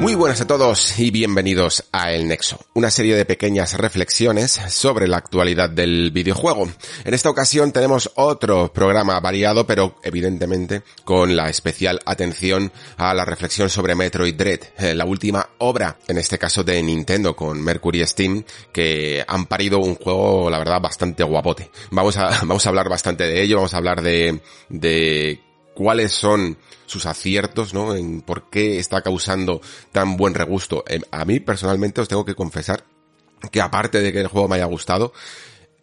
[0.00, 5.08] Muy buenas a todos y bienvenidos a El Nexo, una serie de pequeñas reflexiones sobre
[5.08, 6.68] la actualidad del videojuego.
[7.04, 13.24] En esta ocasión tenemos otro programa variado, pero evidentemente con la especial atención a la
[13.24, 18.06] reflexión sobre Metroid Dread, eh, la última obra, en este caso de Nintendo con Mercury
[18.06, 21.70] Steam, que han parido un juego, la verdad, bastante guapote.
[21.90, 25.40] Vamos a, vamos a hablar bastante de ello, vamos a hablar de, de
[25.74, 27.94] cuáles son sus aciertos, ¿no?
[27.94, 29.60] En por qué está causando
[29.92, 30.84] tan buen regusto.
[30.86, 32.84] Em, a mí personalmente os tengo que confesar
[33.52, 35.12] que aparte de que el juego me haya gustado,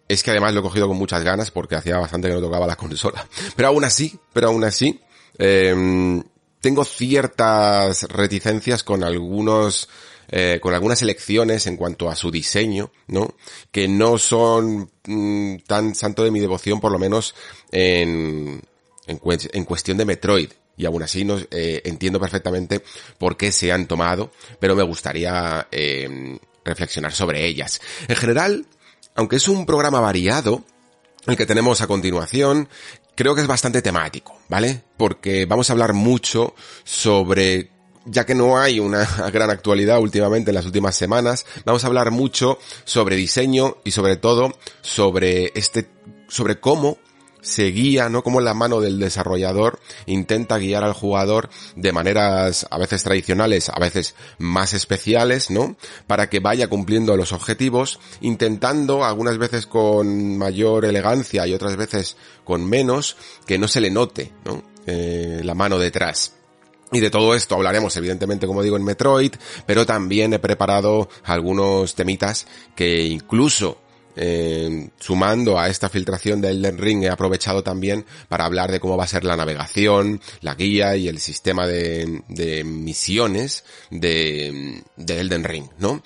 [0.07, 2.67] es que además lo he cogido con muchas ganas porque hacía bastante que no tocaba
[2.67, 3.27] la consola.
[3.55, 4.99] Pero aún así, pero aún así,
[5.37, 6.21] eh,
[6.61, 9.89] tengo ciertas reticencias con algunos
[10.29, 13.35] eh, con algunas elecciones en cuanto a su diseño, ¿no?
[13.71, 17.35] Que no son mm, tan santo de mi devoción, por lo menos
[17.71, 18.61] en,
[19.05, 19.21] en,
[19.53, 20.49] en cuestión de Metroid.
[20.75, 22.83] Y aún así no, eh, entiendo perfectamente
[23.17, 27.79] por qué se han tomado, pero me gustaría eh, reflexionar sobre ellas.
[28.07, 28.65] En general,
[29.15, 30.63] aunque es un programa variado,
[31.27, 32.67] el que tenemos a continuación,
[33.15, 34.83] creo que es bastante temático, ¿vale?
[34.97, 37.69] Porque vamos a hablar mucho sobre
[38.05, 42.11] ya que no hay una gran actualidad últimamente en las últimas semanas, vamos a hablar
[42.11, 45.89] mucho sobre diseño y sobre todo sobre este,
[46.27, 46.97] sobre cómo
[47.43, 48.23] se guía, ¿no?
[48.23, 53.79] Como la mano del desarrollador intenta guiar al jugador de maneras a veces tradicionales, a
[53.79, 55.75] veces más especiales, ¿no?
[56.07, 62.17] Para que vaya cumpliendo los objetivos, intentando algunas veces con mayor elegancia y otras veces
[62.43, 64.63] con menos, que no se le note, ¿no?
[64.87, 66.33] Eh, la mano detrás.
[66.93, 69.33] Y de todo esto hablaremos, evidentemente, como digo, en Metroid,
[69.65, 73.79] pero también he preparado algunos temitas que incluso
[74.15, 78.97] eh, sumando a esta filtración de Elden Ring he aprovechado también para hablar de cómo
[78.97, 85.43] va a ser la navegación, la guía y el sistema de, misiones de, de Elden
[85.43, 86.03] Ring, ¿no?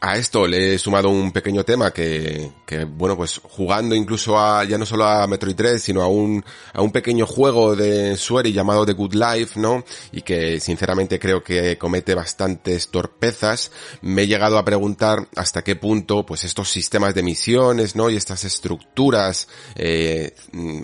[0.00, 4.62] A esto le he sumado un pequeño tema que, que, bueno, pues jugando incluso a,
[4.62, 8.52] ya no solo a Metroid 3, sino a un, a un pequeño juego de Swery
[8.52, 9.84] llamado The Good Life, ¿no?
[10.12, 13.72] Y que sinceramente creo que comete bastantes torpezas.
[14.00, 18.08] Me he llegado a preguntar hasta qué punto, pues estos sistemas de misiones, ¿no?
[18.08, 20.32] Y estas estructuras, eh,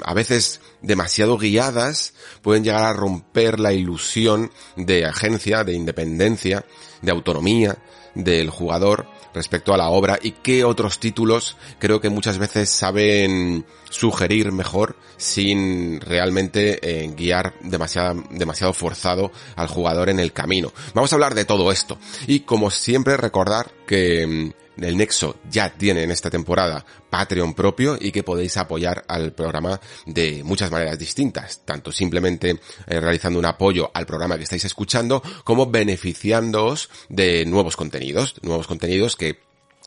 [0.04, 6.64] a veces demasiado guiadas, pueden llegar a romper la ilusión de agencia, de independencia,
[7.04, 7.78] de autonomía,
[8.14, 13.66] del jugador respecto a la obra y qué otros títulos creo que muchas veces saben
[13.90, 20.72] sugerir mejor sin realmente eh, guiar demasiado, demasiado forzado al jugador en el camino.
[20.94, 25.70] Vamos a hablar de todo esto y como siempre recordar que mm, el Nexo ya
[25.70, 30.98] tiene en esta temporada Patreon propio y que podéis apoyar al programa de muchas maneras
[30.98, 32.50] distintas, tanto simplemente
[32.86, 38.66] eh, realizando un apoyo al programa que estáis escuchando como beneficiándoos de nuevos contenidos, nuevos
[38.66, 39.40] contenidos que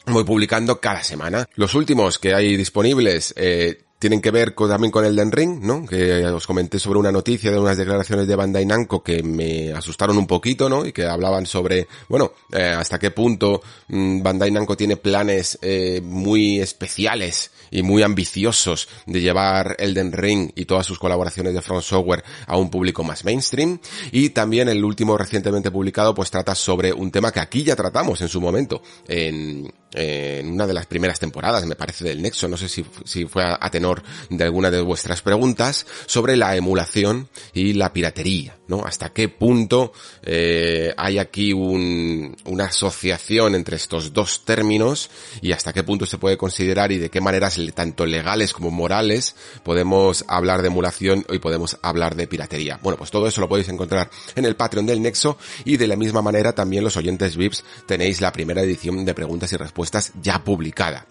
[0.06, 1.48] voy publicando cada semana.
[1.56, 5.86] Los últimos que hay disponibles eh, tienen que ver con, también con Elden Ring, ¿no?
[5.86, 10.18] Que os comenté sobre una noticia de unas declaraciones de Bandai Namco que me asustaron
[10.18, 10.86] un poquito, ¿no?
[10.86, 16.02] Y que hablaban sobre, bueno, eh, hasta qué punto mmm, Bandai Namco tiene planes eh,
[16.04, 21.84] muy especiales y muy ambiciosos de llevar Elden Ring y todas sus colaboraciones de Front
[21.84, 23.80] Software a un público más mainstream.
[24.12, 28.22] Y también el último recientemente publicado pues trata sobre un tema que aquí ya tratamos
[28.22, 32.58] en su momento, en, en una de las primeras temporadas, me parece, del Nexo, no
[32.58, 32.84] sé si,
[33.26, 38.58] fue a, a tenor de alguna de vuestras preguntas, sobre la emulación y la piratería,
[38.68, 38.86] ¿no?
[38.86, 45.10] Hasta qué punto eh, hay aquí un, una asociación entre estos dos términos
[45.42, 49.36] y hasta qué punto se puede considerar y de qué maneras tanto legales como morales
[49.64, 52.80] podemos hablar de emulación y podemos hablar de piratería.
[52.84, 55.96] Bueno, pues todo eso lo podéis encontrar en el Patreon del Nexo y de la
[55.96, 60.12] misma manera también los oyentes VIPs tenéis la primera edición de preguntas y respuestas respuestas
[60.24, 61.06] ya publicada.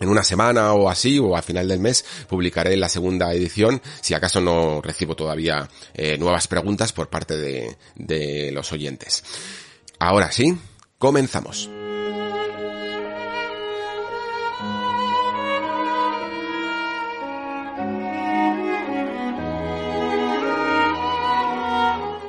[0.00, 4.14] En una semana o así, o al final del mes, publicaré la segunda edición, si
[4.14, 9.22] acaso no recibo todavía eh, nuevas preguntas por parte de, de los oyentes.
[9.98, 10.56] Ahora sí,
[10.98, 11.68] comenzamos.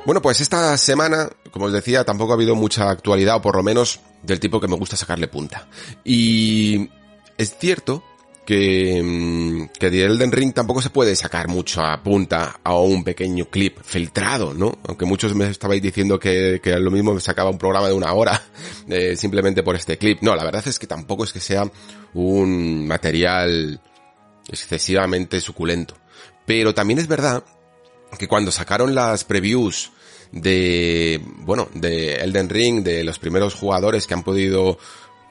[0.04, 3.62] Bueno, pues esta semana, como os decía, tampoco ha habido mucha actualidad, o por lo
[3.62, 5.68] menos del tipo que me gusta sacarle punta.
[6.04, 6.88] Y
[7.36, 8.04] es cierto
[8.44, 13.04] que, mm, que de Elden Ring tampoco se puede sacar mucho a punta a un
[13.04, 14.78] pequeño clip filtrado, ¿no?
[14.88, 18.12] Aunque muchos me estabais diciendo que, que lo mismo me sacaba un programa de una
[18.12, 18.42] hora
[18.88, 20.20] eh, simplemente por este clip.
[20.22, 21.70] No, la verdad es que tampoco es que sea
[22.14, 23.80] un material
[24.48, 25.94] excesivamente suculento.
[26.44, 27.44] Pero también es verdad
[28.18, 29.92] que cuando sacaron las previews
[30.32, 34.78] de, bueno, de Elden Ring, de los primeros jugadores que han podido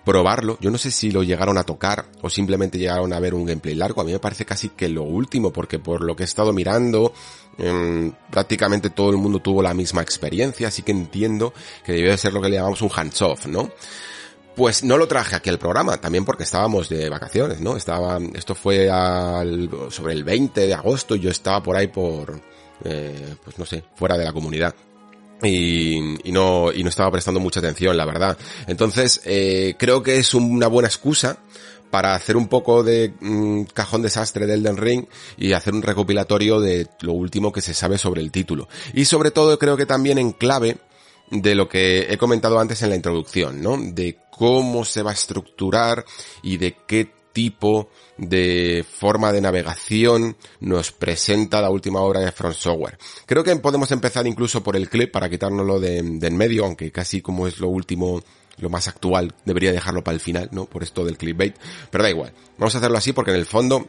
[0.04, 0.57] probarlo.
[0.60, 3.75] Yo no sé si lo llegaron a tocar o simplemente llegaron a ver un gameplay
[3.75, 4.01] largo.
[4.01, 7.13] A mí me parece casi que lo último, porque por lo que he estado mirando,
[7.57, 11.54] em, prácticamente todo el mundo tuvo la misma experiencia, así que entiendo
[11.86, 13.69] que debió de ser lo que le llamamos un hands-off, ¿no?
[14.56, 17.78] Pues no lo traje aquí al programa, también porque estábamos de vacaciones, ¿no?
[17.78, 22.42] Estaba, esto fue al, sobre el 20 de agosto y yo estaba por ahí por,
[22.84, 24.74] eh, pues no sé, fuera de la comunidad
[25.44, 28.38] y, no, y no estaba prestando mucha atención, la verdad.
[28.68, 31.39] Entonces, eh, creo que es una buena excusa
[31.89, 35.06] para hacer un poco de mm, cajón desastre del Elden Ring
[35.38, 38.68] y hacer un recopilatorio de lo último que se sabe sobre el título.
[38.94, 40.77] Y sobre todo creo que también en clave
[41.31, 43.77] de lo que he comentado antes en la introducción, ¿no?
[43.77, 46.06] De cómo se va a estructurar
[46.42, 47.89] y de qué tipo
[48.19, 52.98] de forma de navegación nos presenta la última obra de Front Software.
[53.25, 57.21] Creo que podemos empezar incluso por el clip para quitárnoslo de, en medio, aunque casi
[57.21, 58.21] como es lo último,
[58.57, 60.66] lo más actual, debería dejarlo para el final, ¿no?
[60.66, 61.56] Por esto del clickbait.
[61.89, 62.33] Pero da igual.
[62.57, 63.88] Vamos a hacerlo así porque en el fondo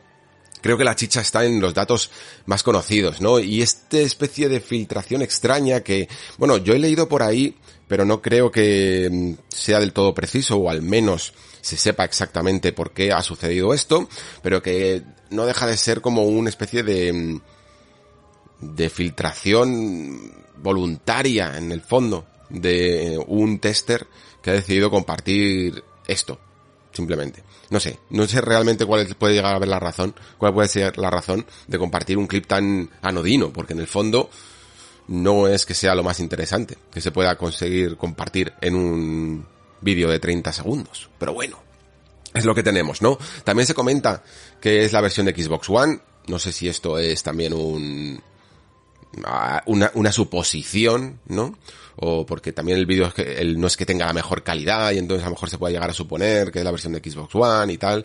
[0.61, 2.11] creo que la chicha está en los datos
[2.47, 3.41] más conocidos, ¿no?
[3.41, 7.57] Y esta especie de filtración extraña que, bueno, yo he leído por ahí,
[7.89, 12.73] pero no creo que mm, sea del todo preciso, o al menos se sepa exactamente
[12.73, 14.09] por qué ha sucedido esto,
[14.43, 17.41] pero que no deja de ser como una especie de,
[18.61, 24.07] de filtración voluntaria en el fondo de un tester
[24.43, 26.39] que ha decidido compartir esto,
[26.93, 27.43] simplemente.
[27.71, 30.99] No sé, no sé realmente cuál puede llegar a ver la razón, cuál puede ser
[30.99, 34.29] la razón de compartir un clip tan anodino, porque en el fondo
[35.07, 39.47] no es que sea lo más interesante que se pueda conseguir compartir en un
[39.81, 41.11] vídeo de 30 segundos.
[41.19, 41.59] Pero bueno,
[42.35, 43.19] es lo que tenemos, ¿no?
[43.45, 44.23] También se comenta
[44.61, 46.01] que es la versión de Xbox One.
[46.29, 48.23] No sé si esto es también un,
[49.67, 51.59] una, una suposición, ¿no?
[51.97, 54.99] O porque también el vídeo es que no es que tenga la mejor calidad y
[54.99, 57.35] entonces a lo mejor se puede llegar a suponer que es la versión de Xbox
[57.35, 58.05] One y tal.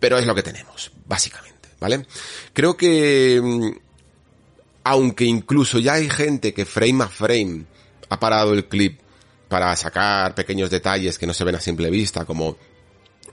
[0.00, 2.06] Pero es lo que tenemos, básicamente, ¿vale?
[2.52, 3.70] Creo que, mm,
[4.84, 7.64] aunque incluso ya hay gente que frame a frame
[8.08, 9.00] ha parado el clip
[9.48, 12.56] para sacar pequeños detalles que no se ven a simple vista, como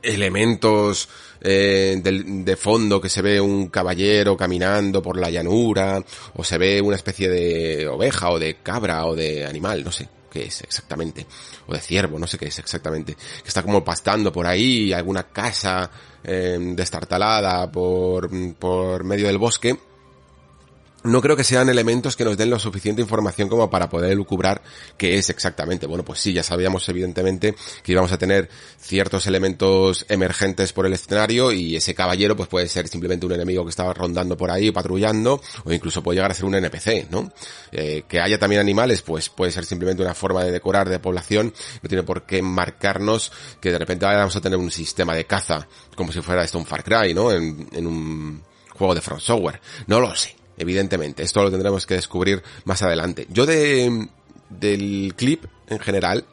[0.01, 1.07] elementos
[1.41, 6.03] eh, de, fondo que se ve un caballero caminando por la llanura,
[6.35, 10.07] o se ve una especie de oveja o de cabra o de animal, no sé
[10.29, 11.25] qué es exactamente,
[11.67, 15.23] o de ciervo, no sé qué es exactamente, que está como pastando por ahí, alguna
[15.23, 15.89] casa
[16.23, 19.77] eh, destartalada por, por medio del bosque,
[21.03, 24.61] no creo que sean elementos que nos den lo suficiente información como para poder lucubrar
[24.97, 25.85] qué es exactamente.
[25.85, 30.93] Bueno, pues sí, ya sabíamos evidentemente que íbamos a tener ciertos elementos emergentes por el
[30.93, 34.71] escenario y ese caballero pues puede ser simplemente un enemigo que estaba rondando por ahí,
[34.71, 37.31] patrullando, o incluso puede llegar a ser un NPC, ¿no?
[37.71, 41.53] Eh, que haya también animales, pues puede ser simplemente una forma de decorar de población,
[41.81, 45.67] no tiene por qué marcarnos que de repente vamos a tener un sistema de caza,
[45.95, 47.31] como si fuera esto un Far Cry, ¿no?
[47.31, 49.59] En, en un juego de Front Software.
[49.87, 51.23] No lo sé evidentemente.
[51.23, 53.27] Esto lo tendremos que descubrir más adelante.
[53.29, 54.07] Yo de,
[54.49, 56.25] del clip en general,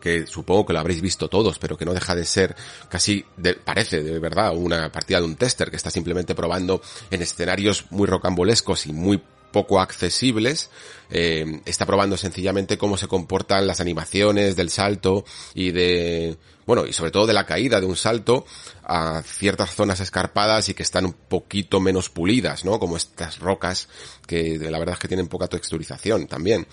[0.00, 2.54] que supongo que lo habréis visto todos, pero que no deja de ser
[2.88, 3.24] casi,
[3.64, 8.06] parece de verdad una partida de un tester que está simplemente probando en escenarios muy
[8.06, 9.22] rocambolescos y muy
[9.54, 10.68] poco accesibles,
[11.10, 16.92] eh, está probando sencillamente cómo se comportan las animaciones del salto y de, bueno, y
[16.92, 18.46] sobre todo de la caída de un salto
[18.82, 22.80] a ciertas zonas escarpadas y que están un poquito menos pulidas, ¿no?
[22.80, 23.88] Como estas rocas
[24.26, 26.66] que la verdad es que tienen poca texturización también.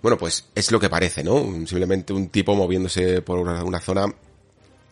[0.00, 1.42] Bueno, pues es lo que parece, ¿no?
[1.66, 4.06] Simplemente un tipo moviéndose por una zona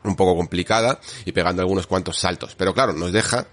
[0.02, 2.56] un poco complicada y pegando algunos cuantos saltos.
[2.56, 3.46] Pero claro, nos deja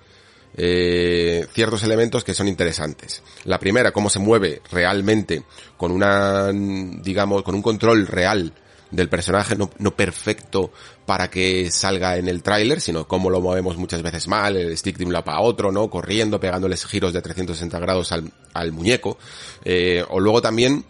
[0.56, 3.24] eh, ciertos elementos que son interesantes.
[3.46, 5.44] La primera, cómo se mueve realmente
[5.78, 8.54] con una, digamos, con un control real
[8.92, 10.72] del personaje, no, perfecto
[11.08, 14.98] para que salga en el tráiler, sino cómo lo movemos muchas veces mal, el stick
[14.98, 15.90] de un lado para otro, ¿no?
[15.90, 19.18] Corriendo, pegándoles giros de 360 grados al, al muñeco.
[19.66, 20.86] Eh, o luego también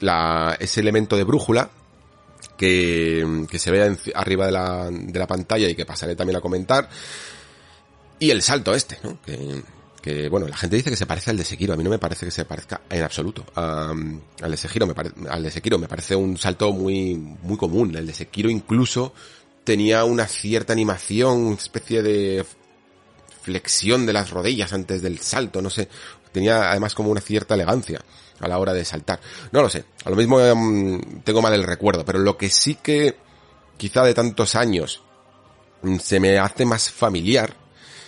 [0.00, 1.70] la, ese elemento de brújula,
[2.56, 6.40] que, que se ve arriba de la, de la pantalla y que pasaré también a
[6.40, 6.88] comentar,
[8.18, 9.20] y el salto este, ¿no?
[9.22, 9.62] Que,
[10.06, 11.98] que bueno, la gente dice que se parece al de Sekiro, a mí no me
[11.98, 13.44] parece que se parezca en absoluto.
[13.56, 14.94] Al de Sekiro, me
[15.28, 19.12] al de Sekiro me parece un salto muy muy común, el de Sekiro incluso
[19.64, 22.46] tenía una cierta animación, una especie de
[23.42, 25.88] flexión de las rodillas antes del salto, no sé,
[26.30, 28.00] tenía además como una cierta elegancia
[28.38, 29.18] a la hora de saltar.
[29.50, 30.38] No lo sé, a lo mismo
[31.24, 33.16] tengo mal el recuerdo, pero lo que sí que
[33.76, 35.02] quizá de tantos años
[35.82, 37.65] mm, se me hace más familiar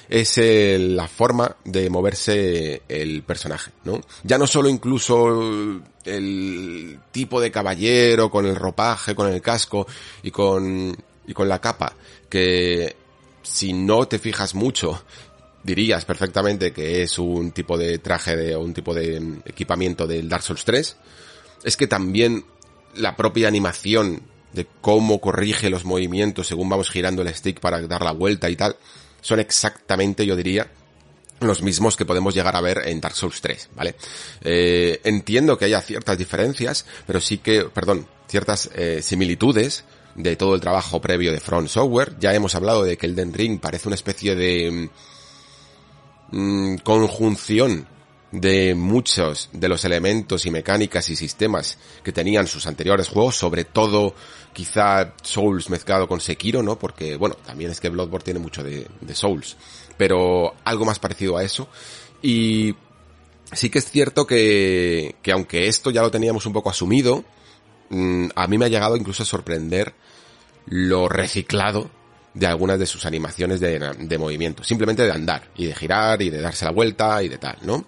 [0.09, 4.01] es la forma de moverse el personaje, ¿no?
[4.23, 9.87] Ya no solo incluso el tipo de caballero con el ropaje, con el casco
[10.23, 10.97] y con,
[11.27, 11.95] y con la capa,
[12.29, 12.97] que
[13.43, 15.03] si no te fijas mucho,
[15.63, 20.29] dirías perfectamente que es un tipo de traje de, o un tipo de equipamiento del
[20.29, 20.97] Dark Souls 3,
[21.65, 22.45] es que también
[22.95, 24.23] la propia animación
[24.53, 28.57] de cómo corrige los movimientos según vamos girando el stick para dar la vuelta y
[28.57, 28.77] tal,
[29.29, 30.67] son exactamente, yo diría,
[31.41, 33.95] los mismos que podemos llegar a ver en Dark Souls 3, ¿vale?
[34.41, 40.55] Eh, entiendo que haya ciertas diferencias, pero sí que, perdón, ciertas eh, similitudes de todo
[40.55, 42.17] el trabajo previo de Front Software.
[42.19, 44.89] Ya hemos hablado de que el Den Ring parece una especie de
[46.31, 47.87] mm, conjunción
[48.31, 53.65] de muchos de los elementos y mecánicas y sistemas que tenían sus anteriores juegos, sobre
[53.65, 54.15] todo
[54.53, 56.79] quizá Souls mezclado con Sekiro, ¿no?
[56.79, 59.57] Porque, bueno, también es que Bloodborne tiene mucho de, Souls,
[59.97, 61.69] pero algo más parecido a eso.
[62.21, 62.75] Y
[63.53, 67.25] sí que es cierto que, que aunque esto ya lo teníamos un poco asumido,
[67.89, 69.95] mm, a mí me ha llegado incluso a sorprender
[70.67, 71.91] lo reciclado
[72.35, 76.29] de algunas de sus animaciones de, de movimiento, simplemente de andar y de girar y
[76.29, 77.87] de darse la vuelta y de tal, ¿no?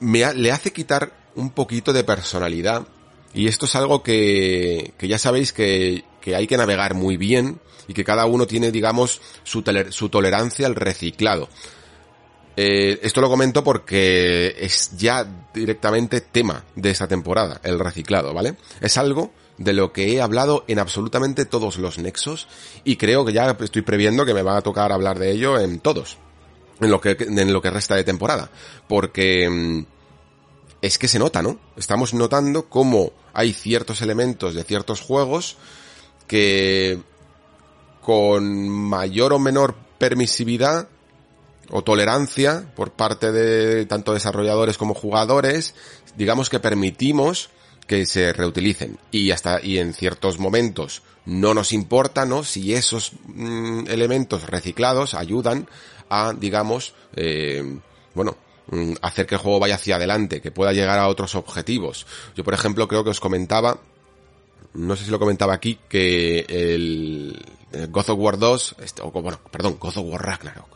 [0.00, 2.86] Me le hace quitar un poquito de personalidad
[3.32, 7.60] y esto es algo que, que ya sabéis que, que hay que navegar muy bien
[7.86, 11.48] y que cada uno tiene, digamos, su, su tolerancia al reciclado.
[12.56, 18.56] Eh, esto lo comento porque es ya directamente tema de esta temporada, el reciclado, ¿vale?
[18.80, 22.48] Es algo de lo que he hablado en absolutamente todos los nexos
[22.84, 25.80] y creo que ya estoy previendo que me va a tocar hablar de ello en
[25.80, 26.18] todos,
[26.80, 28.50] en lo que, en lo que resta de temporada,
[28.88, 29.84] porque mm,
[30.82, 31.58] es que se nota, ¿no?
[31.76, 35.56] Estamos notando cómo hay ciertos elementos de ciertos juegos
[36.26, 36.98] que
[38.00, 40.88] con mayor o menor permisividad
[41.70, 45.74] o tolerancia por parte de tanto desarrolladores como jugadores,
[46.16, 47.50] digamos que permitimos
[47.86, 52.44] que se reutilicen y hasta y en ciertos momentos no nos importa, ¿no?
[52.44, 55.68] Si esos mm, elementos reciclados ayudan
[56.10, 57.78] a, digamos, eh,
[58.14, 58.36] bueno,
[58.70, 62.06] Mm, hacer que el juego vaya hacia adelante, que pueda llegar a otros objetivos.
[62.36, 63.80] Yo, por ejemplo, creo que os comentaba,
[64.74, 67.44] no sé si lo comentaba aquí, que el,
[67.88, 70.68] God of War 2, este, o, bueno, perdón, God of War Ragnarok,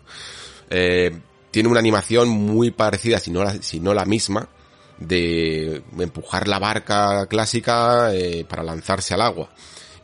[0.71, 1.17] eh,
[1.53, 4.49] tiene una animación muy parecida, si no la, si no la misma,
[4.99, 9.51] de empujar la barca clásica eh, para lanzarse al agua.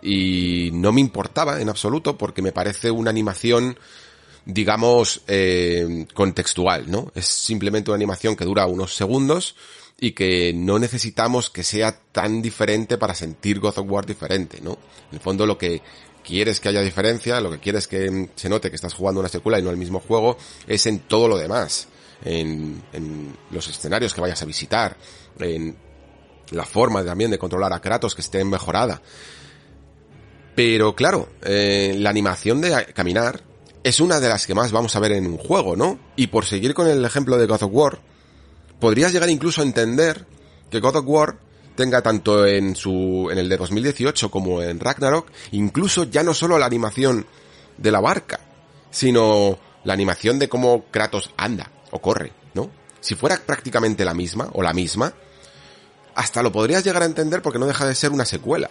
[0.01, 3.77] Y no me importaba en absoluto porque me parece una animación
[4.45, 7.13] digamos, eh, contextual, ¿no?
[7.15, 9.57] Es simplemente una animación que dura unos segundos
[9.99, 14.73] y que no necesitamos que sea tan diferente para sentir God of War diferente, ¿no?
[15.11, 15.83] En el fondo lo que
[16.25, 19.59] quieres que haya diferencia, lo que quieres que se note que estás jugando una secuela
[19.59, 21.89] y no el mismo juego, es en todo lo demás.
[22.23, 24.95] En, en los escenarios que vayas a visitar,
[25.39, 25.75] en
[26.51, 29.01] la forma también de controlar a Kratos que esté mejorada.
[30.55, 33.43] Pero claro, eh, la animación de caminar
[33.83, 35.99] es una de las que más vamos a ver en un juego, ¿no?
[36.17, 38.01] Y por seguir con el ejemplo de God of War,
[38.79, 40.27] podrías llegar incluso a entender
[40.71, 41.39] que God of War
[41.77, 46.59] tenga tanto en su en el de 2018 como en Ragnarok, incluso ya no solo
[46.59, 47.27] la animación
[47.79, 48.41] de la barca,
[48.91, 52.71] sino la animación de cómo Kratos anda o corre, ¿no?
[53.01, 55.15] Si fuera prácticamente la misma o la misma,
[56.15, 58.71] hasta lo podrías llegar a entender porque no deja de ser una secuela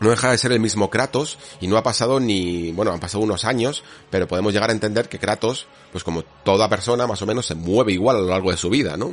[0.00, 3.24] no deja de ser el mismo Kratos y no ha pasado ni, bueno, han pasado
[3.24, 7.26] unos años, pero podemos llegar a entender que Kratos, pues como toda persona más o
[7.26, 9.12] menos se mueve igual a lo largo de su vida, ¿no?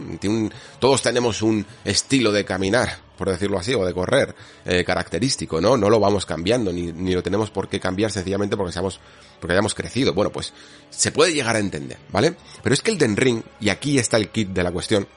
[0.79, 5.77] todos tenemos un estilo de caminar, por decirlo así, o de correr, eh, característico, ¿no?
[5.77, 8.99] No lo vamos cambiando, ni, ni lo tenemos por qué cambiar sencillamente porque seamos,
[9.39, 10.13] porque hayamos crecido.
[10.13, 10.53] Bueno, pues
[10.89, 12.35] se puede llegar a entender, ¿vale?
[12.61, 15.07] Pero es que el Den Ring, y aquí está el kit de la cuestión,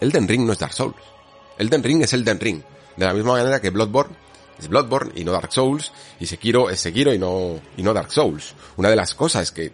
[0.00, 0.96] el Den Ring no es Dark Souls.
[1.58, 2.62] El Den Ring es el Den Ring.
[2.96, 4.14] De la misma manera que Bloodborne
[4.58, 8.12] es Bloodborne y no Dark Souls, y Sekiro es Sekiro y no, y no Dark
[8.12, 8.54] Souls.
[8.76, 9.72] Una de las cosas que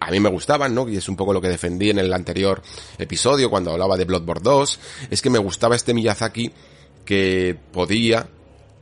[0.00, 0.88] a mí me gustaban, ¿no?
[0.88, 2.62] Y es un poco lo que defendí en el anterior
[2.98, 6.52] episodio cuando hablaba de Bloodborne 2, es que me gustaba este Miyazaki
[7.04, 8.28] que podía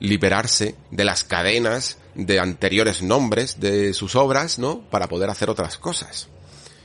[0.01, 4.81] liberarse de las cadenas de anteriores nombres de sus obras, ¿no?
[4.91, 6.29] Para poder hacer otras cosas.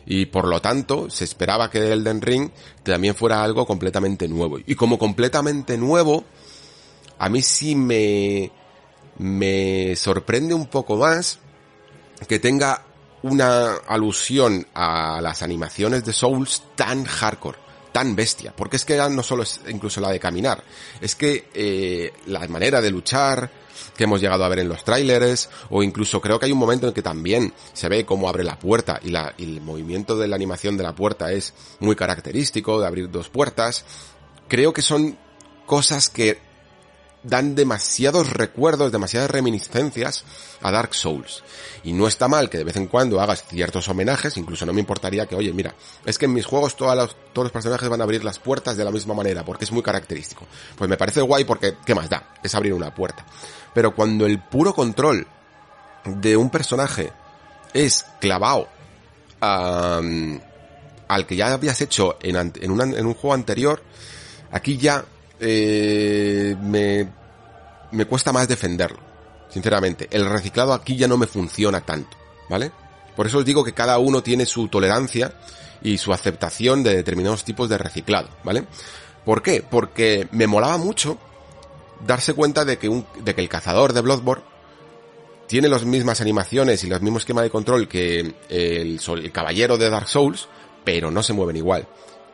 [0.06, 2.50] Y por lo tanto, se esperaba que Elden Ring
[2.84, 4.58] también fuera algo completamente nuevo.
[4.66, 6.24] Y como completamente nuevo,
[7.20, 8.52] a mí sí me,
[9.20, 11.40] me sorprende un poco más
[12.28, 12.84] que tenga
[13.22, 17.58] una alusión a las animaciones de Souls tan hardcore,
[17.92, 20.64] tan bestia, porque es que no solo es incluso la de caminar,
[21.02, 23.52] es que eh, la manera de luchar
[23.96, 26.88] que hemos llegado a ver en los trailers, o incluso creo que hay un momento
[26.88, 30.78] en que también se ve cómo abre la puerta y el movimiento de la animación
[30.78, 33.84] de la puerta es muy característico, de abrir dos puertas,
[34.48, 35.18] creo que son
[35.66, 36.49] cosas que
[37.24, 40.24] dan demasiados recuerdos, demasiadas reminiscencias
[40.62, 41.44] a Dark Souls.
[41.84, 44.80] Y no está mal que de vez en cuando hagas ciertos homenajes, incluso no me
[44.80, 46.96] importaría que, oye, mira, es que en mis juegos todos
[47.34, 50.46] los, personajes van a abrir las puertas de la misma manera, porque es muy característico.
[50.78, 52.36] Pues me parece guay porque, ¿qué más da?
[52.42, 53.26] Es abrir una puerta.
[53.74, 55.28] Pero cuando el puro control
[56.06, 57.12] de un personaje
[57.74, 58.68] es clavado
[59.42, 60.42] al
[61.28, 63.82] que ya habías hecho en un juego anterior,
[64.52, 65.06] aquí ya
[65.40, 67.10] eh, me,
[67.92, 69.00] me cuesta más defenderlo,
[69.50, 70.08] sinceramente.
[70.12, 72.18] El reciclado aquí ya no me funciona tanto,
[72.50, 72.72] ¿vale?
[73.16, 75.34] Por eso os digo que cada uno tiene su tolerancia
[75.82, 78.66] y su aceptación de determinados tipos de reciclado, ¿vale?
[79.26, 79.64] ¿Por qué?
[79.68, 81.18] Porque me molaba mucho
[82.06, 84.44] darse cuenta de que, un, de que el cazador de Bloodborne
[85.48, 89.90] tiene las mismas animaciones y los mismos esquema de control que el, el, caballero de
[89.90, 90.48] Dark Souls,
[90.84, 91.88] pero no se mueven igual.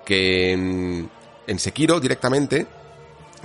[0.06, 1.10] Que en,
[1.48, 2.68] en Sekiro directamente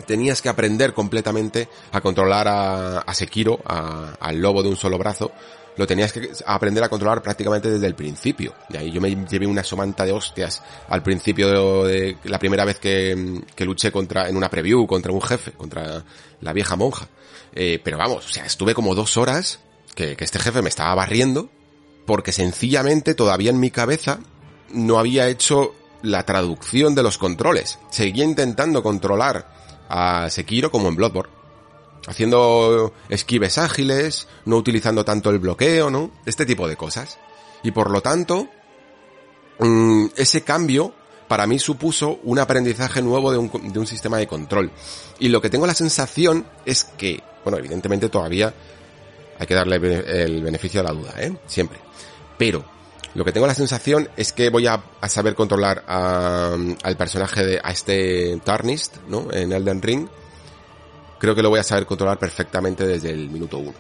[0.07, 5.33] tenías que aprender completamente a controlar a, a Sekiro, al lobo de un solo brazo,
[5.77, 8.55] lo tenías que aprender a controlar prácticamente desde el principio.
[8.69, 12.79] Y ahí yo me llevé una somanta de hostias al principio de, la primera vez
[12.79, 16.05] que, luché contra, en una preview contra un jefe, contra
[16.41, 17.09] la vieja monja.
[17.55, 19.61] Eh, pero vamos, o sea, estuve como dos horas
[19.95, 21.51] que este jefe me estaba barriendo
[22.07, 24.21] porque sencillamente todavía en mi cabeza
[24.73, 27.79] no había hecho la traducción de los controles.
[27.91, 29.60] Seguía intentando controlar
[29.91, 31.33] a Sekiro como en Bloodborne.
[32.07, 36.11] Haciendo esquives ágiles, no utilizando tanto el bloqueo, ¿no?
[36.25, 37.19] Este tipo de cosas.
[37.63, 38.49] Y por lo tanto,
[39.59, 40.95] mmm, ese cambio
[41.29, 44.71] para mí supuso un aprendizaje nuevo de un, de un sistema de control.
[45.19, 48.55] Y lo que tengo la sensación es que, bueno, evidentemente todavía
[49.39, 51.37] hay que darle el beneficio de la duda, ¿eh?
[51.47, 51.79] Siempre.
[52.39, 52.65] Pero
[53.15, 57.61] lo que tengo la sensación es que voy a, saber controlar a, al personaje de,
[57.63, 59.33] a este Tarnist, ¿no?
[59.33, 60.09] En Elden Ring.
[61.19, 63.75] Creo que lo voy a saber controlar perfectamente desde el minuto uno.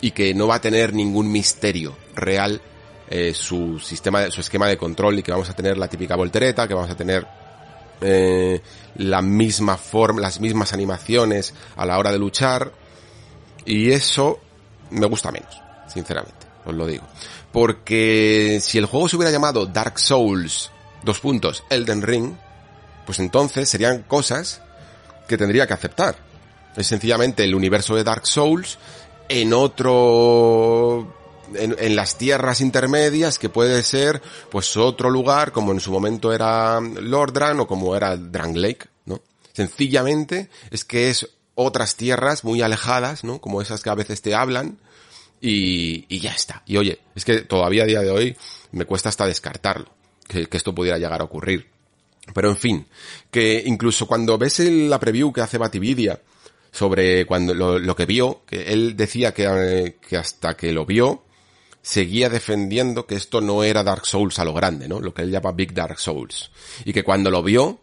[0.00, 2.60] Y que no va a tener ningún misterio real
[3.08, 6.66] eh, su sistema, su esquema de control y que vamos a tener la típica voltereta,
[6.66, 7.26] que vamos a tener
[8.00, 8.60] eh,
[8.96, 12.72] la misma forma, las mismas animaciones a la hora de luchar.
[13.64, 14.40] Y eso
[14.90, 17.04] me gusta menos, sinceramente, os lo digo.
[17.56, 20.70] Porque si el juego se hubiera llamado Dark Souls,
[21.02, 22.34] dos puntos, Elden Ring,
[23.06, 24.60] pues entonces serían cosas
[25.26, 26.16] que tendría que aceptar.
[26.76, 28.78] Es sencillamente el universo de Dark Souls
[29.30, 31.14] en otro
[31.54, 36.78] en, las tierras intermedias que puede ser pues otro lugar como en su momento era
[36.80, 39.22] Lordran o como era Lake, ¿no?
[39.54, 43.40] Sencillamente es que es otras tierras muy alejadas, ¿no?
[43.40, 44.76] Como esas que a veces te hablan
[45.48, 46.62] y, ya está.
[46.66, 48.36] Y oye, es que todavía a día de hoy
[48.72, 49.88] me cuesta hasta descartarlo,
[50.26, 51.68] que, esto pudiera llegar a ocurrir.
[52.34, 52.86] Pero en fin,
[53.30, 56.20] que incluso cuando ves la preview que hace Batividia
[56.72, 61.22] sobre cuando lo, que vio, que él decía que, que hasta que lo vio,
[61.80, 65.00] seguía defendiendo que esto no era Dark Souls a lo grande, ¿no?
[65.00, 66.50] Lo que él llama Big Dark Souls.
[66.84, 67.78] Y que cuando lo vio,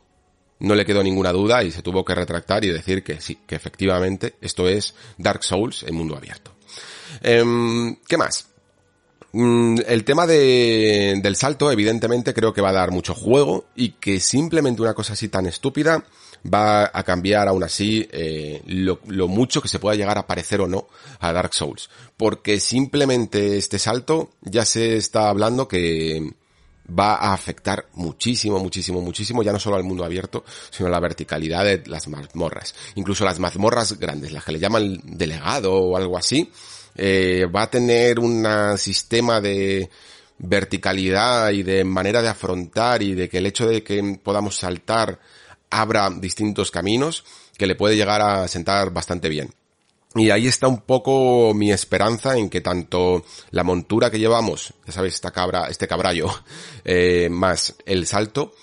[0.60, 3.56] no le quedó ninguna duda y se tuvo que retractar y decir que sí, que
[3.56, 6.53] efectivamente esto es Dark Souls en mundo abierto.
[7.24, 8.48] Eh, ¿Qué más?
[9.36, 13.94] Mm, el tema de, del salto, evidentemente, creo que va a dar mucho juego y
[13.94, 16.06] que simplemente una cosa así tan estúpida
[16.54, 20.62] va a cambiar aún así eh, lo, lo, mucho que se pueda llegar a parecer
[20.62, 20.88] o no
[21.20, 21.90] a Dark Souls.
[22.16, 26.32] Porque simplemente este salto ya se está hablando que
[26.88, 31.00] va a afectar muchísimo, muchísimo, muchísimo, ya no solo al mundo abierto, sino a la
[31.00, 32.76] verticalidad de las mazmorras.
[32.96, 36.52] Incluso las mazmorras grandes, las que le llaman delegado o algo así,
[36.96, 38.46] eh, va a tener un
[38.78, 39.90] sistema de
[40.38, 45.20] verticalidad y de manera de afrontar y de que el hecho de que podamos saltar
[45.70, 47.24] abra distintos caminos
[47.58, 49.54] que le puede llegar a sentar bastante bien.
[50.16, 54.94] Y ahí está un poco mi esperanza en que tanto la montura que llevamos, ya
[54.94, 56.28] sabéis, esta cabra, este cabrallo,
[56.86, 58.54] eh, más el salto,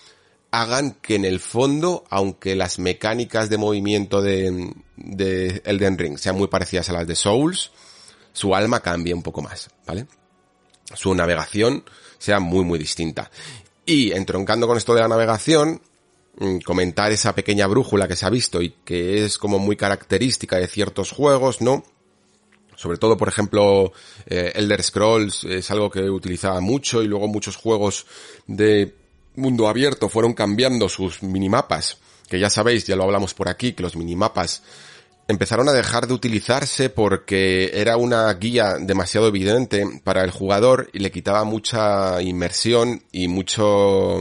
[0.52, 6.36] hagan que en el fondo, aunque las mecánicas de movimiento de, de Elden Ring sean
[6.36, 7.72] muy parecidas a las de Souls,
[8.32, 10.06] su alma cambie un poco más, ¿vale?
[10.94, 11.84] su navegación
[12.18, 13.30] sea muy muy distinta.
[13.84, 15.80] Y entroncando con esto de la navegación,
[16.38, 20.56] mm, comentar esa pequeña brújula que se ha visto y que es como muy característica
[20.56, 21.84] de ciertos juegos, ¿no?
[22.76, 23.92] Sobre todo, por ejemplo,
[24.26, 28.06] eh, Elder Scrolls es algo que utilizaba mucho y luego muchos juegos
[28.46, 28.94] de
[29.36, 33.82] mundo abierto fueron cambiando sus minimapas, que ya sabéis, ya lo hablamos por aquí, que
[33.82, 34.62] los minimapas
[35.30, 40.98] empezaron a dejar de utilizarse porque era una guía demasiado evidente para el jugador y
[40.98, 44.20] le quitaba mucha inmersión y mucho,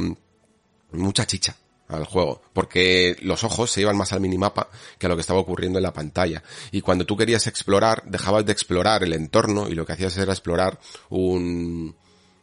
[0.91, 1.55] mucha chicha
[1.87, 4.69] al juego, porque los ojos se iban más al minimapa
[4.99, 6.43] que a lo que estaba ocurriendo en la pantalla.
[6.71, 10.31] Y cuando tú querías explorar, dejabas de explorar el entorno y lo que hacías era
[10.31, 11.95] explorar un,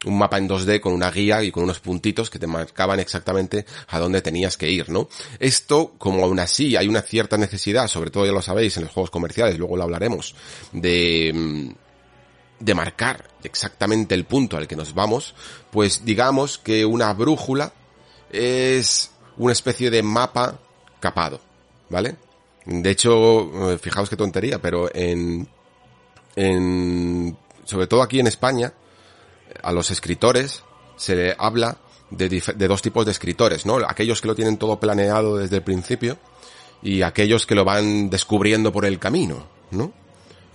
[0.07, 3.66] un mapa en 2D con una guía y con unos puntitos que te marcaban exactamente
[3.88, 5.09] a dónde tenías que ir, ¿no?
[5.38, 8.92] Esto, como aún así hay una cierta necesidad, sobre todo ya lo sabéis en los
[8.92, 10.35] juegos comerciales, luego lo hablaremos,
[10.73, 11.71] de, mm,
[12.61, 15.35] de marcar exactamente el punto al que nos vamos,
[15.71, 17.73] pues digamos que una brújula
[18.31, 20.59] es una especie de mapa
[21.01, 21.40] capado,
[21.90, 22.16] ¿vale?
[22.64, 25.49] De hecho, eh, fijaos qué tontería, pero en,
[26.35, 28.73] en, sobre todo aquí en España,
[29.62, 30.62] a los escritores
[30.97, 31.79] se habla
[32.11, 33.77] de, de, dos tipos de escritores, ¿no?
[33.87, 36.19] Aquellos que lo tienen todo planeado desde el principio
[36.83, 39.92] y aquellos que lo van descubriendo por el camino, ¿no?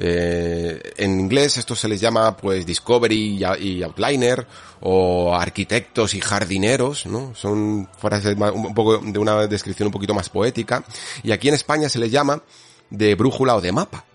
[0.03, 4.47] Eh, en inglés esto se les llama pues Discovery y, Outliner
[4.79, 7.35] o arquitectos y jardineros, ¿no?
[7.35, 10.83] Son frases un poco de una descripción un poquito más poética.
[11.21, 12.41] Y aquí en España se les llama
[12.89, 14.05] de brújula o de mapa.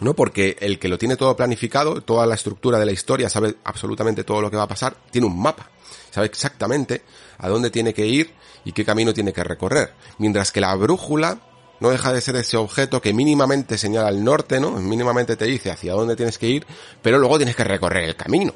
[0.00, 0.14] ¿No?
[0.14, 4.24] Porque el que lo tiene todo planificado, toda la estructura de la historia, sabe absolutamente
[4.24, 5.70] todo lo que va a pasar, tiene un mapa.
[6.10, 7.02] Sabe exactamente
[7.38, 9.94] a dónde tiene que ir y qué camino tiene que recorrer.
[10.18, 11.40] Mientras que la brújula
[11.80, 14.70] no deja de ser ese objeto que mínimamente señala el norte, ¿no?
[14.72, 16.66] Mínimamente te dice hacia dónde tienes que ir,
[17.02, 18.54] pero luego tienes que recorrer el camino.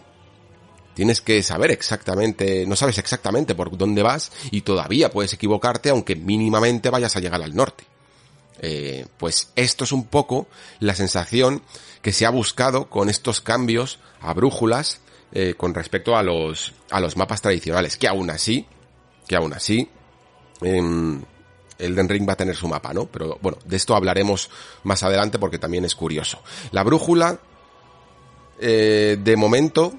[0.94, 6.16] Tienes que saber exactamente, no sabes exactamente por dónde vas y todavía puedes equivocarte aunque
[6.16, 7.84] mínimamente vayas a llegar al norte.
[8.60, 10.46] Eh, pues esto es un poco
[10.80, 11.62] la sensación
[12.02, 15.00] que se ha buscado con estos cambios a brújulas
[15.32, 18.66] eh, con respecto a los, a los mapas tradicionales, que aún así,
[19.26, 19.88] que aún así,
[20.62, 21.20] eh,
[21.78, 23.06] Elden Ring va a tener su mapa, ¿no?
[23.06, 24.48] Pero bueno, de esto hablaremos
[24.84, 26.42] más adelante porque también es curioso.
[26.70, 27.38] La brújula,
[28.60, 29.92] eh, de momento,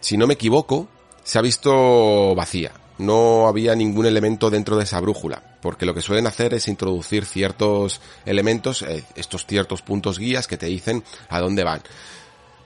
[0.00, 0.88] si no me equivoco,
[1.22, 6.02] se ha visto vacía no había ningún elemento dentro de esa brújula, porque lo que
[6.02, 11.40] suelen hacer es introducir ciertos elementos, eh, estos ciertos puntos guías que te dicen a
[11.40, 11.82] dónde van.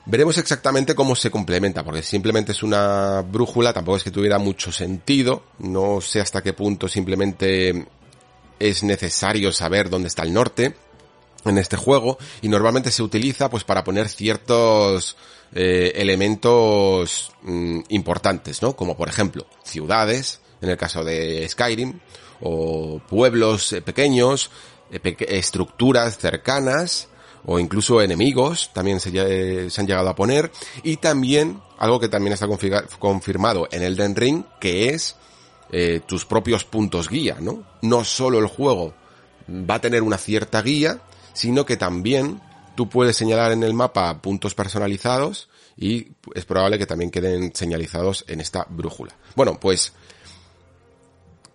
[0.05, 4.73] Veremos exactamente cómo se complementa, porque simplemente es una brújula, tampoco es que tuviera mucho
[4.73, 7.87] sentido, no sé hasta qué punto simplemente
[8.59, 10.75] es necesario saber dónde está el norte
[11.45, 15.17] en este juego, y normalmente se utiliza pues para poner ciertos
[15.55, 18.75] eh, elementos mm, importantes, ¿no?
[18.75, 22.01] Como por ejemplo, ciudades, en el caso de Skyrim,
[22.43, 24.51] o pueblos eh, pequeños,
[24.91, 27.09] eh, estructuras cercanas,
[27.45, 30.53] o incluso enemigos, también se, se, han llegado a poner,
[30.83, 32.47] y también algo que también está
[32.99, 35.17] confirmado en Elden Ring, que es
[36.05, 37.65] tus propios puntos guía, ¿no?
[37.81, 38.93] No solo el juego
[39.49, 41.01] va a tener una cierta guía,
[41.33, 42.43] sino que también
[42.75, 48.25] Tú puedes señalar en el mapa puntos personalizados y es probable que también queden señalizados
[48.29, 49.15] en esta brújula.
[49.37, 49.93] Bueno, pues,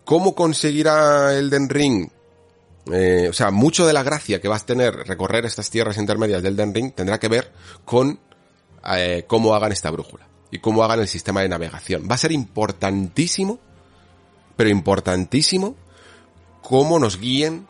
[0.07, 2.07] ¿cómo conseguirá Elden Ring?
[2.93, 6.41] Eh, o sea, mucho de la gracia que vas a tener recorrer estas tierras intermedias
[6.41, 7.51] del Elden Ring tendrá que ver
[7.83, 8.17] con
[8.89, 12.07] eh, cómo hagan esta brújula y cómo hagan el sistema de navegación.
[12.09, 13.59] Va a ser importantísimo,
[14.55, 15.75] pero importantísimo,
[16.61, 17.67] cómo nos guíen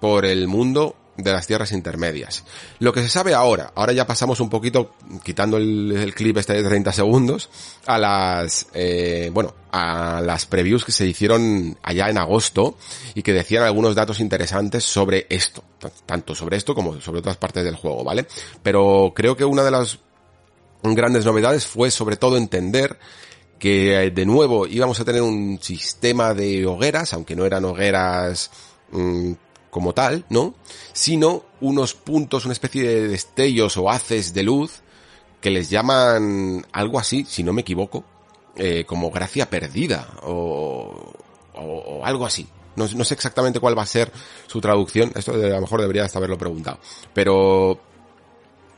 [0.00, 2.44] por el mundo de las tierras intermedias.
[2.78, 6.68] Lo que se sabe ahora, ahora ya pasamos un poquito, quitando el, clip este de
[6.68, 7.50] 30 segundos,
[7.86, 12.76] a las, eh, bueno, a las previews que se hicieron allá en agosto
[13.14, 15.62] y que decían algunos datos interesantes sobre esto,
[16.06, 18.26] tanto sobre esto como sobre otras partes del juego, ¿vale?
[18.62, 19.98] Pero creo que una de las
[20.82, 22.98] grandes novedades fue sobre todo entender
[23.60, 28.50] que eh, de nuevo íbamos a tener un sistema de hogueras, aunque no eran hogueras
[28.90, 29.32] mm,
[29.70, 30.54] como tal, ¿no?
[30.92, 34.82] Sino unos puntos, una especie de destellos o haces de luz
[35.40, 38.04] que les llaman algo así, si no me equivoco,
[38.56, 41.12] eh, como gracia perdida o,
[41.54, 42.46] o, algo así.
[42.76, 44.12] No, sé exactamente cuál va a ser
[44.46, 46.78] su traducción, esto a lo mejor debería haberlo preguntado,
[47.12, 47.78] pero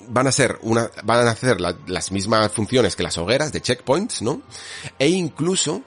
[0.09, 4.23] van a ser una, van a hacer las mismas funciones que las hogueras de checkpoints,
[4.23, 4.43] ¿no?
[4.99, 5.83] E incluso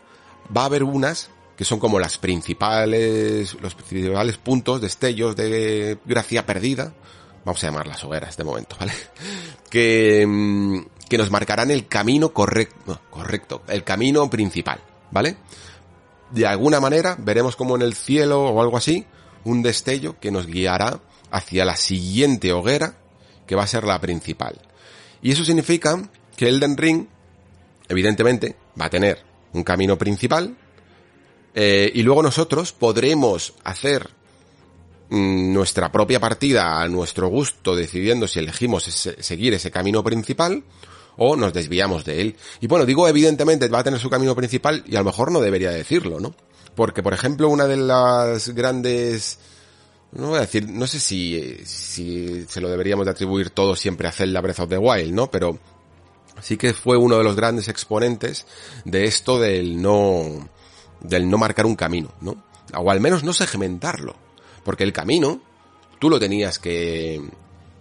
[0.55, 6.45] va a haber unas que son como las principales, los principales puntos, destellos de gracia
[6.45, 6.93] perdida,
[7.45, 8.93] vamos a llamar las hogueras de momento, ¿vale?
[9.69, 14.79] Que, mm, que nos marcarán el camino correcto, correcto, el camino principal,
[15.11, 15.37] ¿vale?
[16.31, 19.05] De alguna manera veremos como en el cielo o algo así,
[19.43, 22.95] un destello que nos guiará hacia la siguiente hoguera,
[23.45, 24.61] que va a ser la principal.
[25.21, 27.07] Y eso significa que Elden Ring,
[27.89, 30.55] evidentemente, va a tener un camino principal,
[31.57, 34.09] eh, y luego nosotros podremos hacer
[35.09, 40.63] mm, nuestra propia partida a nuestro gusto, decidiendo si elegimos seguir ese camino principal
[41.15, 42.35] o nos desviamos de él.
[42.59, 45.39] Y bueno, digo evidentemente va a tener su camino principal y a lo mejor no
[45.39, 46.35] debería decirlo, ¿no?
[46.75, 49.39] Porque, por ejemplo, una de las grandes...
[50.11, 54.09] No voy a decir, no sé si, si se lo deberíamos de atribuir todo siempre
[54.09, 55.31] a Zelda Breath of the Wild, ¿no?
[55.31, 55.57] Pero
[56.41, 58.45] sí que fue uno de los grandes exponentes
[58.83, 60.49] de esto del no,
[61.07, 62.43] del no marcar un camino, ¿no?
[62.75, 64.15] O al menos no segmentarlo.
[64.63, 65.41] Porque el camino,
[65.99, 67.21] tú lo tenías que,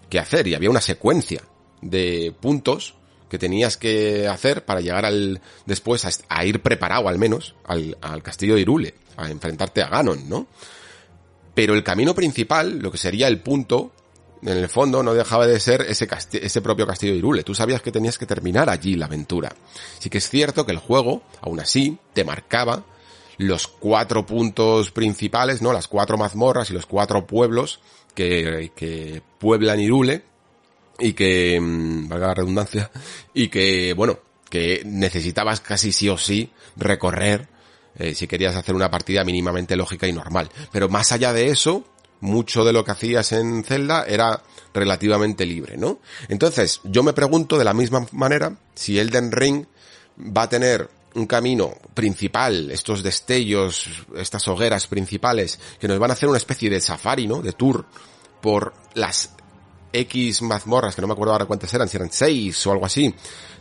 [0.09, 1.43] que hacer y había una secuencia
[1.81, 2.95] de puntos
[3.29, 8.23] que tenías que hacer para llegar al, después a, ir preparado al menos al, al,
[8.23, 10.47] castillo de Irule, a enfrentarte a Ganon, ¿no?
[11.55, 13.93] Pero el camino principal, lo que sería el punto,
[14.43, 17.43] en el fondo no dejaba de ser ese, ese propio castillo de Irule.
[17.45, 19.55] Tú sabías que tenías que terminar allí la aventura.
[19.99, 22.85] Sí que es cierto que el juego, aún así, te marcaba
[23.39, 25.73] los cuatro puntos principales, ¿no?
[25.73, 27.81] Las cuatro mazmorras y los cuatro pueblos
[28.15, 30.23] que, que pueblan Irule,
[30.99, 32.91] y que, mm, valga la redundancia,
[33.35, 34.19] y que, bueno,
[34.49, 37.49] que necesitabas casi sí o sí recorrer
[37.97, 40.51] eh, si querías hacer una partida mínimamente lógica y normal.
[40.73, 41.85] Pero más allá de eso,
[42.21, 44.43] mucho de lo que hacías en Zelda era
[44.73, 46.01] relativamente libre, ¿no?
[46.29, 49.67] Entonces, yo me pregunto de la misma manera si Elden Ring
[50.19, 56.15] va a tener un camino principal, estos destellos, estas hogueras principales, que nos van a
[56.15, 57.41] hacer una especie de safari, ¿no?
[57.41, 57.87] De tour
[58.41, 59.31] por las
[59.93, 63.15] X mazmorras, que no me acuerdo ahora cuántas eran, si eran seis o algo así,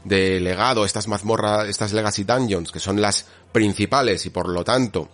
[0.03, 5.09] de legado, estas mazmorras, estas Legacy Dungeons, que son las principales y por lo tanto,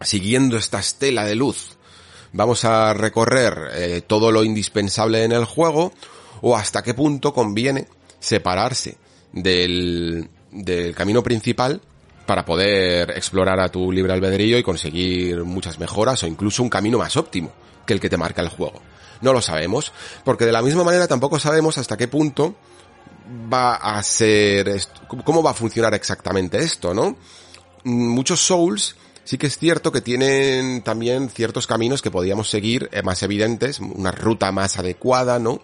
[0.00, 1.76] siguiendo esta estela de luz,
[2.32, 5.92] vamos a recorrer eh, todo lo indispensable en el juego,
[6.40, 7.88] o hasta qué punto conviene
[8.20, 8.96] separarse
[9.32, 11.80] del, del camino principal
[12.26, 16.98] para poder explorar a tu libre albedrío y conseguir muchas mejoras o incluso un camino
[16.98, 17.52] más óptimo
[17.84, 18.80] que el que te marca el juego.
[19.20, 19.92] No lo sabemos,
[20.24, 22.54] porque de la misma manera tampoco sabemos hasta qué punto
[23.52, 24.80] va a ser,
[25.24, 27.16] cómo va a funcionar exactamente esto, ¿no?
[27.84, 33.02] Muchos Souls sí que es cierto que tienen también ciertos caminos que podíamos seguir eh,
[33.02, 35.60] más evidentes, una ruta más adecuada, ¿no?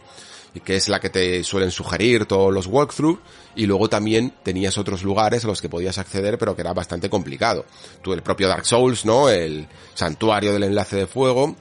[0.65, 3.21] Que es la que te suelen sugerir todos los walkthroughs,
[3.55, 7.09] y luego también tenías otros lugares a los que podías acceder, pero que era bastante
[7.09, 7.65] complicado.
[8.03, 9.29] Tú, el propio Dark Souls, ¿no?
[9.29, 11.57] El santuario del enlace de fuego,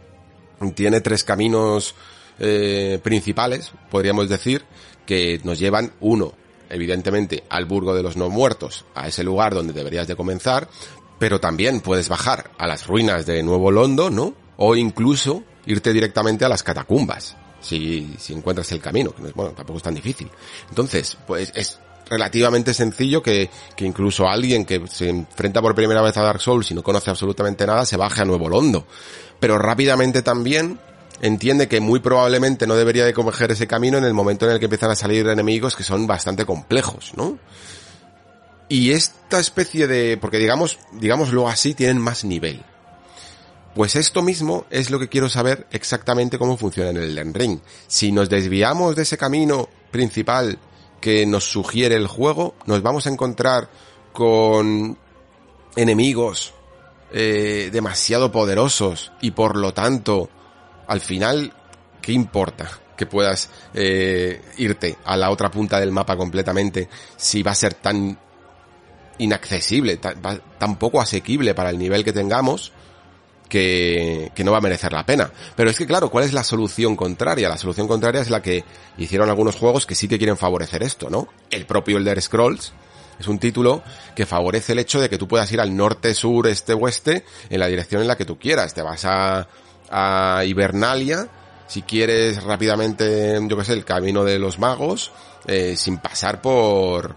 [0.75, 1.95] tiene tres caminos
[2.39, 4.63] eh, principales, podríamos decir,
[5.06, 6.34] que nos llevan uno,
[6.69, 10.69] evidentemente, al Burgo de los No Muertos, a ese lugar donde deberías de comenzar,
[11.17, 14.34] pero también puedes bajar a las ruinas de Nuevo Londo, ¿no?
[14.58, 19.34] O incluso irte directamente a las catacumbas, si, si encuentras el camino, que no es,
[19.34, 20.30] bueno, tampoco es tan difícil.
[20.69, 26.17] Entonces, pues es relativamente sencillo que, que incluso alguien que se enfrenta por primera vez
[26.17, 28.88] a Dark Souls y no conoce absolutamente nada se baje a Nuevo Londo
[29.39, 30.80] pero rápidamente también
[31.22, 34.60] entiende que muy probablemente no debería de coger ese camino en el momento en el
[34.60, 37.38] que empiezan a salir enemigos que son bastante complejos, ¿no?
[38.69, 42.63] Y esta especie de, porque digamos, digámoslo así, tienen más nivel.
[43.80, 47.60] Pues esto mismo es lo que quiero saber exactamente cómo funciona en el Elden Ring.
[47.88, 50.60] Si nos desviamos de ese camino principal
[51.00, 53.70] que nos sugiere el juego, nos vamos a encontrar
[54.12, 54.98] con
[55.78, 56.54] enemigos
[57.13, 60.30] eh, demasiado poderosos y por lo tanto,
[60.86, 61.54] al final,
[62.02, 62.70] ¿qué importa?
[62.98, 67.76] que puedas eh, irte a la otra punta del mapa completamente si va a ser
[67.76, 68.20] tan
[69.20, 72.74] inaccesible, tan, poco asequible para el nivel que tengamos
[73.50, 75.32] que, que, no va a merecer la pena.
[75.56, 77.50] Pero es que claro, ¿cuál es la solución contraria?
[77.50, 78.64] La solución contraria es la que
[78.98, 81.28] hicieron algunos juegos que sí que quieren favorecer esto, ¿no?
[81.50, 82.74] El propio Elder Scrolls
[83.20, 83.84] es un título
[84.16, 87.60] que favorece el hecho de que tú puedas ir al norte, sur, este, oeste, en
[87.60, 88.74] la dirección en la que tú quieras.
[88.74, 89.48] Te vas a,
[89.90, 91.28] a Hibernalia,
[91.68, 95.12] si quieres rápidamente, yo qué sé, el camino de los magos,
[95.48, 97.16] eh, sin pasar por,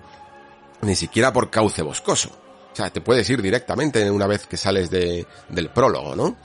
[0.83, 2.42] ni siquiera por cauce boscoso.
[2.73, 6.37] O sea, te puedes ir directamente una vez que sales de, del prólogo, ¿no?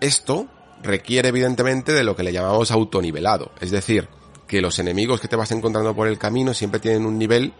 [0.00, 0.46] Esto
[0.82, 3.52] requiere evidentemente de lo que le llamamos autonivelado.
[3.60, 4.08] Es decir,
[4.46, 7.52] que los enemigos que te vas encontrando por el camino siempre tienen un nivel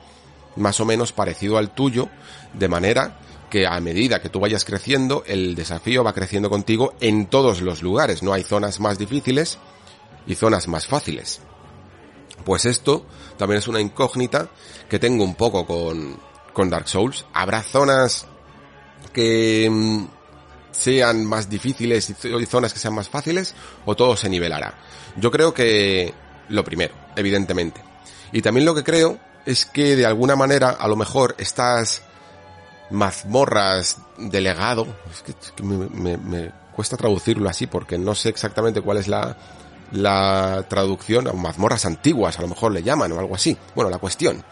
[0.56, 2.08] más o menos parecido al tuyo,
[2.52, 3.18] de manera
[3.50, 7.82] que a medida que tú vayas creciendo, el desafío va creciendo contigo en todos los
[7.82, 8.22] lugares.
[8.22, 9.58] No hay zonas más difíciles
[10.26, 11.40] y zonas más fáciles.
[12.44, 14.48] Pues esto también es una incógnita
[14.88, 16.18] que tengo un poco con,
[16.58, 17.24] con Dark Souls.
[17.34, 18.26] Habrá zonas
[19.12, 20.06] que mm,
[20.72, 23.54] sean más difíciles y zonas que sean más fáciles
[23.86, 24.74] o todo se nivelará.
[25.14, 26.12] Yo creo que
[26.48, 27.80] lo primero, evidentemente.
[28.32, 32.02] Y también lo que creo es que de alguna manera a lo mejor estas
[32.90, 35.22] mazmorras de legado, es
[35.54, 39.36] que, me, cuesta traducirlo así porque no sé exactamente cuál es la,
[39.92, 43.56] la traducción, o mazmorras antiguas a lo mejor le llaman o algo así.
[43.76, 44.42] Bueno, la cuestión,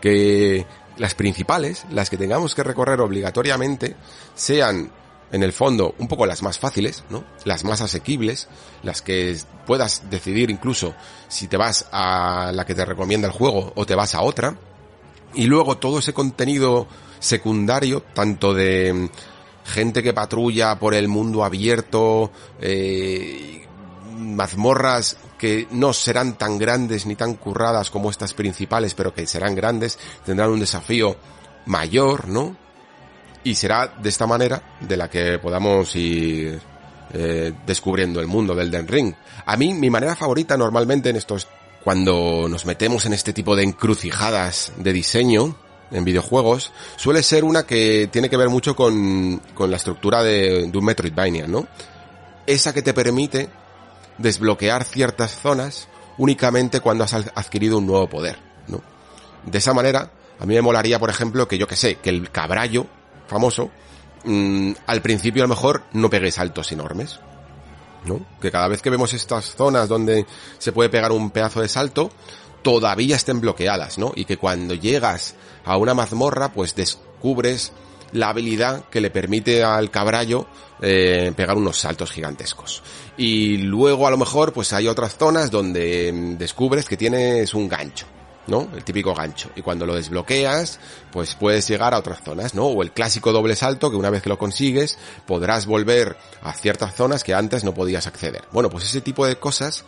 [0.00, 0.64] que
[0.96, 3.96] las principales, las que tengamos que recorrer obligatoriamente,
[4.34, 4.90] sean
[5.32, 7.24] en el fondo un poco las más fáciles, ¿no?
[7.44, 8.48] Las más asequibles,
[8.82, 10.94] las que puedas decidir incluso
[11.28, 14.56] si te vas a la que te recomienda el juego o te vas a otra.
[15.34, 16.86] Y luego todo ese contenido
[17.18, 19.08] secundario, tanto de mm,
[19.64, 22.30] gente que patrulla por el mundo abierto,
[22.60, 23.66] eh,
[24.16, 29.54] mazmorras que no serán tan grandes ni tan curradas como estas principales, pero que serán
[29.54, 31.16] grandes, tendrán un desafío
[31.66, 32.56] mayor, ¿no?
[33.44, 36.60] Y será de esta manera de la que podamos ir
[37.12, 39.14] eh, descubriendo el mundo del Den Ring.
[39.44, 41.46] A mí, mi manera favorita normalmente en estos,
[41.84, 45.56] cuando nos metemos en este tipo de encrucijadas de diseño,
[45.92, 50.66] en videojuegos, suele ser una que tiene que ver mucho con, con la estructura de,
[50.66, 51.68] de un Metroidvania, ¿no?
[52.44, 53.48] Esa que te permite
[54.18, 58.82] desbloquear ciertas zonas únicamente cuando has adquirido un nuevo poder, ¿no?
[59.44, 62.30] De esa manera, a mí me molaría, por ejemplo, que yo que sé, que el
[62.30, 62.86] cabrallo
[63.26, 63.70] famoso,
[64.24, 67.20] mm, al principio a lo mejor no pegue saltos enormes.
[68.04, 68.24] ¿no?
[68.40, 70.26] Que cada vez que vemos estas zonas donde
[70.58, 72.10] se puede pegar un pedazo de salto,
[72.62, 74.12] todavía estén bloqueadas, ¿no?
[74.14, 77.72] Y que cuando llegas a una mazmorra, pues descubres
[78.12, 80.46] la habilidad que le permite al cabrallo
[80.80, 82.82] eh, pegar unos saltos gigantescos.
[83.16, 87.68] Y luego a lo mejor pues hay otras zonas donde mm, descubres que tienes un
[87.68, 88.06] gancho.
[88.46, 88.68] ¿no?
[88.74, 89.50] El típico gancho.
[89.56, 90.78] Y cuando lo desbloqueas,
[91.10, 92.66] pues puedes llegar a otras zonas, ¿no?
[92.66, 96.94] O el clásico doble salto que una vez que lo consigues, podrás volver a ciertas
[96.94, 98.44] zonas que antes no podías acceder.
[98.52, 99.84] Bueno, pues ese tipo de cosas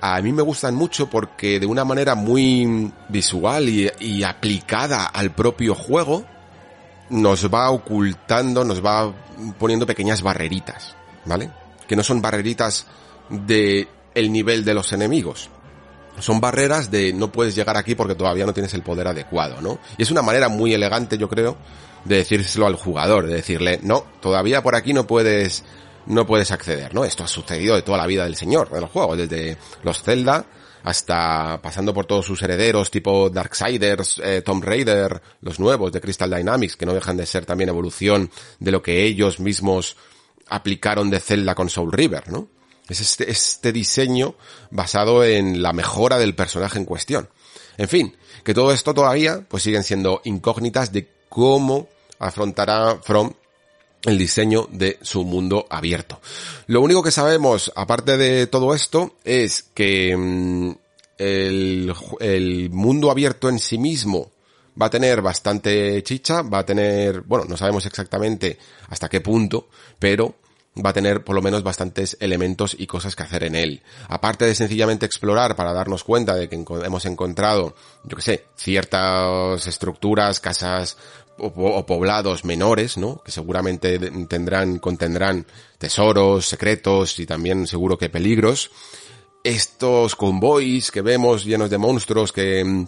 [0.00, 5.32] a mí me gustan mucho porque de una manera muy visual y, y aplicada al
[5.34, 6.24] propio juego,
[7.10, 9.12] nos va ocultando, nos va
[9.58, 11.50] poniendo pequeñas barreritas, ¿vale?
[11.86, 12.86] Que no son barreritas
[13.30, 15.50] de el nivel de los enemigos,
[16.18, 19.78] son barreras de no puedes llegar aquí porque todavía no tienes el poder adecuado, ¿no?
[19.98, 21.56] Y es una manera muy elegante, yo creo,
[22.04, 25.64] de decírselo al jugador, de decirle, no, todavía por aquí no puedes,
[26.06, 27.04] no puedes acceder, ¿no?
[27.04, 30.46] Esto ha sucedido de toda la vida del señor de los juegos, desde los Zelda
[30.86, 36.30] hasta pasando por todos sus herederos tipo Darksiders, eh, Tomb Raider, los nuevos de Crystal
[36.30, 39.96] Dynamics, que no dejan de ser también evolución de lo que ellos mismos
[40.48, 42.46] aplicaron de Zelda con Soul River, ¿no?
[42.88, 44.36] Es este, este diseño
[44.70, 47.28] basado en la mejora del personaje en cuestión.
[47.78, 51.88] En fin, que todo esto todavía pues siguen siendo incógnitas de cómo
[52.20, 53.32] afrontará From
[54.06, 56.20] el diseño de su mundo abierto.
[56.68, 60.70] Lo único que sabemos, aparte de todo esto, es que mm,
[61.18, 64.30] el, el mundo abierto en sí mismo
[64.80, 69.68] va a tener bastante chicha, va a tener, bueno, no sabemos exactamente hasta qué punto,
[69.98, 70.36] pero
[70.84, 73.82] va a tener por lo menos bastantes elementos y cosas que hacer en él.
[74.08, 79.66] Aparte de sencillamente explorar para darnos cuenta de que hemos encontrado, yo que sé, ciertas
[79.66, 80.96] estructuras, casas
[81.38, 83.22] o, poblados menores, ¿no?
[83.22, 85.46] Que seguramente tendrán, contendrán
[85.78, 88.70] tesoros, secretos y también seguro que peligros.
[89.44, 92.86] Estos convoys que vemos llenos de monstruos que,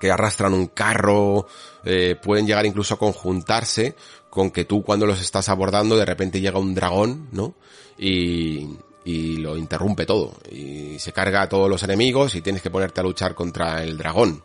[0.00, 1.46] que arrastran un carro,
[1.84, 3.94] eh, pueden llegar incluso a conjuntarse
[4.30, 7.54] con que tú cuando los estás abordando de repente llega un dragón, ¿no?
[7.96, 10.32] Y, y lo interrumpe todo.
[10.50, 13.96] Y se carga a todos los enemigos y tienes que ponerte a luchar contra el
[13.96, 14.42] dragón.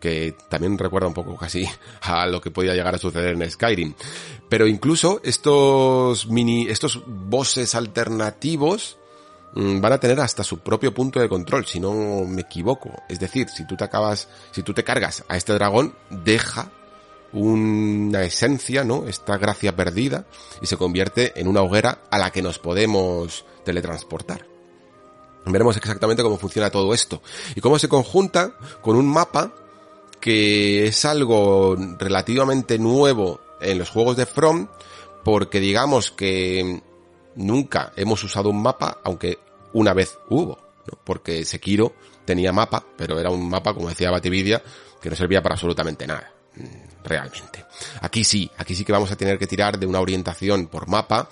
[0.00, 1.68] Que también recuerda un poco casi
[2.02, 3.94] a lo que podía llegar a suceder en Skyrim.
[4.48, 8.96] Pero incluso estos mini, estos bosses alternativos
[9.54, 12.90] mm, van a tener hasta su propio punto de control, si no me equivoco.
[13.08, 16.70] Es decir, si tú te acabas, si tú te cargas a este dragón, deja
[17.32, 19.06] una esencia, ¿no?
[19.06, 20.24] Esta gracia perdida
[20.62, 24.46] y se convierte en una hoguera a la que nos podemos teletransportar.
[25.44, 27.22] Veremos exactamente cómo funciona todo esto
[27.54, 29.52] y cómo se conjunta con un mapa
[30.20, 34.68] que es algo relativamente nuevo en los juegos de From
[35.24, 36.82] porque digamos que
[37.36, 39.38] nunca hemos usado un mapa aunque
[39.72, 40.58] una vez hubo,
[41.04, 41.92] porque Sekiro
[42.24, 44.62] tenía mapa, pero era un mapa, como decía Batividia,
[45.00, 46.32] que no servía para absolutamente nada
[47.04, 47.64] realmente.
[48.00, 51.28] Aquí sí, aquí sí que vamos a tener que tirar de una orientación por mapa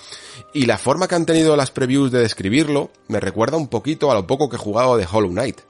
[0.52, 4.14] y la forma que han tenido las previews de describirlo me recuerda un poquito a
[4.14, 5.60] lo poco que he jugado de Hollow Knight.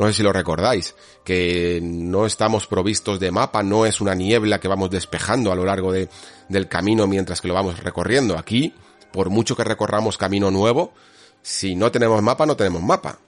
[0.00, 0.94] No sé si lo recordáis,
[1.24, 5.64] que no estamos provistos de mapa, no es una niebla que vamos despejando a lo
[5.64, 6.08] largo de,
[6.48, 8.38] del camino mientras que lo vamos recorriendo.
[8.38, 8.74] Aquí,
[9.12, 10.92] por mucho que recorramos camino nuevo,
[11.42, 13.18] si no tenemos mapa, no tenemos mapa.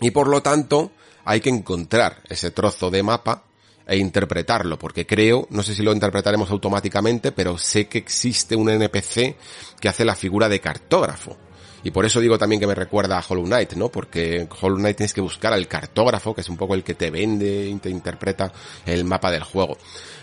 [0.00, 0.92] Y por lo tanto,
[1.24, 3.44] hay que encontrar ese trozo de mapa
[3.86, 8.70] e interpretarlo, porque creo, no sé si lo interpretaremos automáticamente, pero sé que existe un
[8.70, 9.36] NPC
[9.80, 11.47] que hace la figura de cartógrafo.
[11.84, 13.88] Y por eso digo también que me recuerda a Hollow Knight, ¿no?
[13.88, 17.10] Porque Hollow Knight tienes que buscar al cartógrafo, que es un poco el que te
[17.10, 18.52] vende y te interpreta
[18.84, 19.78] el mapa del juego.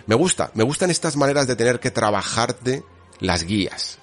[0.07, 2.83] Me gusta, me gustan estas maneras de tener que trabajarte
[3.19, 3.99] las guías.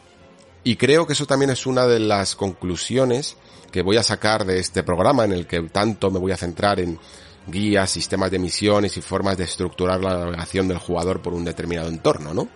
[0.64, 3.36] Y creo que eso también es una de las conclusiones
[3.70, 6.78] que voy a sacar de este programa en el que tanto me voy a centrar
[6.78, 6.98] en
[7.46, 11.88] guías, sistemas de misiones y formas de estructurar la navegación del jugador por un determinado
[11.88, 12.48] entorno, ¿no?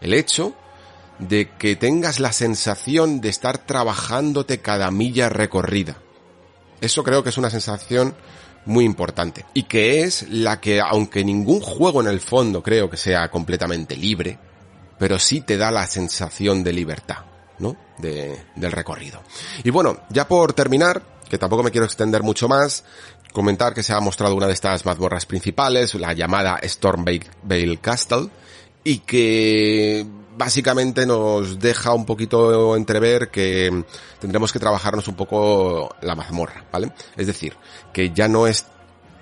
[0.00, 0.54] El hecho
[1.18, 5.96] de que tengas la sensación de estar trabajándote cada milla recorrida.
[6.80, 8.14] Eso creo que es una sensación
[8.66, 12.96] muy importante y que es la que, aunque ningún juego en el fondo creo que
[12.96, 14.38] sea completamente libre,
[14.98, 17.24] pero sí te da la sensación de libertad,
[17.58, 17.76] ¿no?
[17.98, 19.22] De, del recorrido.
[19.64, 22.84] Y bueno, ya por terminar, que tampoco me quiero extender mucho más,
[23.32, 28.28] comentar que se ha mostrado una de estas mazmorras principales, la llamada Stormvale Castle,
[28.84, 30.06] y que
[30.38, 33.84] básicamente nos deja un poquito entrever que
[34.20, 36.92] tendremos que trabajarnos un poco la mazmorra, ¿vale?
[37.16, 37.56] Es decir,
[37.92, 38.64] que ya no es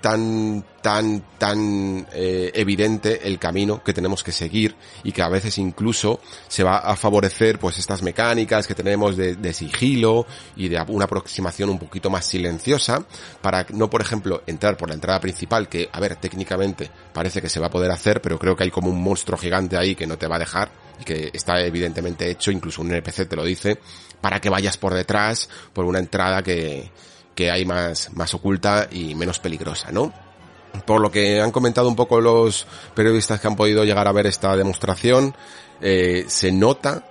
[0.01, 5.57] tan, tan, tan eh, evidente el camino que tenemos que seguir y que a veces
[5.57, 10.25] incluso se va a favorecer pues estas mecánicas que tenemos de, de, sigilo
[10.55, 13.05] y de una aproximación un poquito más silenciosa
[13.41, 17.49] para no, por ejemplo, entrar por la entrada principal que, a ver, técnicamente parece que
[17.49, 20.07] se va a poder hacer, pero creo que hay como un monstruo gigante ahí que
[20.07, 23.43] no te va a dejar y que está evidentemente hecho, incluso un NPC te lo
[23.43, 23.79] dice,
[24.21, 26.91] para que vayas por detrás por una entrada que,
[27.37, 30.11] que hay más, más oculta y menos peligrosa, ¿no?
[30.87, 32.65] Por lo que han comentado un poco los
[32.95, 35.35] periodistas que han podido llegar a ver esta demostración,
[35.79, 37.03] eh, se nota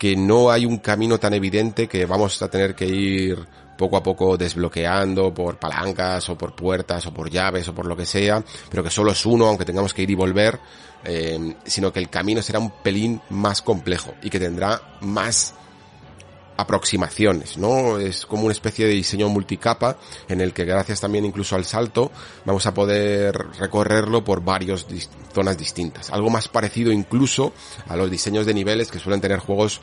[0.00, 3.46] que no hay un camino tan evidente que vamos a tener que ir
[3.78, 7.96] poco a poco desbloqueando por palancas o por puertas o por llaves o por lo
[7.96, 10.58] que sea, pero que solo es uno, aunque tengamos que ir y volver,
[11.04, 15.54] eh, sino que el camino será un pelín más complejo y que tendrá más
[16.56, 17.98] aproximaciones, ¿no?
[17.98, 19.98] Es como una especie de diseño multicapa
[20.28, 22.10] en el que gracias también incluso al salto
[22.44, 24.86] vamos a poder recorrerlo por varias
[25.32, 26.10] zonas distintas.
[26.10, 27.52] Algo más parecido incluso
[27.88, 29.80] a los diseños de niveles que suelen tener juegos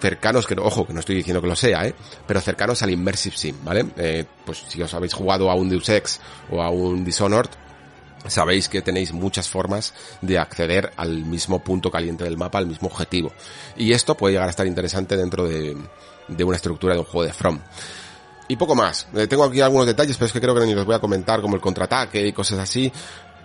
[0.00, 1.94] cercanos, que ojo, que no estoy diciendo que lo sea, ¿eh?
[2.26, 3.86] pero cercanos al Immersive Sim, ¿vale?
[3.96, 6.20] Eh, pues si os habéis jugado a un Deus Ex
[6.50, 7.50] o a un Dishonored,
[8.26, 12.88] sabéis que tenéis muchas formas de acceder al mismo punto caliente del mapa, al mismo
[12.88, 13.32] objetivo.
[13.76, 15.76] Y esto puede llegar a estar interesante dentro de,
[16.44, 17.58] una estructura de un juego de From.
[18.48, 19.08] Y poco más.
[19.14, 21.40] Eh, tengo aquí algunos detalles, pero es que creo que ni los voy a comentar,
[21.40, 22.92] como el contraataque y cosas así,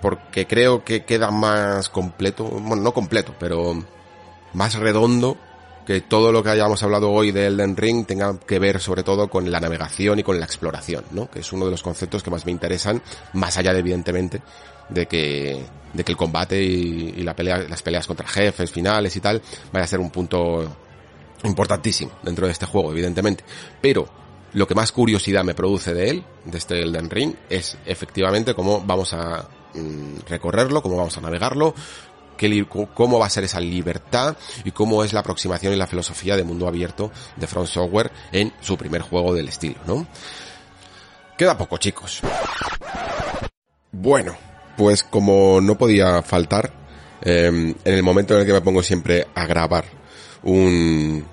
[0.01, 3.84] porque creo que queda más completo, bueno, no completo, pero
[4.53, 5.38] más redondo
[5.88, 9.29] que todo lo que hayamos hablado hoy de Elden Ring tenga que ver sobre todo
[9.29, 11.31] con la navegación y con la exploración, ¿no?
[11.31, 14.41] Que es uno de los conceptos que más me interesan, más allá de evidentemente
[14.89, 15.63] de que,
[15.93, 19.85] de que el combate y, la pelea, las peleas contra jefes finales y tal vaya
[19.85, 20.75] a ser un punto
[21.45, 23.45] importantísimo dentro de este juego, evidentemente.
[23.81, 24.09] Pero
[24.51, 28.83] lo que más curiosidad me produce de él, de este Elden Ring, es efectivamente cómo
[28.85, 31.73] vamos a mm, recorrerlo, cómo vamos a navegarlo,
[32.93, 36.43] cómo va a ser esa libertad y cómo es la aproximación y la filosofía de
[36.43, 40.07] mundo abierto de Front Software en su primer juego del estilo, ¿no?
[41.38, 42.21] Queda poco, chicos.
[43.91, 44.35] Bueno,
[44.75, 46.71] pues como no podía faltar,
[47.21, 49.85] eh, en el momento en el que me pongo siempre a grabar
[50.43, 51.25] un,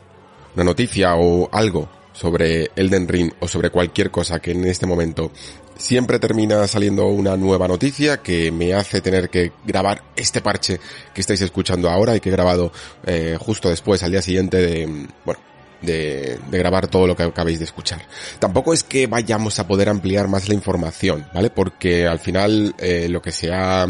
[0.54, 5.32] una noticia o algo sobre Elden Ring o sobre cualquier cosa que en este momento
[5.76, 10.80] siempre termina saliendo una nueva noticia que me hace tener que grabar este parche
[11.12, 12.72] que estáis escuchando ahora y que he grabado
[13.06, 15.40] eh, justo después, al día siguiente de, bueno,
[15.82, 18.02] de, de, grabar todo lo que acabéis de escuchar.
[18.38, 21.50] Tampoco es que vayamos a poder ampliar más la información, ¿vale?
[21.50, 23.86] Porque al final eh, lo que se ha...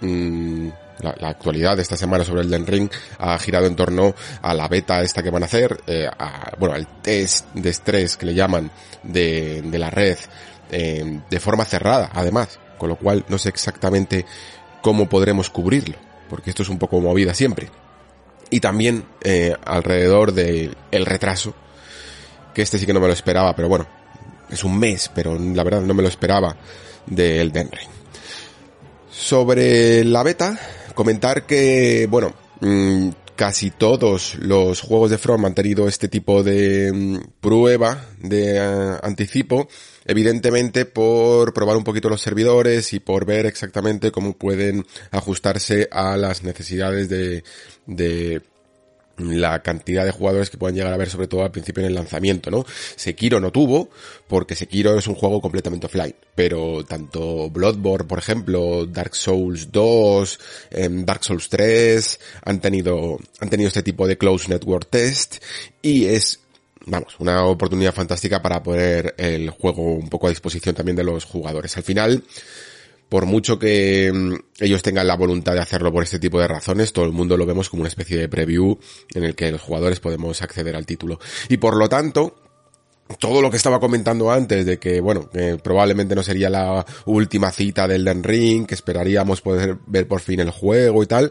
[0.00, 0.68] Mmm,
[1.00, 4.68] la, actualidad de esta semana sobre el Den Ring ha girado en torno a la
[4.68, 8.34] beta esta que van a hacer, eh, a, bueno, al test de estrés que le
[8.34, 8.70] llaman
[9.02, 10.16] de, de la red
[10.70, 14.24] eh, de forma cerrada, además, con lo cual no sé exactamente
[14.82, 15.96] cómo podremos cubrirlo,
[16.28, 17.68] porque esto es un poco movida siempre.
[18.50, 21.54] Y también eh, alrededor del el retraso,
[22.52, 23.86] que este sí que no me lo esperaba, pero bueno,
[24.50, 26.56] es un mes, pero la verdad no me lo esperaba
[27.06, 27.90] del Den Ring.
[29.10, 30.58] Sobre la beta,
[30.94, 36.92] comentar que, bueno, mmm, casi todos los juegos de From han tenido este tipo de
[36.92, 39.68] mm, prueba de eh, anticipo,
[40.04, 46.16] evidentemente por probar un poquito los servidores y por ver exactamente cómo pueden ajustarse a
[46.16, 47.44] las necesidades de,
[47.86, 48.42] de
[49.18, 51.94] la cantidad de jugadores que puedan llegar a ver, sobre todo al principio en el
[51.94, 52.64] lanzamiento, ¿no?
[52.96, 53.90] Sekiro no tuvo,
[54.28, 60.40] porque Sekiro es un juego completamente offline, pero tanto Bloodborne, por ejemplo, Dark Souls 2,
[60.70, 65.36] em, Dark Souls 3, han tenido, han tenido este tipo de close network test,
[65.82, 66.40] y es
[66.86, 71.24] vamos, una oportunidad fantástica para poner el juego un poco a disposición también de los
[71.24, 71.76] jugadores.
[71.76, 72.24] Al final,
[73.08, 76.92] por mucho que mm, ellos tengan la voluntad de hacerlo por este tipo de razones,
[76.92, 78.78] todo el mundo lo vemos como una especie de preview
[79.14, 81.18] en el que los jugadores podemos acceder al título.
[81.48, 82.36] Y por lo tanto,
[83.18, 85.28] todo lo que estaba comentando antes de que, bueno,
[85.62, 90.40] probablemente no sería la última cita del Den Ring, que esperaríamos poder ver por fin
[90.40, 91.30] el juego y tal,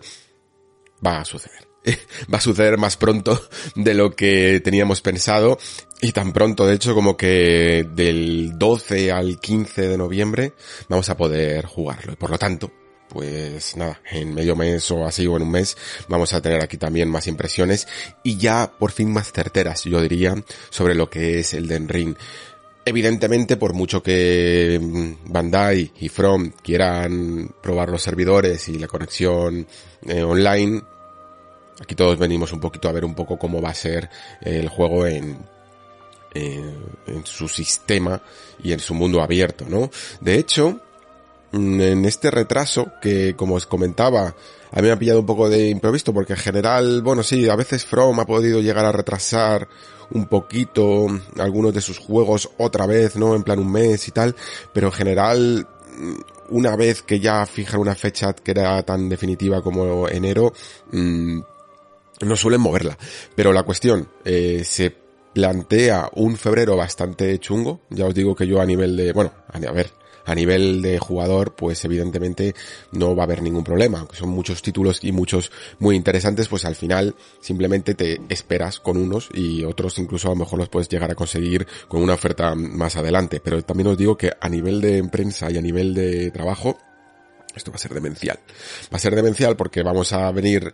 [1.05, 1.67] va a suceder.
[2.33, 3.39] va a suceder más pronto
[3.75, 5.57] de lo que teníamos pensado
[6.03, 10.53] y tan pronto de hecho como que del 12 al 15 de noviembre
[10.89, 12.69] vamos a poder jugarlo y por lo tanto
[13.07, 15.77] pues nada, en medio mes o así o en un mes
[16.09, 17.87] vamos a tener aquí también más impresiones
[18.21, 20.35] y ya por fin más certeras yo diría
[20.69, 22.15] sobre lo que es el Den Ring.
[22.85, 29.67] Evidentemente, por mucho que mm, Bandai y From quieran probar los servidores y la conexión
[30.07, 30.81] eh, online,
[31.81, 34.09] Aquí todos venimos un poquito a ver un poco cómo va a ser
[34.41, 35.37] el juego en,
[36.33, 38.21] en, su sistema
[38.61, 39.89] y en su mundo abierto, ¿no?
[40.21, 40.79] De hecho,
[41.51, 44.35] mm, en este retraso que, como os comentaba,
[44.71, 47.55] a mí me ha pillado un poco de imprevisto porque en general, bueno, sí, a
[47.55, 49.67] veces From ha podido llegar a retrasar
[50.11, 51.07] un poquito
[51.37, 53.35] algunos de sus juegos otra vez, ¿no?
[53.35, 54.35] En plan un mes y tal,
[54.73, 55.67] pero en general,
[55.97, 56.13] mm,
[56.49, 60.53] una vez que ya fijan una fecha que era tan definitiva como enero,
[60.91, 61.39] mmm,
[62.21, 62.97] no suelen moverla.
[63.35, 65.02] Pero la cuestión, eh, se
[65.33, 67.81] plantea un febrero bastante chungo.
[67.89, 69.91] Ya os digo que yo a nivel de, bueno, a, ver,
[70.25, 72.53] a nivel de jugador, pues evidentemente
[72.91, 73.99] no va a haber ningún problema.
[73.99, 78.97] Aunque son muchos títulos y muchos muy interesantes, pues al final simplemente te esperas con
[78.97, 82.55] unos y otros incluso a lo mejor los puedes llegar a conseguir con una oferta
[82.55, 83.41] más adelante.
[83.43, 86.77] Pero también os digo que a nivel de prensa y a nivel de trabajo,
[87.55, 88.39] esto va a ser demencial.
[88.91, 90.73] Va a ser demencial porque vamos a venir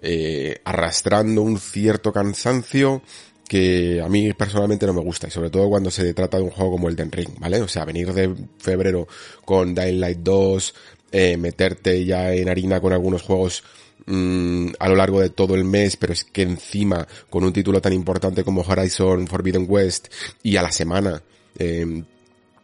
[0.00, 3.02] eh, arrastrando un cierto cansancio
[3.48, 6.50] que a mí personalmente no me gusta y sobre todo cuando se trata de un
[6.50, 7.60] juego como el Den Ring, ¿vale?
[7.62, 9.08] O sea, venir de febrero
[9.44, 10.74] con Dying Light 2,
[11.10, 13.64] eh, meterte ya en harina con algunos juegos
[14.06, 17.80] mm, a lo largo de todo el mes, pero es que encima con un título
[17.80, 20.08] tan importante como Horizon Forbidden West
[20.42, 21.22] y a la semana
[21.58, 22.04] eh,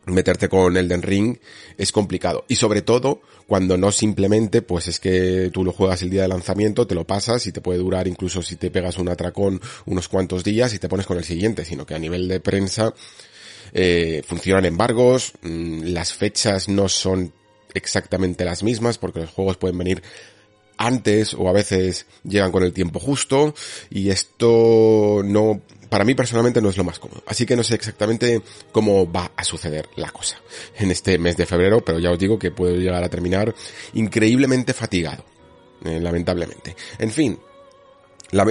[0.07, 1.39] meterte con Elden Ring
[1.79, 2.45] es complicado.
[2.49, 6.29] Y sobre todo cuando no simplemente pues es que tú lo juegas el día de
[6.29, 10.09] lanzamiento, te lo pasas y te puede durar incluso si te pegas un atracón unos
[10.09, 12.95] cuantos días y te pones con el siguiente, sino que a nivel de prensa
[13.73, 17.33] eh, funcionan embargos, mm, las fechas no son
[17.75, 20.03] exactamente las mismas porque los juegos pueden venir
[20.77, 23.55] antes o a veces llegan con el tiempo justo
[23.91, 25.61] y esto no
[25.95, 27.23] para mí personalmente no es lo más cómodo.
[27.25, 28.43] Así que no sé exactamente
[28.73, 30.41] cómo va a suceder la cosa
[30.77, 33.55] en este mes de febrero, pero ya os digo que puedo llegar a terminar
[33.93, 35.25] increíblemente fatigado,
[35.85, 36.75] eh, lamentablemente.
[36.99, 37.39] En fin,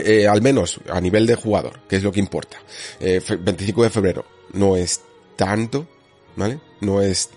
[0.06, 2.62] eh, al menos a nivel de jugador, que es lo que importa.
[3.02, 5.02] 25 eh, de febrero no es
[5.36, 5.86] tanto,
[6.38, 6.62] ¿vale?
[6.80, 7.30] No es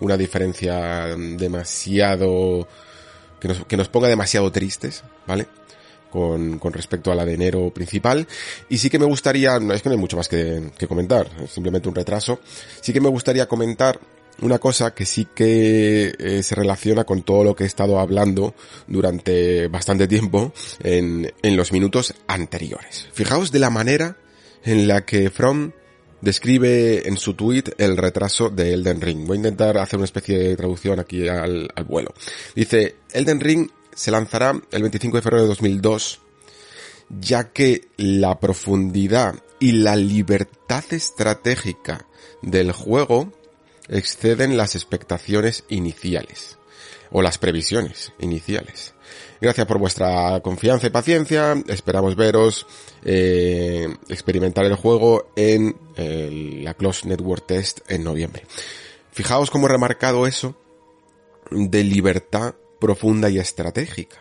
[0.00, 2.66] una diferencia demasiado
[3.68, 5.46] que nos ponga demasiado tristes, ¿vale?
[6.14, 8.26] Con, respecto a la de enero principal.
[8.68, 11.88] Y sí que me gustaría, no es que no hay mucho más que, comentar, simplemente
[11.88, 12.38] un retraso.
[12.80, 13.98] Sí que me gustaría comentar
[14.40, 18.54] una cosa que sí que eh, se relaciona con todo lo que he estado hablando
[18.86, 23.08] durante bastante tiempo en, en los minutos anteriores.
[23.12, 24.16] Fijaos de la manera
[24.64, 25.72] en la que From
[26.20, 29.26] describe en su tweet el retraso de Elden Ring.
[29.26, 32.14] Voy a intentar hacer una especie de traducción aquí al, al vuelo.
[32.54, 36.20] Dice, Elden Ring se lanzará el 25 de febrero de 2002,
[37.08, 42.06] ya que la profundidad y la libertad estratégica
[42.42, 43.32] del juego
[43.88, 46.58] exceden las expectaciones iniciales
[47.10, 48.94] o las previsiones iniciales.
[49.40, 51.54] Gracias por vuestra confianza y paciencia.
[51.68, 52.66] Esperamos veros
[53.04, 55.76] eh, experimentar el juego en
[56.64, 58.44] la Close Network Test en noviembre.
[59.12, 60.56] Fijaos cómo he remarcado eso
[61.50, 62.54] de libertad
[62.84, 64.18] profunda y estratégica.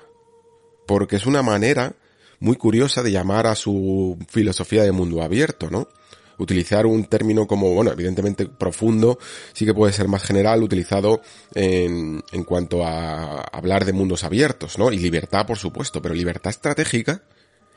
[0.88, 1.98] Porque es una manera
[2.40, 5.90] muy curiosa de llamar a su filosofía de mundo abierto, ¿no?
[6.38, 9.20] Utilizar un término como, bueno, evidentemente profundo,
[9.52, 11.22] sí que puede ser más general, utilizado
[11.54, 14.94] en, en cuanto a hablar de mundos abiertos, ¿no?
[14.94, 17.22] Y libertad, por supuesto, pero libertad estratégica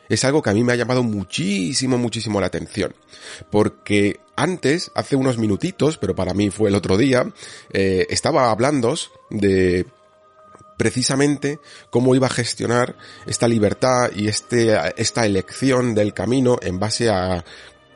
[0.08, 2.94] es algo que a mí me ha llamado muchísimo, muchísimo la atención.
[3.50, 7.32] Porque antes, hace unos minutitos, pero para mí fue el otro día,
[7.72, 8.94] eh, estaba hablando
[9.30, 9.86] de
[10.76, 11.60] precisamente
[11.90, 12.96] cómo iba a gestionar
[13.26, 17.44] esta libertad y este, esta elección del camino en base a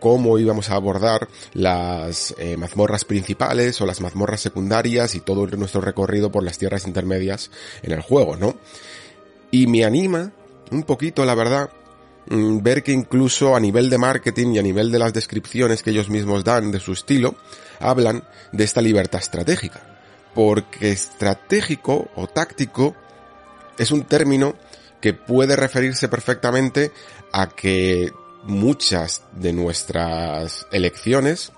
[0.00, 5.82] cómo íbamos a abordar las eh, mazmorras principales o las mazmorras secundarias y todo nuestro
[5.82, 7.50] recorrido por las tierras intermedias
[7.82, 8.56] en el juego, ¿no?
[9.50, 10.32] Y me anima
[10.70, 11.70] un poquito, la verdad,
[12.28, 15.90] mm, ver que incluso a nivel de marketing y a nivel de las descripciones que
[15.90, 17.34] ellos mismos dan de su estilo,
[17.78, 19.89] hablan de esta libertad estratégica.
[20.34, 22.94] Porque estratégico o táctico
[23.78, 24.54] es un término
[25.00, 26.92] que puede referirse perfectamente
[27.32, 28.12] a que
[28.44, 31.52] muchas de nuestras elecciones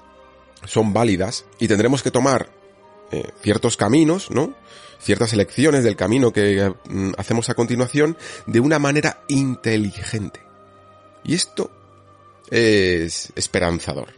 [0.65, 2.49] son válidas y tendremos que tomar
[3.11, 4.55] eh, ciertos caminos, ¿no?
[5.01, 8.17] Ciertas elecciones del camino que mm, hacemos a continuación
[8.47, 10.41] de una manera inteligente.
[11.25, 11.71] Y esto
[12.51, 14.15] es esperanzador,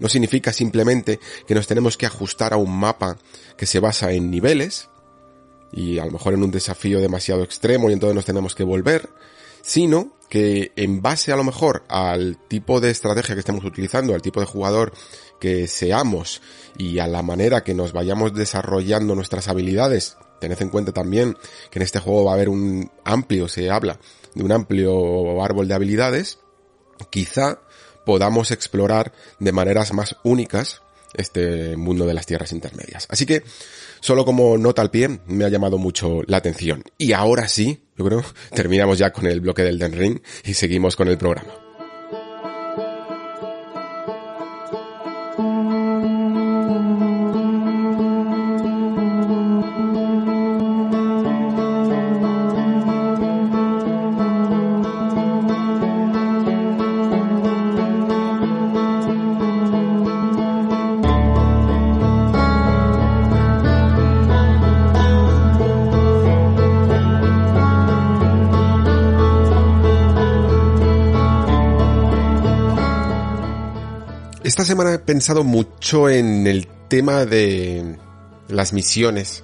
[0.00, 0.08] ¿no?
[0.08, 3.18] Significa simplemente que nos tenemos que ajustar a un mapa
[3.56, 4.88] que se basa en niveles
[5.72, 9.08] y a lo mejor en un desafío demasiado extremo y entonces nos tenemos que volver,
[9.62, 14.22] sino que en base a lo mejor al tipo de estrategia que estemos utilizando, al
[14.22, 14.92] tipo de jugador
[15.40, 16.40] que seamos
[16.78, 21.36] y a la manera que nos vayamos desarrollando nuestras habilidades, tened en cuenta también
[21.70, 23.98] que en este juego va a haber un amplio, se habla
[24.34, 26.38] de un amplio árbol de habilidades,
[27.10, 27.60] quizá
[28.04, 30.82] podamos explorar de maneras más únicas
[31.14, 33.06] este mundo de las tierras intermedias.
[33.10, 33.42] Así que,
[34.00, 36.84] solo como nota al pie, me ha llamado mucho la atención.
[36.98, 38.24] Y ahora sí, yo creo,
[38.54, 41.69] terminamos ya con el bloque del Den Ring y seguimos con el programa.
[74.60, 77.96] Esta semana he pensado mucho en el tema de
[78.48, 79.42] las misiones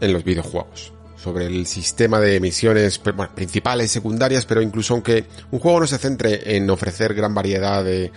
[0.00, 0.94] en los videojuegos.
[1.14, 2.98] Sobre el sistema de misiones
[3.34, 7.84] principales y secundarias, pero incluso aunque un juego no se centre en ofrecer gran variedad
[7.84, 8.12] de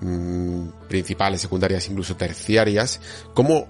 [0.00, 3.02] mm, principales, secundarias, incluso terciarias,
[3.34, 3.68] cómo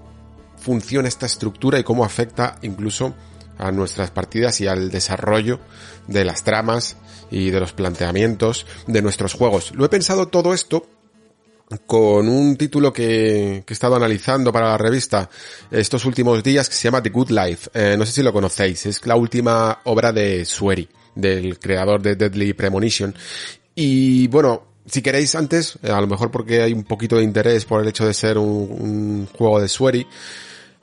[0.55, 3.13] funciona esta estructura y cómo afecta incluso
[3.57, 5.59] a nuestras partidas y al desarrollo
[6.07, 6.95] de las tramas
[7.29, 9.73] y de los planteamientos de nuestros juegos.
[9.75, 10.87] Lo he pensado todo esto
[11.85, 15.29] con un título que, que, he estado analizando para la revista
[15.69, 17.69] estos últimos días que se llama The Good Life.
[17.73, 22.15] Eh, no sé si lo conocéis, es la última obra de Sueri, del creador de
[22.15, 23.13] Deadly Premonition.
[23.75, 27.65] Y bueno, si queréis antes, eh, a lo mejor porque hay un poquito de interés
[27.65, 30.07] por el hecho de ser un, juego de Sueri,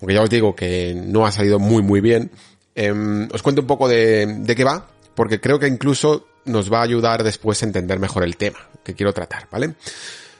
[0.00, 2.30] aunque ya os digo que no ha salido muy muy bien,
[2.76, 2.92] eh,
[3.32, 6.82] os cuento un poco de, de qué va, porque creo que incluso nos va a
[6.82, 9.74] ayudar después a entender mejor el tema que quiero tratar, ¿vale?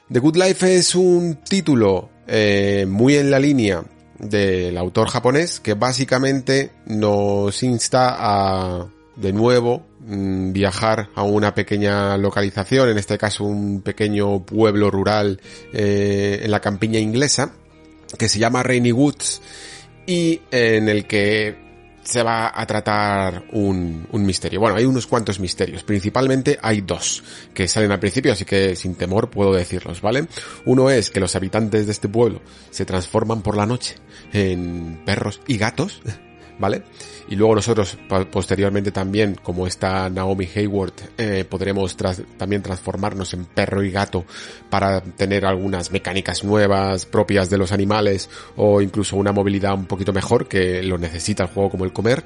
[0.08, 3.82] The Good Life es un título eh, muy en la línea
[4.20, 8.86] del autor japonés que básicamente nos insta a
[9.16, 15.40] de nuevo mm, viajar a una pequeña localización, en este caso un pequeño pueblo rural
[15.72, 17.52] eh, en la campiña inglesa
[18.16, 19.42] que se llama Rainy Woods
[20.06, 21.65] y en el que
[22.06, 24.60] se va a tratar un, un, misterio.
[24.60, 25.82] Bueno, hay unos cuantos misterios.
[25.82, 30.28] Principalmente hay dos que salen al principio, así que sin temor puedo decirlos, ¿vale?
[30.66, 32.40] Uno es que los habitantes de este pueblo
[32.70, 33.96] se transforman por la noche
[34.32, 36.00] en perros y gatos,
[36.58, 36.82] ¿vale?
[37.28, 37.98] Y luego nosotros
[38.30, 41.96] posteriormente también, como está Naomi Hayward, eh, podremos
[42.36, 44.24] también transformarnos en perro y gato
[44.70, 50.12] para tener algunas mecánicas nuevas propias de los animales o incluso una movilidad un poquito
[50.12, 52.24] mejor que lo necesita el juego como el comer.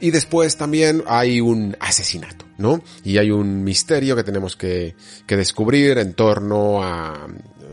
[0.00, 2.82] Y después también hay un asesinato, ¿no?
[3.02, 4.94] Y hay un misterio que tenemos que,
[5.26, 7.26] que descubrir en torno a,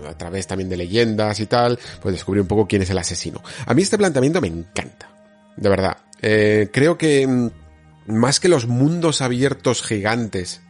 [0.08, 3.41] a través también de leyendas y tal, pues descubrir un poco quién es el asesino.
[3.66, 5.12] A mí este planteamiento me encanta.
[5.58, 5.97] De verdad.
[6.22, 7.49] Eh, creo que mm,
[8.08, 10.62] más que los mundos abiertos gigantes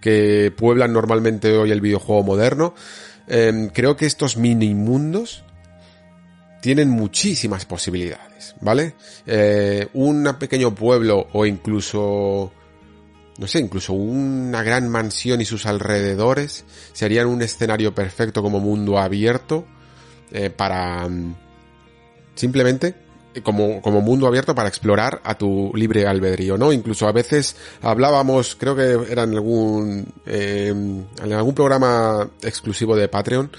[0.00, 2.74] que pueblan normalmente hoy el videojuego moderno,
[3.28, 5.44] eh, creo que estos mini mundos
[6.60, 8.94] tienen muchísimas posibilidades, ¿vale?
[9.26, 12.52] Eh, un pequeño pueblo o incluso
[13.38, 18.98] no sé, incluso una gran mansión y sus alrededores serían un escenario perfecto como mundo
[18.98, 19.66] abierto
[20.30, 21.34] eh, para mm,
[22.34, 22.94] simplemente
[23.42, 26.72] como, como mundo abierto para explorar a tu libre albedrío, ¿no?
[26.72, 33.08] Incluso a veces hablábamos, creo que era en algún, eh, en algún programa exclusivo de
[33.08, 33.50] Patreon,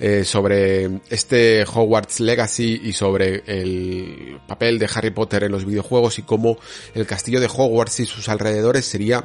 [0.00, 6.18] eh, sobre este Hogwarts Legacy y sobre el papel de Harry Potter en los videojuegos
[6.18, 6.58] y cómo
[6.94, 9.24] el castillo de Hogwarts y sus alrededores sería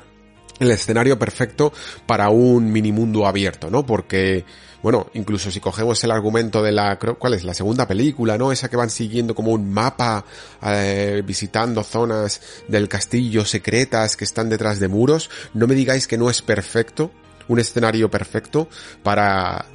[0.59, 1.73] el escenario perfecto
[2.05, 3.85] para un mini mundo abierto, ¿no?
[3.85, 4.45] Porque
[4.81, 7.43] bueno, incluso si cogemos el argumento de la, ¿cuál es?
[7.43, 8.51] La segunda película, ¿no?
[8.51, 10.25] Esa que van siguiendo como un mapa,
[10.63, 16.17] eh, visitando zonas del castillo secretas que están detrás de muros, no me digáis que
[16.17, 17.11] no es perfecto
[17.49, 18.69] un escenario perfecto
[19.03, 19.65] para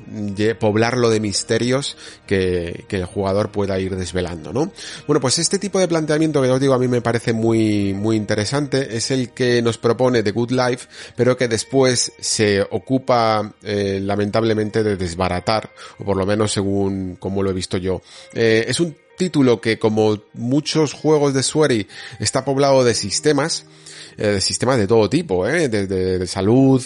[0.59, 1.97] poblarlo de misterios
[2.27, 4.72] que, el jugador pueda ir desvelando, ¿no?
[5.09, 8.14] Bueno, pues este tipo de planteamiento que os digo a mí me parece muy, muy
[8.14, 13.99] interesante es el que nos propone The Good Life, pero que después se ocupa eh,
[14.01, 18.01] lamentablemente de desbaratar, o por lo menos según como lo he visto yo.
[18.33, 21.87] Eh, es un título que como muchos juegos de Swery
[22.20, 23.66] está poblado de sistemas,
[24.16, 25.68] eh, de sistemas de todo tipo, ¿eh?
[25.68, 26.83] desde de salud,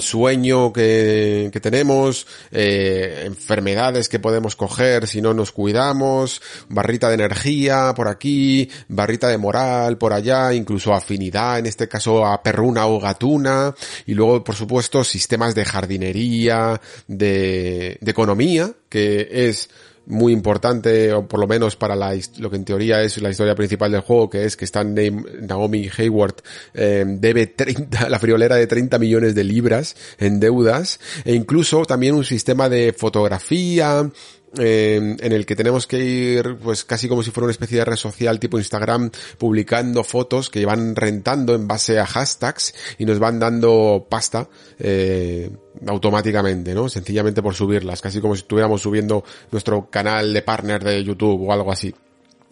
[0.00, 7.14] sueño que, que tenemos, eh, enfermedades que podemos coger si no nos cuidamos, barrita de
[7.14, 12.86] energía por aquí, barrita de moral por allá, incluso afinidad, en este caso a perruna
[12.86, 13.74] o gatuna,
[14.06, 19.70] y luego por supuesto sistemas de jardinería, de, de economía, que es
[20.06, 23.54] muy importante, o por lo menos para la, lo que en teoría es la historia
[23.54, 26.36] principal del juego, que es que está Naomi Hayward
[26.74, 32.14] eh, debe 30, la friolera de 30 millones de libras en deudas, e incluso también
[32.14, 34.10] un sistema de fotografía,
[34.56, 37.96] en el que tenemos que ir pues casi como si fuera una especie de red
[37.96, 43.38] social tipo Instagram publicando fotos que van rentando en base a hashtags y nos van
[43.38, 44.48] dando pasta
[44.78, 45.50] eh,
[45.86, 46.88] automáticamente, ¿no?
[46.88, 51.52] Sencillamente por subirlas, casi como si estuviéramos subiendo nuestro canal de partner de YouTube o
[51.52, 51.94] algo así.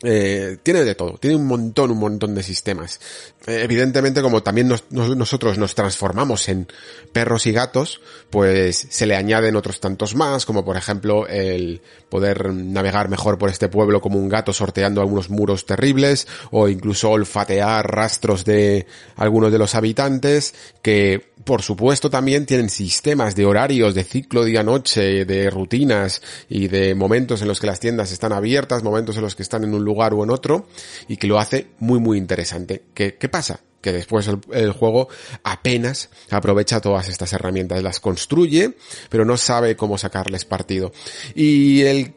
[0.03, 3.01] Eh, tiene de todo, tiene un montón, un montón de sistemas.
[3.49, 6.69] Eh, evidentemente, como también nosotros nos transformamos en
[7.13, 12.55] perros y gatos, pues se le añaden otros tantos más, como por ejemplo el poder
[12.55, 17.85] navegar mejor por este pueblo como un gato sorteando algunos muros terribles, o incluso olfatear
[17.91, 18.87] rastros de
[19.17, 25.25] algunos de los habitantes, que por supuesto también tienen sistemas de horarios, de ciclo día-noche,
[25.25, 29.35] de rutinas y de momentos en los que las tiendas están abiertas, momentos en los
[29.35, 30.69] que están en un lugar o en otro,
[31.09, 32.85] y que lo hace muy muy interesante.
[32.95, 33.61] ¿Qué, qué pasa?
[33.81, 35.09] que después el, juego
[35.45, 38.75] apenas aprovecha todas estas herramientas, las construye,
[39.09, 40.93] pero no sabe cómo sacarles partido.
[41.35, 42.15] Y el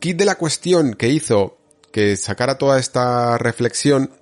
[0.00, 1.58] kit de la cuestión que hizo
[1.92, 4.12] que sacara toda esta reflexión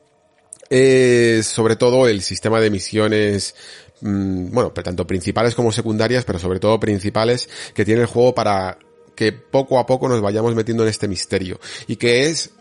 [0.70, 3.54] es sobre todo el sistema de misiones
[4.00, 8.78] mm, bueno, tanto principales como secundarias, pero sobre todo principales que tiene el juego para
[9.14, 11.58] que poco a poco nos vayamos metiendo en este misterio
[11.88, 12.52] y que es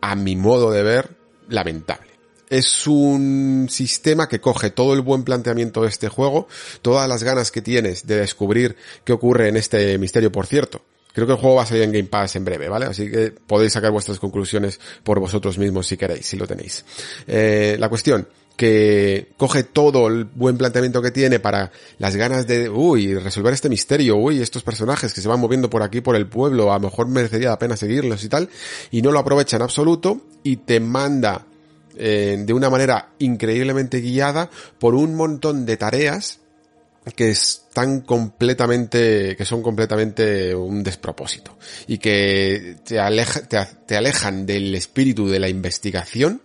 [0.00, 1.16] a mi modo de ver,
[1.48, 2.10] lamentable.
[2.48, 6.48] Es un sistema que coge todo el buen planteamiento de este juego,
[6.82, 10.82] todas las ganas que tienes de descubrir qué ocurre en este misterio, por cierto.
[11.12, 12.86] Creo que el juego va a salir en Game Pass en breve, ¿vale?
[12.86, 16.84] Así que podéis sacar vuestras conclusiones por vosotros mismos si queréis, si lo tenéis.
[17.26, 18.28] Eh, la cuestión,
[18.60, 23.70] que coge todo el buen planteamiento que tiene para las ganas de, uy, resolver este
[23.70, 26.90] misterio, uy, estos personajes que se van moviendo por aquí, por el pueblo, a lo
[26.90, 28.50] mejor merecería la pena seguirlos y tal,
[28.90, 31.46] y no lo aprovecha en absoluto y te manda
[31.96, 36.40] eh, de una manera increíblemente guiada por un montón de tareas
[37.16, 41.56] que están completamente, que son completamente un despropósito
[41.86, 43.40] y que te, aleja,
[43.86, 46.42] te alejan del espíritu de la investigación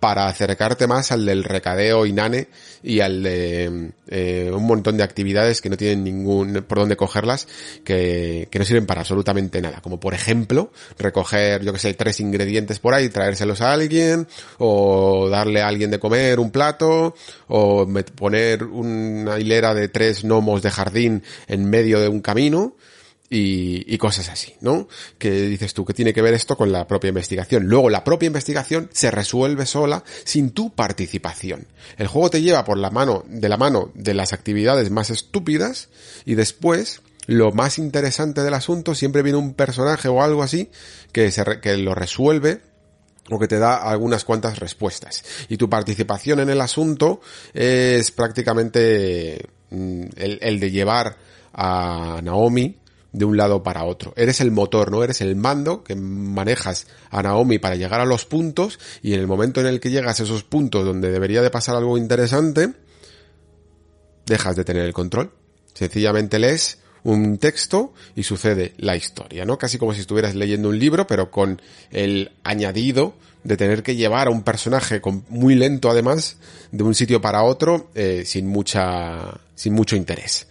[0.00, 2.48] para acercarte más al del recadeo inane
[2.82, 7.48] y al de eh, un montón de actividades que no tienen ningún por dónde cogerlas
[7.84, 9.80] que, que no sirven para absolutamente nada.
[9.80, 14.28] Como por ejemplo recoger yo que sé tres ingredientes por ahí traérselos a alguien
[14.58, 17.14] o darle a alguien de comer un plato
[17.48, 22.74] o poner una hilera de tres gnomos de jardín en medio de un camino
[23.28, 24.88] y, y, cosas así, ¿no?
[25.18, 27.64] Que dices tú que tiene que ver esto con la propia investigación.
[27.64, 31.66] Luego la propia investigación se resuelve sola sin tu participación.
[31.98, 35.88] El juego te lleva por la mano, de la mano de las actividades más estúpidas
[36.24, 40.70] y después lo más interesante del asunto siempre viene un personaje o algo así
[41.10, 42.60] que, se, que lo resuelve
[43.30, 45.24] o que te da algunas cuantas respuestas.
[45.48, 47.20] Y tu participación en el asunto
[47.52, 51.16] es prácticamente mm, el, el de llevar
[51.52, 52.76] a Naomi
[53.16, 54.12] de un lado para otro.
[54.14, 55.02] Eres el motor, ¿no?
[55.02, 59.26] Eres el mando que manejas a Naomi para llegar a los puntos y en el
[59.26, 62.74] momento en el que llegas a esos puntos donde debería de pasar algo interesante,
[64.26, 65.32] dejas de tener el control.
[65.72, 69.56] Sencillamente lees un texto y sucede la historia, ¿no?
[69.56, 73.14] Casi como si estuvieras leyendo un libro, pero con el añadido
[73.44, 76.36] de tener que llevar a un personaje con, muy lento además
[76.70, 80.48] de un sitio para otro eh, sin mucha sin mucho interés.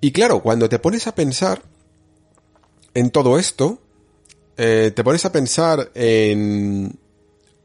[0.00, 1.62] Y claro, cuando te pones a pensar
[2.94, 3.80] en todo esto,
[4.56, 6.98] eh, te pones a pensar en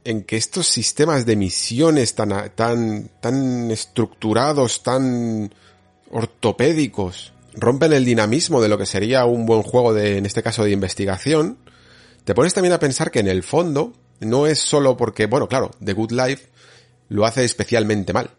[0.05, 5.53] en que estos sistemas de misiones tan, tan, tan estructurados, tan
[6.11, 10.63] ortopédicos, rompen el dinamismo de lo que sería un buen juego de, en este caso,
[10.63, 11.57] de investigación,
[12.23, 15.71] te pones también a pensar que en el fondo no es solo porque, bueno, claro,
[15.83, 16.49] The Good Life
[17.09, 18.29] lo hace especialmente mal.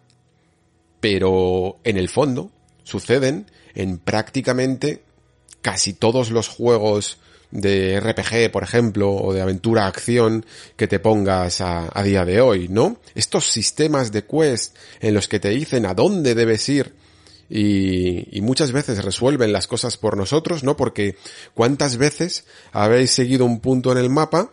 [1.01, 2.53] Pero en el fondo
[2.85, 5.05] suceden en prácticamente
[5.63, 7.19] casi todos los juegos
[7.53, 10.45] de RPG, por ejemplo, o de aventura-acción
[10.77, 12.99] que te pongas a, a, día de hoy, ¿no?
[13.15, 16.95] Estos sistemas de quest en los que te dicen a dónde debes ir
[17.49, 20.77] y, y, muchas veces resuelven las cosas por nosotros, ¿no?
[20.77, 21.17] Porque
[21.55, 24.51] cuántas veces habéis seguido un punto en el mapa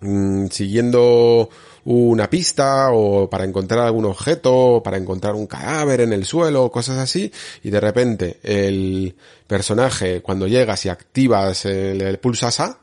[0.00, 1.50] mmm, siguiendo
[1.84, 6.98] una pista o para encontrar algún objeto, para encontrar un cadáver en el suelo, cosas
[6.98, 9.14] así, y de repente el
[9.46, 12.78] personaje cuando llegas y activas el, el pulsas A,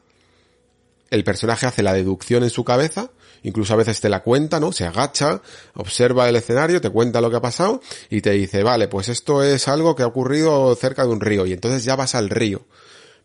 [1.10, 3.12] el personaje hace la deducción en su cabeza
[3.44, 4.72] incluso a veces te la cuenta, ¿no?
[4.72, 5.42] Se agacha,
[5.76, 9.44] observa el escenario, te cuenta lo que ha pasado y te dice, vale, pues esto
[9.44, 12.66] es algo que ha ocurrido cerca de un río y entonces ya vas al río.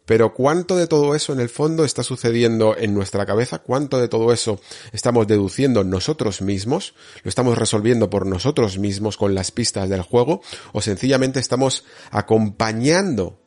[0.05, 3.59] Pero ¿cuánto de todo eso en el fondo está sucediendo en nuestra cabeza?
[3.59, 4.61] ¿Cuánto de todo eso
[4.93, 6.95] estamos deduciendo nosotros mismos?
[7.23, 10.43] ¿Lo estamos resolviendo por nosotros mismos con las pistas del juego?
[10.73, 13.39] ¿O sencillamente estamos acompañando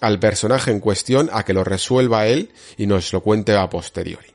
[0.00, 4.33] al personaje en cuestión a que lo resuelva él y nos lo cuente a posteriori?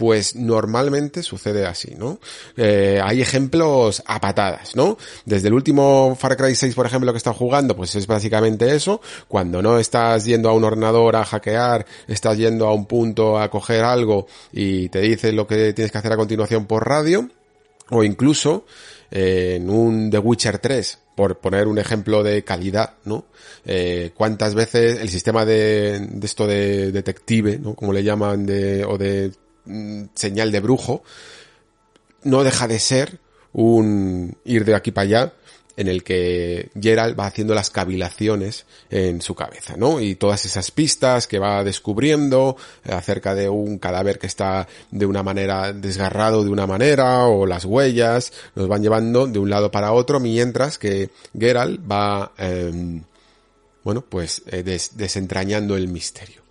[0.00, 2.20] Pues normalmente sucede así, ¿no?
[2.56, 4.96] Eh, hay ejemplos a patadas, ¿no?
[5.26, 9.02] Desde el último Far Cry 6, por ejemplo, que está jugando, pues es básicamente eso.
[9.28, 13.50] Cuando no estás yendo a un ordenador a hackear, estás yendo a un punto a
[13.50, 17.28] coger algo y te dice lo que tienes que hacer a continuación por radio,
[17.90, 18.64] o incluso
[19.10, 23.26] eh, en un The Witcher 3, por poner un ejemplo de calidad, ¿no?
[23.66, 27.74] Eh, cuántas veces el sistema de, de esto de detective, ¿no?
[27.74, 29.30] Como le llaman, de, o de
[29.64, 31.02] Mm, señal de brujo,
[32.22, 33.18] no deja de ser
[33.52, 35.32] un ir de aquí para allá
[35.76, 40.00] en el que Gerald va haciendo las cavilaciones en su cabeza, ¿no?
[40.00, 45.22] Y todas esas pistas que va descubriendo acerca de un cadáver que está de una
[45.22, 49.92] manera desgarrado de una manera o las huellas nos van llevando de un lado para
[49.92, 53.00] otro mientras que Geralt va, eh,
[53.82, 56.42] bueno, pues eh, des desentrañando el misterio.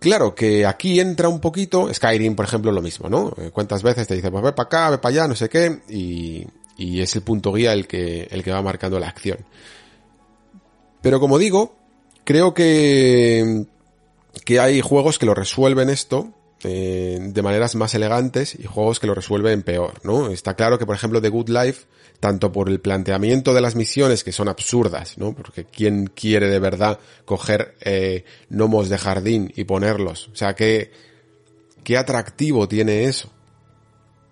[0.00, 3.34] Claro que aquí entra un poquito, Skyrim por ejemplo lo mismo, ¿no?
[3.36, 5.82] Eh, ¿Cuántas veces te dice, pues ve para acá, ve para allá, no sé qué,
[5.90, 6.46] y,
[6.78, 9.38] y es el punto guía el que, el que va marcando la acción.
[11.02, 11.76] Pero como digo,
[12.24, 13.66] creo que,
[14.46, 16.32] que hay juegos que lo resuelven esto
[16.64, 20.28] eh, de maneras más elegantes y juegos que lo resuelven peor, ¿no?
[20.30, 21.86] Está claro que por ejemplo The Good Life
[22.20, 25.34] tanto por el planteamiento de las misiones que son absurdas, ¿no?
[25.34, 30.90] Porque quién quiere de verdad coger eh, gnomos de jardín y ponerlos, o sea, qué
[31.82, 33.30] qué atractivo tiene eso.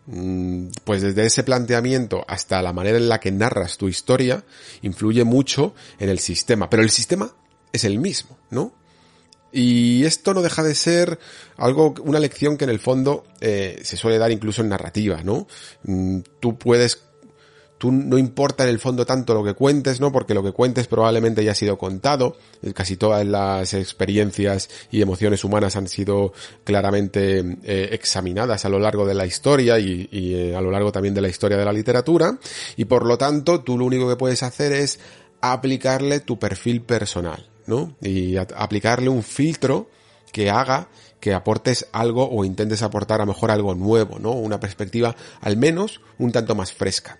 [0.06, 4.42] Mm, pues desde ese planteamiento hasta la manera en la que narras tu historia
[4.80, 7.30] influye mucho en el sistema, pero el sistema
[7.72, 8.72] es el mismo, ¿no?
[9.52, 11.18] Y esto no deja de ser
[11.56, 15.46] algo, una lección que en el fondo eh, se suele dar incluso en narrativa, ¿no?
[15.84, 17.08] Mm, tú puedes
[17.78, 20.12] tú no importa en el fondo tanto lo que cuentes, ¿no?
[20.12, 22.36] Porque lo que cuentes probablemente ya ha sido contado.
[22.74, 26.32] Casi todas las experiencias y emociones humanas han sido
[26.64, 31.14] claramente eh, examinadas a lo largo de la historia y, eh, a lo largo también
[31.14, 32.36] de la historia de la literatura.
[32.76, 34.98] Y por lo tanto, tú lo único que puedes hacer es
[35.40, 37.96] aplicarle tu perfil personal, ¿no?
[38.00, 39.88] Y aplicarle un filtro
[40.32, 40.88] que haga
[41.20, 44.32] que aportes algo o intentes aportar a lo mejor algo nuevo, ¿no?
[44.32, 47.18] Una perspectiva al menos un tanto más fresca.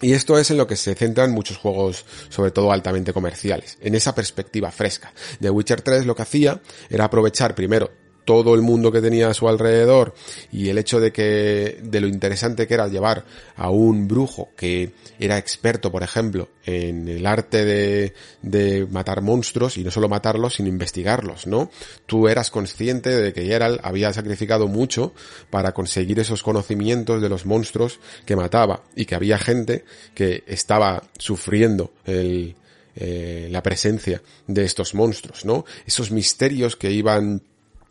[0.00, 3.94] Y esto es en lo que se centran muchos juegos, sobre todo altamente comerciales, en
[3.94, 5.12] esa perspectiva fresca.
[5.40, 6.60] The Witcher 3 lo que hacía
[6.90, 7.90] era aprovechar primero
[8.26, 10.12] todo el mundo que tenía a su alrededor
[10.52, 13.24] y el hecho de que de lo interesante que era llevar
[13.54, 18.12] a un brujo que era experto, por ejemplo, en el arte de,
[18.42, 21.70] de matar monstruos y no solo matarlos, sino investigarlos, ¿no?
[22.04, 25.14] Tú eras consciente de que Geralt había sacrificado mucho
[25.48, 31.04] para conseguir esos conocimientos de los monstruos que mataba y que había gente que estaba
[31.16, 32.56] sufriendo el,
[32.96, 35.64] eh, la presencia de estos monstruos, ¿no?
[35.86, 37.42] Esos misterios que iban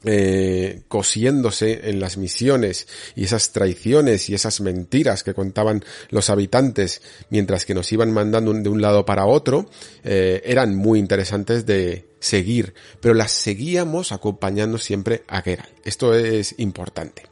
[0.05, 7.01] eh, cosiéndose en las misiones y esas traiciones y esas mentiras que contaban los habitantes
[7.29, 9.69] mientras que nos iban mandando de un lado para otro
[10.03, 15.69] eh, eran muy interesantes de seguir pero las seguíamos acompañando siempre a Geralt.
[15.83, 17.23] Esto es importante.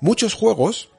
[0.00, 0.90] Muchos juegos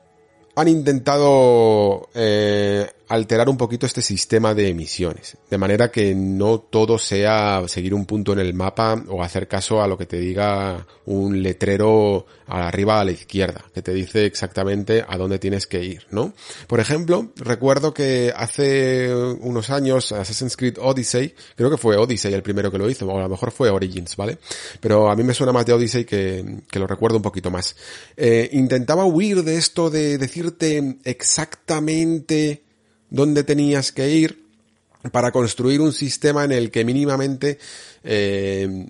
[0.55, 6.97] han intentado eh, alterar un poquito este sistema de emisiones, de manera que no todo
[6.97, 10.88] sea seguir un punto en el mapa o hacer caso a lo que te diga
[11.05, 16.07] un letrero arriba a la izquierda, que te dice exactamente a dónde tienes que ir,
[16.09, 16.34] ¿no?
[16.66, 22.41] Por ejemplo, recuerdo que hace unos años Assassin's Creed Odyssey, creo que fue Odyssey el
[22.41, 24.39] primero que lo hizo, o a lo mejor fue Origins, ¿vale?
[24.82, 27.76] Pero a mí me suena más de Odyssey que, que lo recuerdo un poquito más.
[28.18, 32.62] Eh, intentaba huir de esto de decirte exactamente
[33.14, 34.43] dónde tenías que ir
[35.11, 37.59] para construir un sistema en el que mínimamente
[38.03, 38.88] eh,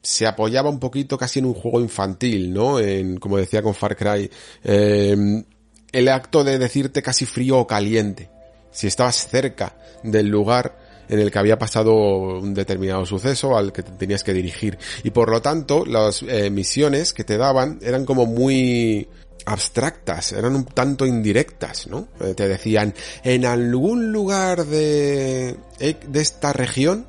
[0.00, 2.78] se apoyaba un poquito casi en un juego infantil, ¿no?
[2.78, 4.30] En, como decía con Far Cry,
[4.62, 5.44] eh,
[5.90, 8.30] el acto de decirte casi frío o caliente,
[8.70, 11.94] si estabas cerca del lugar en el que había pasado
[12.38, 14.78] un determinado suceso al que te tenías que dirigir.
[15.02, 19.08] Y por lo tanto, las eh, misiones que te daban eran como muy
[19.46, 22.08] abstractas, eran un tanto indirectas, ¿no?
[22.20, 27.06] Eh, te decían, en algún lugar de, eh, de esta región,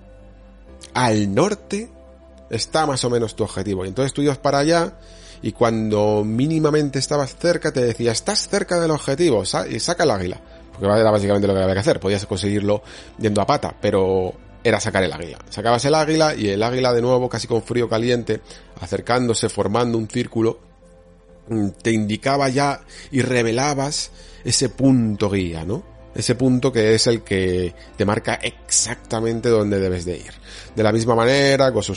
[0.93, 1.89] al norte,
[2.49, 3.85] está más o menos tu objetivo.
[3.85, 4.93] Y entonces tú ibas para allá
[5.41, 10.41] y cuando mínimamente estabas cerca te decía, estás cerca del objetivo, y saca el águila.
[10.71, 12.81] Porque era básicamente lo que había que hacer, podías conseguirlo
[13.17, 15.37] yendo a pata, pero era sacar el águila.
[15.49, 18.41] Sacabas el águila y el águila de nuevo, casi con frío caliente,
[18.81, 20.59] acercándose, formando un círculo,
[21.81, 22.81] te indicaba ya
[23.11, 24.11] y revelabas
[24.43, 25.83] ese punto guía, ¿no?
[26.15, 30.31] Ese punto que es el que te marca exactamente dónde debes de ir.
[30.73, 31.93] De la misma manera, Gozo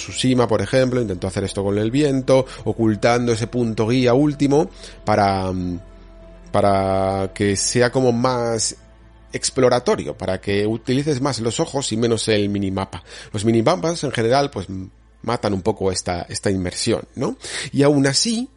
[0.49, 4.69] por ejemplo, intentó hacer esto con el viento, ocultando ese punto guía último
[5.05, 5.81] para, mm,
[6.51, 8.77] para que sea como más
[9.33, 13.05] exploratorio, para que utilices más los ojos y menos el minimapa.
[13.33, 14.67] Los minimapas en general, pues
[15.23, 17.37] matan un poco esta, esta inmersión, ¿no?
[17.73, 18.49] Y aún así,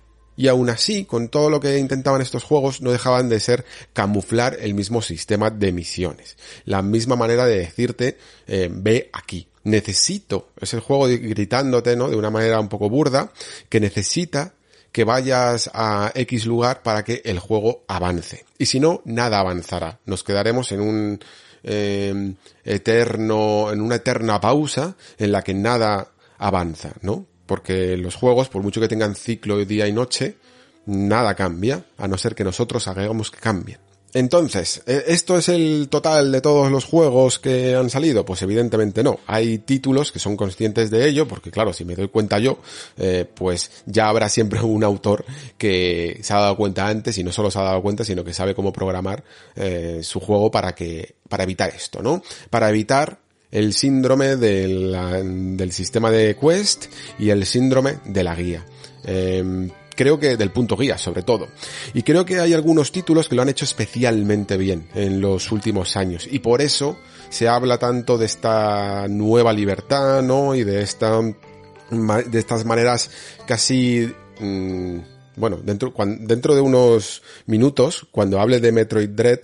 [0.41, 3.63] y aún así, con todo lo que intentaban estos juegos, no dejaban de ser
[3.93, 6.35] camuflar el mismo sistema de misiones.
[6.65, 8.17] La misma manera de decirte,
[8.47, 9.47] eh, ve aquí.
[9.65, 12.09] Necesito, es el juego gritándote, ¿no?
[12.09, 13.31] De una manera un poco burda,
[13.69, 14.55] que necesita
[14.91, 18.43] que vayas a X lugar para que el juego avance.
[18.57, 19.99] Y si no, nada avanzará.
[20.07, 21.19] Nos quedaremos en un
[21.61, 22.33] eh,
[22.63, 27.27] eterno, en una eterna pausa en la que nada avanza, ¿no?
[27.51, 30.37] Porque los juegos, por mucho que tengan ciclo de día y noche,
[30.85, 33.77] nada cambia, a no ser que nosotros hagamos que cambien.
[34.13, 38.23] Entonces, ¿e-, ¿esto es el total de todos los juegos que han salido?
[38.23, 39.19] Pues evidentemente no.
[39.27, 42.59] Hay títulos que son conscientes de ello, porque claro, si me doy cuenta yo,
[42.95, 45.25] eh, pues ya habrá siempre un autor
[45.57, 48.33] que se ha dado cuenta antes y no solo se ha dado cuenta, sino que
[48.33, 49.25] sabe cómo programar
[49.57, 52.23] eh, su juego para que, para evitar esto, ¿no?
[52.49, 53.19] Para evitar
[53.51, 56.85] el síndrome del sistema de Quest
[57.19, 58.65] y el síndrome de la guía.
[59.03, 61.47] Em, creo que del punto guía sobre todo.
[61.93, 65.95] Y creo que hay algunos títulos que lo han hecho especialmente bien en los últimos
[65.97, 66.27] años.
[66.31, 66.97] Y por eso
[67.29, 70.55] se habla tanto de esta nueva libertad, ¿no?
[70.55, 73.11] Y de esta, de estas maneras
[73.45, 74.97] casi, mm,
[75.35, 79.41] bueno, dentro, dentro de unos minutos, cuando hable de Metroid Dread,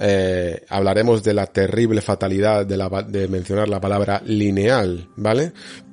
[0.00, 5.52] eh, hablaremos de la terrible fatalidad de, la, de mencionar la palabra lineal, ¿vale?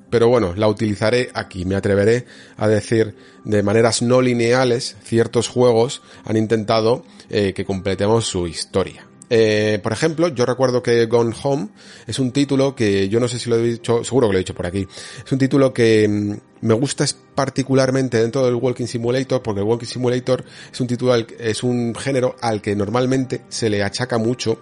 [0.10, 1.66] Pero bueno, la utilizaré aquí.
[1.66, 8.26] Me atreveré a decir de maneras no lineales, ciertos juegos han intentado eh, que completemos
[8.26, 9.07] su historia.
[9.30, 11.70] Eh, por ejemplo, yo recuerdo que Gone Home
[12.06, 14.42] es un título que yo no sé si lo he dicho, seguro que lo he
[14.42, 14.88] dicho por aquí.
[15.26, 17.06] Es un título que mm, me gusta
[17.36, 22.36] particularmente dentro del Walking Simulator porque el Walking Simulator es un título, es un género
[22.42, 24.60] al que normalmente se le achaca mucho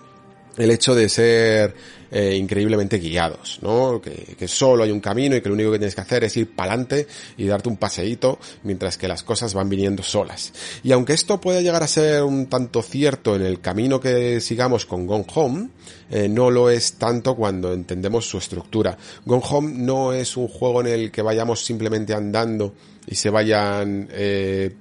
[0.58, 1.76] el hecho de ser
[2.12, 4.00] eh, increíblemente guiados, ¿no?
[4.02, 6.38] Que, que, solo hay un camino y que lo único que tienes que hacer es
[6.38, 10.54] ir para adelante y darte un paseíto mientras que las cosas van viniendo solas.
[10.84, 14.86] Y aunque esto puede llegar a ser un tanto cierto en el camino que sigamos
[14.86, 15.70] con Gone Home,
[16.10, 18.98] eh, no lo es tanto cuando entendemos su estructura.
[19.26, 22.76] Gone Home no es un juego en el que vayamos simplemente andando
[23.08, 24.74] y se vayan eh,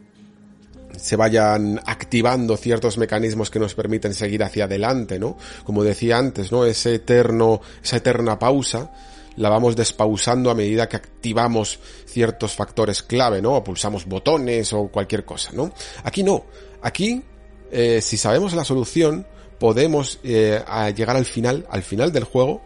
[0.97, 5.37] se vayan activando ciertos mecanismos que nos permiten seguir hacia adelante, ¿no?
[5.65, 6.65] Como decía antes, ¿no?
[6.65, 8.91] Ese eterno, esa eterna pausa
[9.37, 13.55] la vamos despausando a medida que activamos ciertos factores clave, ¿no?
[13.55, 15.73] O pulsamos botones o cualquier cosa, ¿no?
[16.05, 16.45] Aquí no.
[16.83, 17.23] Aquí,
[17.71, 19.27] eh, si sabemos la solución,
[19.59, 20.63] podemos eh,
[20.95, 22.63] llegar al final, al final del juego,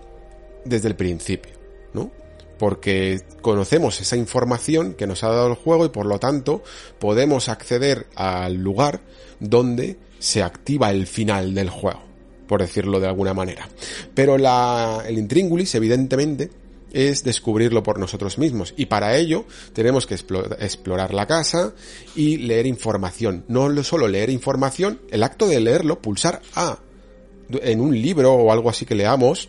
[0.64, 1.53] desde el principio,
[1.93, 2.11] ¿no?
[2.59, 6.63] Porque conocemos esa información que nos ha dado el juego y por lo tanto
[6.99, 9.01] podemos acceder al lugar
[9.41, 12.03] donde se activa el final del juego,
[12.47, 13.69] por decirlo de alguna manera.
[14.15, 16.51] Pero la, el intríngulis, evidentemente,
[16.93, 18.75] es descubrirlo por nosotros mismos.
[18.77, 21.75] Y para ello tenemos que explorar la casa
[22.15, 23.45] y leer información.
[23.49, 26.79] No solo leer información, el acto de leerlo, pulsar A
[27.51, 29.49] en un libro o algo así que leamos,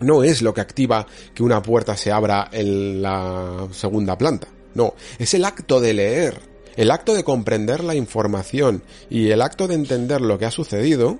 [0.00, 4.48] no es lo que activa que una puerta se abra en la segunda planta.
[4.74, 6.40] No, es el acto de leer,
[6.76, 11.18] el acto de comprender la información y el acto de entender lo que ha sucedido,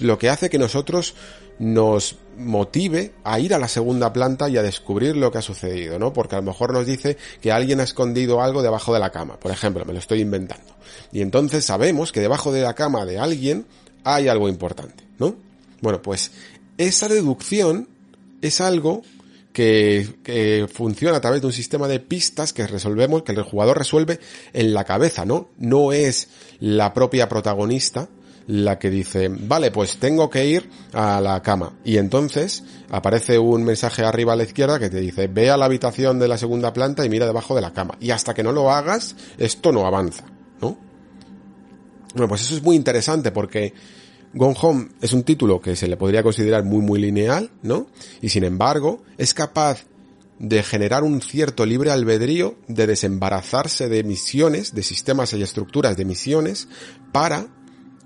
[0.00, 1.14] lo que hace que nosotros
[1.58, 5.98] nos motive a ir a la segunda planta y a descubrir lo que ha sucedido,
[5.98, 6.12] ¿no?
[6.12, 9.38] Porque a lo mejor nos dice que alguien ha escondido algo debajo de la cama,
[9.38, 10.74] por ejemplo, me lo estoy inventando.
[11.12, 13.66] Y entonces sabemos que debajo de la cama de alguien
[14.02, 15.36] hay algo importante, ¿no?
[15.80, 16.32] Bueno, pues
[16.76, 17.88] esa deducción
[18.42, 19.02] es algo
[19.52, 23.78] que, que, funciona a través de un sistema de pistas que resolvemos, que el jugador
[23.78, 24.18] resuelve
[24.52, 25.50] en la cabeza, ¿no?
[25.58, 26.28] No es
[26.60, 28.08] la propia protagonista
[28.46, 31.72] la que dice, vale, pues tengo que ir a la cama.
[31.84, 35.64] Y entonces aparece un mensaje arriba a la izquierda que te dice, ve a la
[35.64, 37.96] habitación de la segunda planta y mira debajo de la cama.
[38.00, 40.24] Y hasta que no lo hagas, esto no avanza,
[40.60, 40.76] ¿no?
[42.12, 43.72] Bueno, pues eso es muy interesante porque
[44.34, 47.86] Gone Home es un título que se le podría considerar muy muy lineal, ¿no?
[48.20, 49.84] Y sin embargo, es capaz
[50.38, 56.04] de generar un cierto libre albedrío, de desembarazarse de misiones, de sistemas y estructuras de
[56.04, 56.68] misiones,
[57.12, 57.46] para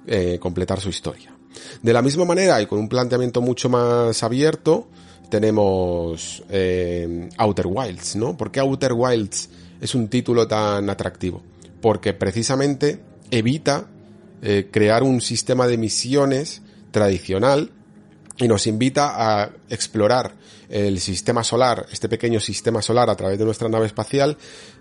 [0.07, 1.35] eh, completar su historia.
[1.83, 4.89] De la misma manera y con un planteamiento mucho más abierto,
[5.31, 8.37] tenemos eh, Outer Wilds, ¿no?
[8.37, 9.49] ¿Por qué Outer Wilds
[9.81, 11.43] es un título tan atractivo?
[11.81, 13.01] Porque precisamente
[13.31, 13.89] evita
[14.43, 17.71] eh, crear un sistema de misiones tradicional
[18.37, 20.35] y nos invita a explorar
[20.69, 24.37] el sistema solar, este pequeño sistema solar a través de nuestra nave espacial,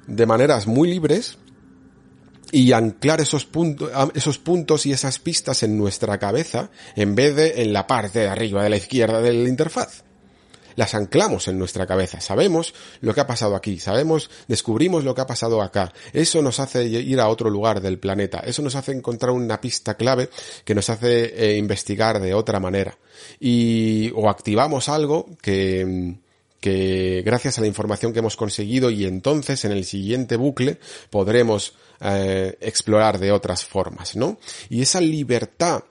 [0.05, 1.37] de maneras muy libres
[2.51, 7.61] y anclar esos puntos, esos puntos y esas pistas en nuestra cabeza en vez de
[7.61, 10.03] en la parte de arriba de la izquierda de la interfaz
[10.77, 12.21] las anclamos en nuestra cabeza.
[12.21, 15.91] Sabemos lo que ha pasado aquí, sabemos, descubrimos lo que ha pasado acá.
[16.13, 18.39] Eso nos hace ir a otro lugar del planeta.
[18.39, 20.29] Eso nos hace encontrar una pista clave
[20.63, 22.97] que nos hace eh, investigar de otra manera.
[23.39, 26.15] Y, o activamos algo que,
[26.59, 30.77] que gracias a la información que hemos conseguido y entonces en el siguiente bucle
[31.09, 34.37] podremos eh, explorar de otras formas, ¿no?
[34.69, 35.83] Y esa libertad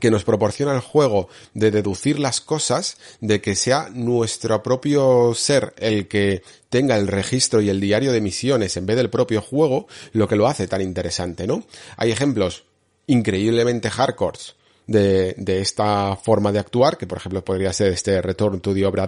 [0.00, 5.74] que nos proporciona el juego de deducir las cosas, de que sea nuestro propio ser
[5.78, 9.86] el que tenga el registro y el diario de misiones en vez del propio juego,
[10.12, 11.64] lo que lo hace tan interesante, ¿no?
[11.96, 12.64] Hay ejemplos
[13.06, 14.38] increíblemente hardcore
[14.86, 18.86] de, de esta forma de actuar, que por ejemplo podría ser este Return to the
[18.86, 19.06] Obra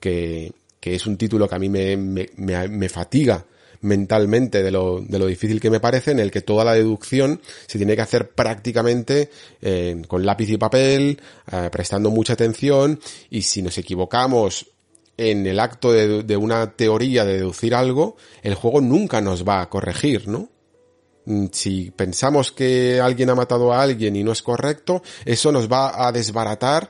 [0.00, 3.44] que, que es un título que a mí me, me, me, me fatiga
[3.80, 7.40] mentalmente de lo, de lo difícil que me parece, en el que toda la deducción
[7.66, 9.30] se tiene que hacer prácticamente
[9.62, 11.20] eh, con lápiz y papel,
[11.52, 13.00] eh, prestando mucha atención,
[13.30, 14.66] y si nos equivocamos
[15.16, 19.60] en el acto de, de, una teoría de deducir algo, el juego nunca nos va
[19.60, 20.48] a corregir, ¿no?
[21.28, 25.70] Mm, si pensamos que alguien ha matado a alguien y no es correcto, eso nos
[25.70, 26.88] va a desbaratar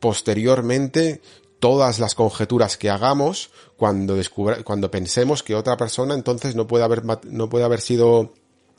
[0.00, 1.20] posteriormente
[1.66, 6.84] todas las conjeturas que hagamos cuando descubra, cuando pensemos que otra persona entonces no puede
[6.84, 8.34] haber, no puede haber sido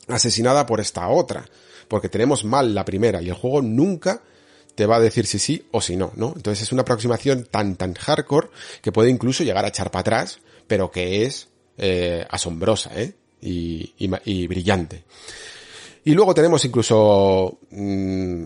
[0.06, 1.44] asesinada por esta otra.
[1.86, 4.22] Porque tenemos mal la primera y el juego nunca
[4.74, 6.32] te va a decir si sí o si no, ¿no?
[6.34, 8.48] Entonces es una aproximación tan, tan hardcore
[8.80, 13.12] que puede incluso llegar a echar para atrás, pero que es eh, asombrosa, ¿eh?
[13.42, 15.04] Y, y, brillante.
[16.04, 18.44] Y luego tenemos incluso mmm,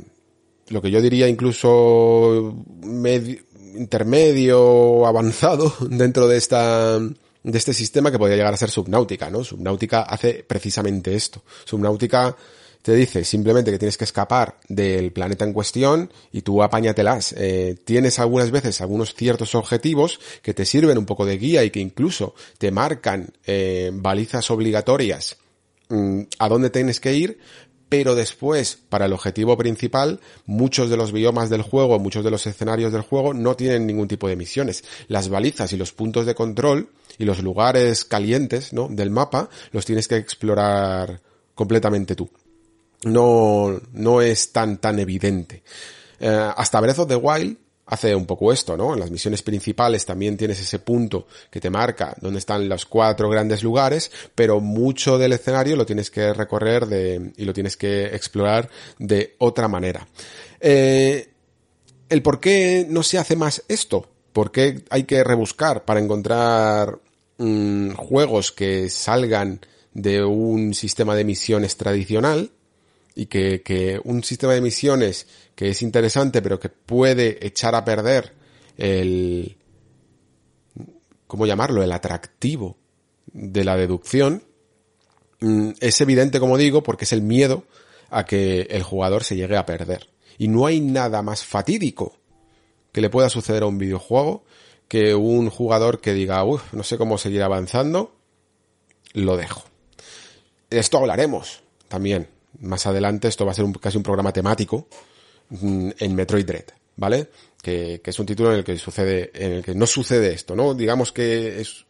[0.70, 3.38] lo que yo diría incluso medio,
[3.76, 9.42] intermedio avanzado dentro de esta de este sistema que podría llegar a ser Subnáutica, ¿no?
[9.42, 11.42] Subnáutica hace precisamente esto.
[11.64, 12.36] Subnáutica
[12.82, 17.34] te dice simplemente que tienes que escapar del planeta en cuestión y tú apáñatelas.
[17.38, 21.70] Eh, tienes algunas veces algunos ciertos objetivos que te sirven un poco de guía y
[21.70, 25.36] que incluso te marcan eh, balizas obligatorias
[25.88, 27.38] mm, a dónde tienes que ir,
[27.92, 32.46] pero después, para el objetivo principal, muchos de los biomas del juego, muchos de los
[32.46, 34.82] escenarios del juego no tienen ningún tipo de misiones.
[35.08, 36.88] Las balizas y los puntos de control
[37.18, 38.88] y los lugares calientes, ¿no?
[38.88, 41.20] del mapa los tienes que explorar
[41.54, 42.30] completamente tú.
[43.04, 45.62] No, no es tan, tan evidente.
[46.18, 47.58] Eh, hasta Breath of the Wild
[47.92, 48.94] hace un poco esto, ¿no?
[48.94, 53.28] En las misiones principales también tienes ese punto que te marca dónde están los cuatro
[53.28, 58.06] grandes lugares, pero mucho del escenario lo tienes que recorrer de, y lo tienes que
[58.06, 60.08] explorar de otra manera.
[60.58, 61.28] Eh,
[62.08, 64.08] ¿El por qué no se hace más esto?
[64.32, 66.98] ¿Por qué hay que rebuscar para encontrar
[67.36, 69.60] mm, juegos que salgan
[69.92, 72.52] de un sistema de misiones tradicional?
[73.14, 77.84] Y que, que un sistema de misiones que es interesante pero que puede echar a
[77.84, 78.32] perder
[78.76, 79.56] el,
[81.26, 81.82] ¿cómo llamarlo?
[81.82, 82.76] El atractivo
[83.26, 84.42] de la deducción,
[85.40, 87.64] mm, es evidente, como digo, porque es el miedo
[88.10, 90.10] a que el jugador se llegue a perder.
[90.38, 92.18] Y no hay nada más fatídico
[92.92, 94.44] que le pueda suceder a un videojuego
[94.88, 98.14] que un jugador que diga, uff, no sé cómo seguir avanzando,
[99.14, 99.64] lo dejo.
[100.68, 102.28] De esto hablaremos también.
[102.60, 104.88] Más adelante esto va a ser casi un programa temático
[105.50, 106.66] mm, en Metroid Dread,
[106.96, 107.28] ¿vale?
[107.62, 110.74] Que, es un título en el que sucede, en el que no sucede esto, ¿no?
[110.74, 111.86] Digamos que es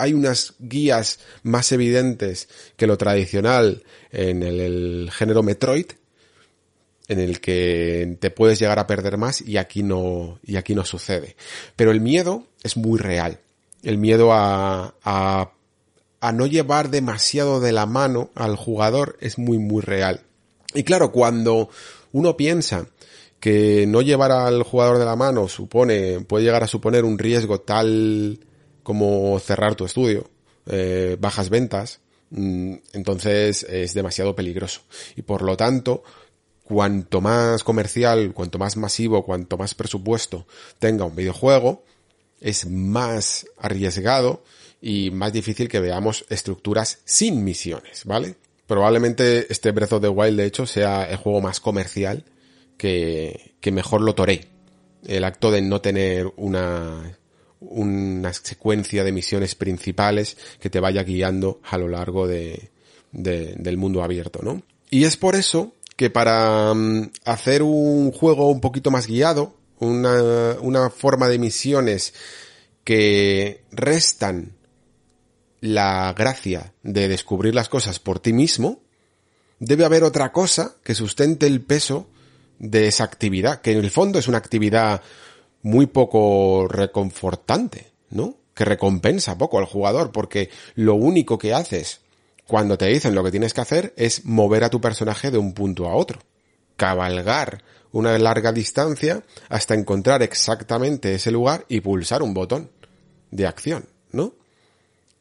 [0.00, 5.86] hay unas guías más evidentes que lo tradicional en el, género Metroid,
[7.06, 10.86] en el que te puedes llegar a perder más y aquí no, y aquí no
[10.86, 11.36] sucede.
[11.76, 13.40] Pero el miedo es muy real.
[13.82, 15.52] El miedo a, a,
[16.20, 20.22] a no llevar demasiado de la mano al jugador es muy, muy real.
[20.74, 21.70] Y claro, cuando
[22.12, 22.86] uno piensa
[23.40, 27.60] que no llevar al jugador de la mano supone, puede llegar a suponer un riesgo
[27.60, 28.38] tal
[28.82, 30.28] como cerrar tu estudio,
[30.66, 34.82] eh, bajas ventas, mm, entonces es demasiado peligroso.
[35.16, 36.02] Y por lo tanto,
[36.64, 40.46] cuanto más comercial, cuanto más masivo, cuanto más presupuesto
[40.78, 41.82] tenga un videojuego,
[42.40, 44.42] es más arriesgado
[44.80, 48.36] y más difícil que veamos estructuras sin misiones, ¿vale?
[48.66, 52.24] Probablemente este Breath of the Wild, de hecho, sea el juego más comercial
[52.76, 54.48] que, que mejor lo toré.
[55.06, 57.18] El acto de no tener una
[57.60, 62.70] una secuencia de misiones principales que te vaya guiando a lo largo de,
[63.12, 64.62] del mundo abierto, ¿no?
[64.88, 70.56] Y es por eso que para mm, hacer un juego un poquito más guiado, una,
[70.60, 72.14] una forma de misiones
[72.84, 74.56] que restan
[75.60, 78.80] la gracia de descubrir las cosas por ti mismo,
[79.58, 82.08] debe haber otra cosa que sustente el peso
[82.58, 85.02] de esa actividad, que en el fondo es una actividad
[85.62, 88.36] muy poco reconfortante, ¿no?
[88.54, 92.00] Que recompensa poco al jugador, porque lo único que haces
[92.46, 95.54] cuando te dicen lo que tienes que hacer es mover a tu personaje de un
[95.54, 96.20] punto a otro.
[96.76, 97.62] Cabalgar
[97.92, 102.70] una larga distancia hasta encontrar exactamente ese lugar y pulsar un botón
[103.30, 104.34] de acción, ¿no?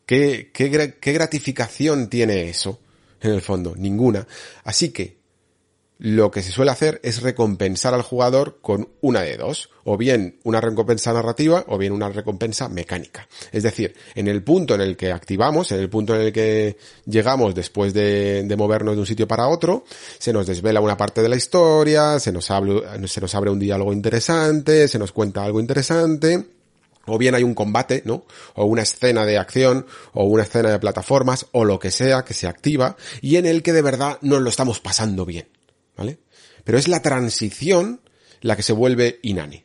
[0.09, 2.79] ¿Qué, qué, gratificación tiene eso?
[3.21, 4.25] En el fondo, ninguna.
[4.63, 5.19] Así que
[5.99, 10.39] lo que se suele hacer es recompensar al jugador con una de dos, o bien
[10.43, 13.27] una recompensa narrativa o bien una recompensa mecánica.
[13.51, 16.77] Es decir, en el punto en el que activamos, en el punto en el que
[17.05, 19.83] llegamos después de, movernos de un sitio para otro,
[20.17, 23.93] se nos desvela una parte de la historia, se nos, se nos abre un diálogo
[23.93, 26.58] interesante, se nos cuenta algo interesante,
[27.05, 28.25] o bien hay un combate, ¿no?
[28.55, 32.33] O una escena de acción, o una escena de plataformas, o lo que sea que
[32.33, 35.47] se activa, y en el que de verdad nos lo estamos pasando bien.
[35.97, 36.19] ¿vale?
[36.63, 38.01] Pero es la transición
[38.41, 39.63] la que se vuelve inani.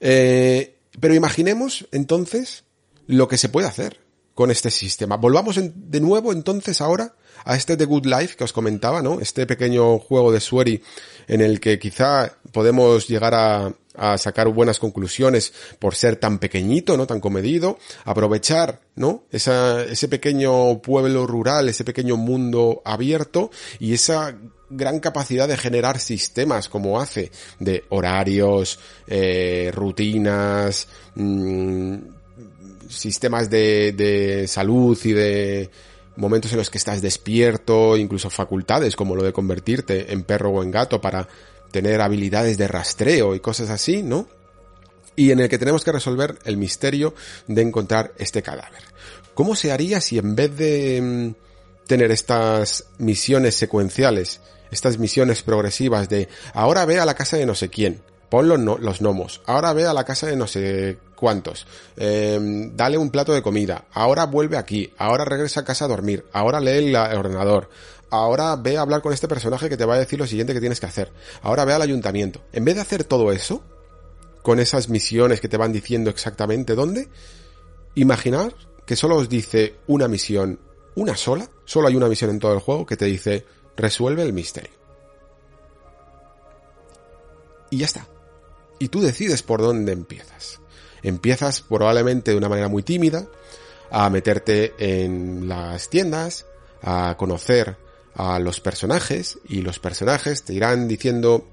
[0.00, 2.64] Eh, pero imaginemos entonces
[3.06, 4.00] lo que se puede hacer
[4.34, 5.16] con este sistema.
[5.16, 9.20] Volvamos de nuevo entonces ahora a este The Good Life que os comentaba, ¿no?
[9.20, 10.82] Este pequeño juego de Sueri
[11.28, 16.96] en el que quizá podemos llegar a, a sacar buenas conclusiones por ser tan pequeñito,
[16.96, 17.06] ¿no?
[17.06, 19.24] Tan comedido, aprovechar, ¿no?
[19.30, 24.36] Esa, ese pequeño pueblo rural, ese pequeño mundo abierto y esa
[24.70, 31.96] gran capacidad de generar sistemas como hace de horarios, eh, rutinas, mmm,
[32.88, 35.70] sistemas de, de salud y de
[36.16, 40.62] momentos en los que estás despierto, incluso facultades como lo de convertirte en perro o
[40.62, 41.26] en gato para
[41.74, 44.28] tener habilidades de rastreo y cosas así, ¿no?
[45.16, 47.16] Y en el que tenemos que resolver el misterio
[47.48, 48.84] de encontrar este cadáver.
[49.34, 54.40] ¿Cómo se haría si en vez de mm, tener estas misiones secuenciales,
[54.70, 58.60] estas misiones progresivas de ahora ve a la casa de no sé quién, pon los,
[58.60, 62.38] los gnomos, ahora ve a la casa de no sé cuántos, eh,
[62.72, 66.60] dale un plato de comida, ahora vuelve aquí, ahora regresa a casa a dormir, ahora
[66.60, 67.68] lee el ordenador,
[68.22, 70.60] ahora ve a hablar con este personaje que te va a decir lo siguiente que
[70.60, 71.12] tienes que hacer,
[71.42, 72.40] ahora ve al ayuntamiento.
[72.52, 73.62] En vez de hacer todo eso,
[74.42, 77.08] con esas misiones que te van diciendo exactamente dónde,
[77.94, 78.54] imaginar
[78.86, 80.60] que solo os dice una misión,
[80.94, 83.46] una sola, solo hay una misión en todo el juego que te dice
[83.76, 84.70] resuelve el misterio.
[87.70, 88.06] Y ya está.
[88.78, 90.60] Y tú decides por dónde empiezas.
[91.02, 93.26] Empiezas probablemente de una manera muy tímida
[93.90, 96.46] a meterte en las tiendas,
[96.82, 97.83] a conocer
[98.16, 101.48] a los personajes y los personajes te irán diciendo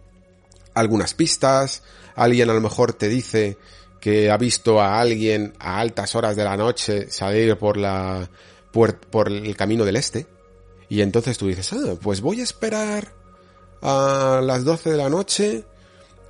[0.74, 1.84] algunas pistas,
[2.16, 3.58] alguien a lo mejor te dice
[4.00, 8.30] que ha visto a alguien a altas horas de la noche salir por la
[8.72, 10.28] por, el camino del este
[10.90, 13.14] y entonces tú dices, "Ah, pues voy a esperar
[13.82, 15.66] a las 12 de la noche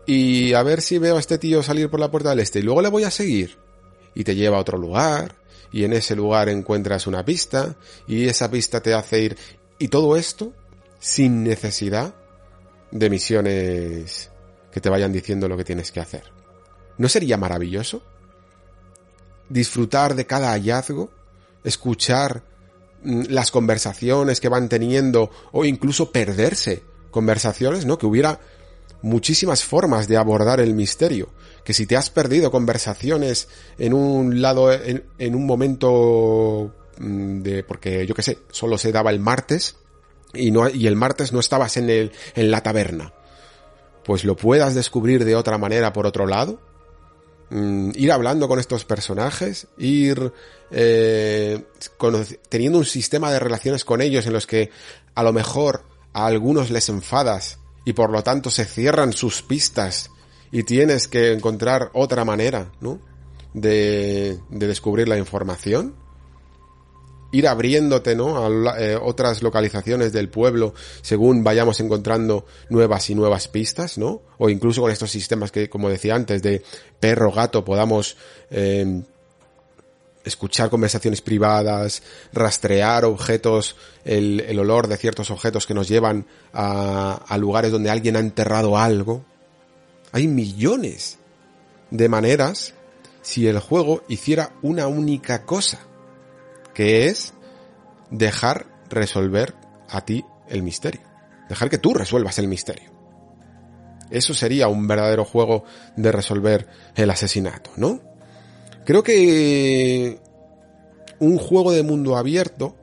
[0.06, 2.64] y a ver si veo a este tío salir por la puerta del este y
[2.64, 3.58] luego le voy a seguir."
[4.14, 5.36] Y te lleva a otro lugar
[5.72, 7.76] y en ese lugar encuentras una pista
[8.08, 9.38] y esa pista te hace ir
[9.82, 10.54] y todo esto
[11.00, 12.14] sin necesidad
[12.92, 14.30] de misiones
[14.72, 16.24] que te vayan diciendo lo que tienes que hacer.
[17.00, 18.04] ¿No sería maravilloso?
[19.50, 21.10] Disfrutar de cada hallazgo,
[21.64, 22.44] escuchar
[23.04, 27.98] mm, las conversaciones que van teniendo o incluso perderse conversaciones, ¿no?
[27.98, 28.40] Que hubiera
[29.02, 31.30] muchísimas formas de abordar el misterio.
[31.64, 33.48] Que si te has perdido conversaciones
[33.80, 36.72] en un lado, en, un momento
[37.02, 39.78] de, porque yo qué sé, solo se daba el martes
[40.34, 43.14] y no, y el martes no estabas en el, en la taberna.
[44.04, 46.60] Pues lo puedas descubrir de otra manera por otro lado
[47.52, 50.32] Mm, ir hablando con estos personajes, ir
[50.72, 51.62] eh,
[52.48, 54.70] teniendo un sistema de relaciones con ellos en los que
[55.16, 55.84] a lo mejor
[56.14, 60.12] a algunos les enfadas y por lo tanto se cierran sus pistas
[60.50, 63.02] y tienes que encontrar otra manera, ¿no?
[63.54, 65.94] De, de descubrir la información
[67.32, 68.46] ir abriéndote, ¿no?
[68.46, 74.22] A eh, otras localizaciones del pueblo según vayamos encontrando nuevas y nuevas pistas, ¿no?
[74.38, 76.64] O incluso con estos sistemas que, como decía antes, de
[77.00, 78.18] perro, gato, podamos
[78.50, 79.02] eh,
[80.24, 82.04] escuchar conversaciones privadas,
[82.34, 87.90] rastrear objetos, el, el, olor de ciertos objetos que nos llevan a, a lugares donde
[87.90, 89.24] alguien ha enterrado algo.
[90.12, 91.18] Hay millones
[91.90, 92.74] de maneras
[93.22, 95.80] si el juego hiciera una única cosa
[96.74, 97.34] que es
[98.10, 99.56] dejar resolver
[99.90, 101.02] a ti el misterio.
[101.50, 102.92] Dejar que tú resuelvas el misterio.
[104.10, 105.64] Eso sería un verdadero juego
[105.96, 108.02] de resolver el asesinato, ¿no?
[108.86, 110.20] Creo que
[111.20, 112.76] un juego de mundo abierto,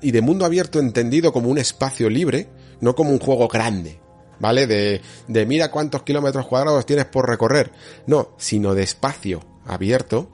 [0.00, 2.48] y de mundo abierto entendido como un espacio libre,
[2.80, 4.00] no como un juego grande,
[4.38, 4.66] ¿vale?
[4.66, 5.00] De,
[5.46, 7.72] mira cuántos kilómetros cuadrados tienes por recorrer.
[8.06, 10.30] No, sino de espacio abierto,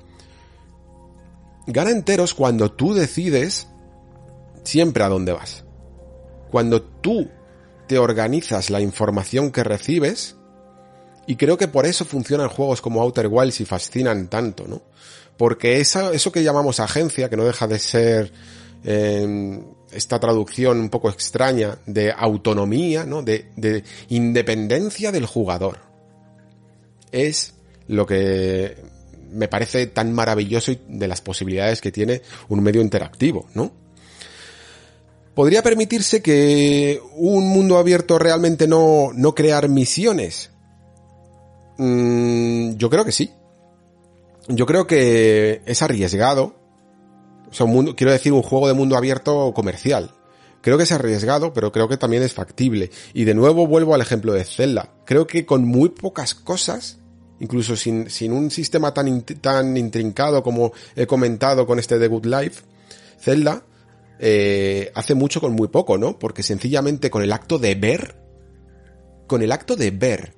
[1.71, 3.69] Gana enteros cuando tú decides
[4.65, 5.65] siempre a dónde vas.
[6.51, 7.29] Cuando tú
[7.87, 10.37] te organizas la información que recibes,
[11.27, 14.81] y creo que por eso funcionan juegos como Outer Wilds y fascinan tanto, ¿no?
[15.37, 18.33] Porque eso que llamamos agencia, que no deja de ser
[18.83, 19.61] eh,
[19.93, 23.23] esta traducción un poco extraña de autonomía, ¿no?
[23.23, 25.81] De independencia del jugador.
[27.13, 27.53] Es
[27.89, 28.98] lo que
[29.31, 33.73] me parece tan maravilloso y de las posibilidades que tiene un medio interactivo, ¿no?
[35.35, 40.51] ¿Podría permitirse que un mundo abierto realmente no, no crear misiones?
[41.77, 43.31] Mm, yo creo que sí.
[44.49, 46.57] Yo creo que es arriesgado.
[47.51, 50.13] O sea, un mundo, quiero decir, un juego de mundo abierto comercial.
[50.61, 52.91] Creo que es arriesgado, pero creo que también es factible.
[53.15, 54.93] Y de nuevo vuelvo al ejemplo de Zelda.
[55.05, 56.99] Creo que con muy pocas cosas
[57.41, 62.63] incluso sin, un sistema tan, tan intrincado como he comentado con este The Good Life,
[63.21, 63.65] Zelda
[64.19, 66.19] eh, hace mucho con muy poco, ¿no?
[66.19, 68.17] Porque sencillamente con el acto de ver,
[69.27, 70.35] con el acto de ver,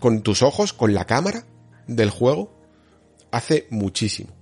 [0.00, 1.46] con tus ojos, con la cámara
[1.86, 2.52] del juego,
[3.30, 4.34] hace muchísimo.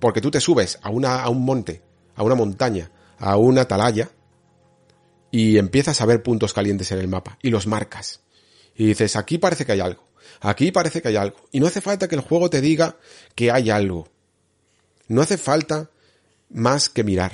[0.00, 1.82] Porque tú te subes a, una, a un monte,
[2.14, 4.10] a una montaña, a una atalaya,
[5.30, 8.20] y empiezas a ver puntos calientes en el mapa, y los marcas.
[8.74, 10.11] Y dices, aquí parece que hay algo.
[10.42, 11.36] Aquí parece que hay algo.
[11.52, 12.96] Y no hace falta que el juego te diga
[13.34, 14.08] que hay algo.
[15.08, 15.90] No hace falta
[16.50, 17.32] más que mirar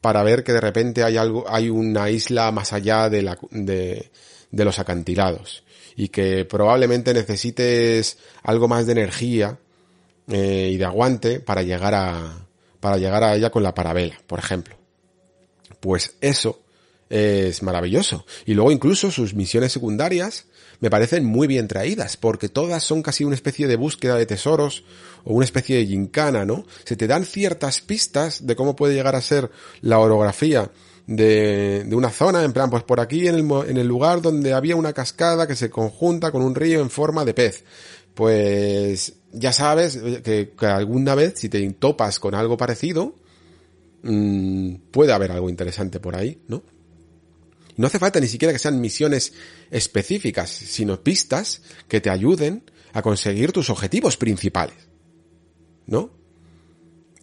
[0.00, 4.10] para ver que de repente hay algo, hay una isla más allá de, la, de,
[4.50, 5.64] de los acantilados
[5.96, 9.58] y que probablemente necesites algo más de energía
[10.28, 12.46] eh, y de aguante para llegar a
[12.80, 14.76] para llegar a ella con la parabela, por ejemplo.
[15.80, 16.62] Pues eso
[17.08, 18.24] es maravilloso.
[18.46, 20.46] Y luego incluso sus misiones secundarias
[20.80, 24.84] me parecen muy bien traídas, porque todas son casi una especie de búsqueda de tesoros
[25.24, 26.64] o una especie de gincana, ¿no?
[26.84, 29.50] Se te dan ciertas pistas de cómo puede llegar a ser
[29.80, 30.70] la orografía
[31.06, 34.76] de, una zona, en plan, pues por aquí en el, en el lugar donde había
[34.76, 37.64] una cascada que se conjunta con un río en forma de pez.
[38.14, 43.14] Pues ya sabes que, que alguna vez si te topas con algo parecido,
[44.02, 46.62] mmm, puede haber algo interesante por ahí, ¿no?
[47.78, 49.32] No hace falta ni siquiera que sean misiones
[49.70, 54.76] específicas, sino pistas que te ayuden a conseguir tus objetivos principales.
[55.86, 56.10] ¿No?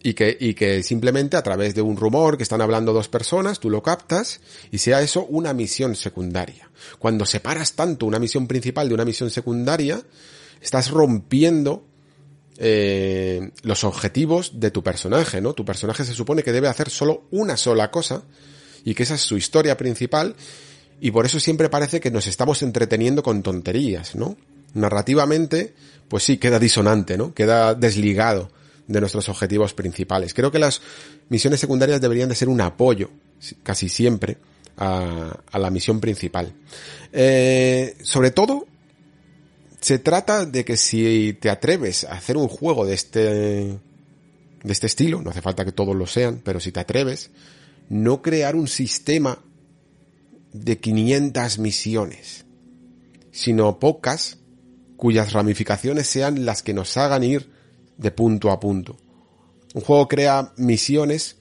[0.02, 3.60] Y que, y que simplemente a través de un rumor que están hablando dos personas,
[3.60, 6.70] tú lo captas y sea eso una misión secundaria.
[6.98, 10.02] Cuando separas tanto una misión principal de una misión secundaria,
[10.62, 11.86] estás rompiendo
[12.56, 15.52] eh, los objetivos de tu personaje, ¿no?
[15.52, 18.24] Tu personaje se supone que debe hacer solo una sola cosa
[18.86, 20.36] y que esa es su historia principal
[21.00, 24.36] y por eso siempre parece que nos estamos entreteniendo con tonterías, ¿no?
[24.74, 25.74] Narrativamente,
[26.08, 27.34] pues sí, queda disonante, ¿no?
[27.34, 28.50] Queda desligado
[28.86, 30.32] de nuestros objetivos principales.
[30.32, 30.80] Creo que las
[31.28, 33.10] misiones secundarias deberían de ser un apoyo,
[33.64, 34.38] casi siempre,
[34.76, 36.54] a, la misión principal.
[37.12, 38.68] Eh, sobre todo,
[39.80, 43.78] se trata de que si te atreves a hacer un juego de este, de
[44.72, 47.30] este estilo, no hace falta que todos lo sean, pero si te atreves,
[47.88, 49.38] no crear un sistema
[50.52, 52.46] de 500 misiones,
[53.30, 54.38] sino pocas
[54.96, 57.50] cuyas ramificaciones sean las que nos hagan ir
[57.98, 58.96] de punto a punto.
[59.74, 61.36] Un juego crea misiones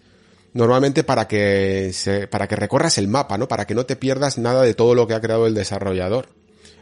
[0.54, 3.48] normalmente para que se, para que recorras el mapa, ¿no?
[3.48, 6.30] Para que no te pierdas nada de todo lo que ha creado el desarrollador.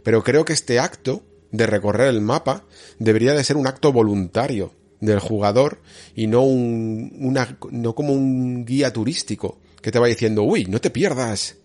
[0.03, 2.64] Pero creo que este acto de recorrer el mapa
[2.99, 4.73] debería de ser un acto voluntario
[5.05, 5.80] del jugador
[6.15, 10.80] y no un, una, no como un guía turístico que te va diciendo, uy, no
[10.80, 11.57] te pierdas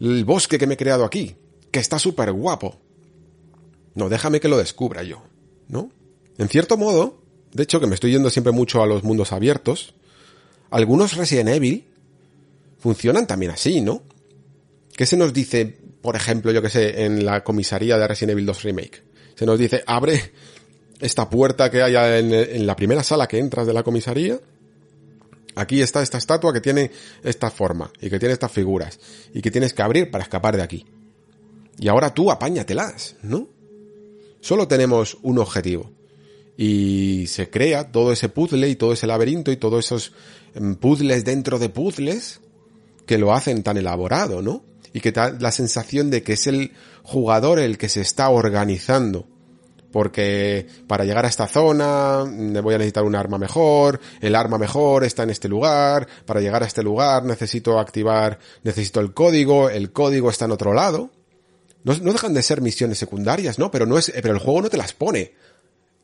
[0.00, 1.36] el bosque que me he creado aquí,
[1.70, 2.78] que está súper guapo.
[3.94, 5.22] No, déjame que lo descubra yo,
[5.68, 5.90] ¿no?
[6.38, 7.20] En cierto modo,
[7.52, 9.94] de hecho que me estoy yendo siempre mucho a los mundos abiertos,
[10.70, 11.84] algunos Resident Evil
[12.78, 14.02] funcionan también así, ¿no?
[14.96, 15.66] ¿Qué se nos dice,
[16.00, 19.02] por ejemplo, yo que sé, en la comisaría de Resident Evil 2 Remake?
[19.34, 20.32] Se nos dice, abre
[21.00, 24.38] esta puerta que hay en, la primera sala que entras de la comisaría.
[25.54, 26.90] Aquí está esta estatua que tiene
[27.24, 29.00] esta forma y que tiene estas figuras
[29.34, 30.86] y que tienes que abrir para escapar de aquí.
[31.78, 33.48] Y ahora tú apáñatelas, ¿no?
[34.40, 35.90] Solo tenemos un objetivo.
[36.56, 40.12] Y se crea todo ese puzzle y todo ese laberinto y todos esos
[40.54, 42.40] em, puzzles dentro de puzzles
[43.06, 44.62] que lo hacen tan elaborado, ¿no?
[44.92, 46.72] Y que da la sensación de que es el
[47.02, 49.26] jugador el que se está organizando
[49.92, 54.58] porque para llegar a esta zona me voy a necesitar un arma mejor, el arma
[54.58, 59.70] mejor está en este lugar, para llegar a este lugar necesito activar, necesito el código,
[59.70, 61.10] el código está en otro lado.
[61.82, 63.70] No, dejan de ser misiones secundarias, ¿no?
[63.70, 65.32] Pero no es, pero el juego no te las pone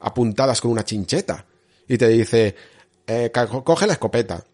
[0.00, 1.46] apuntadas con una chincheta
[1.86, 2.54] y te dice,
[3.06, 3.30] eh,
[3.64, 4.44] coge la escopeta,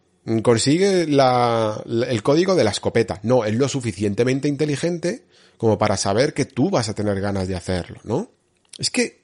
[0.42, 3.20] consigue la, el código de la escopeta.
[3.22, 5.24] No, es lo suficientemente inteligente
[5.56, 8.30] como para saber que tú vas a tener ganas de hacerlo, ¿no?
[8.78, 9.21] Es que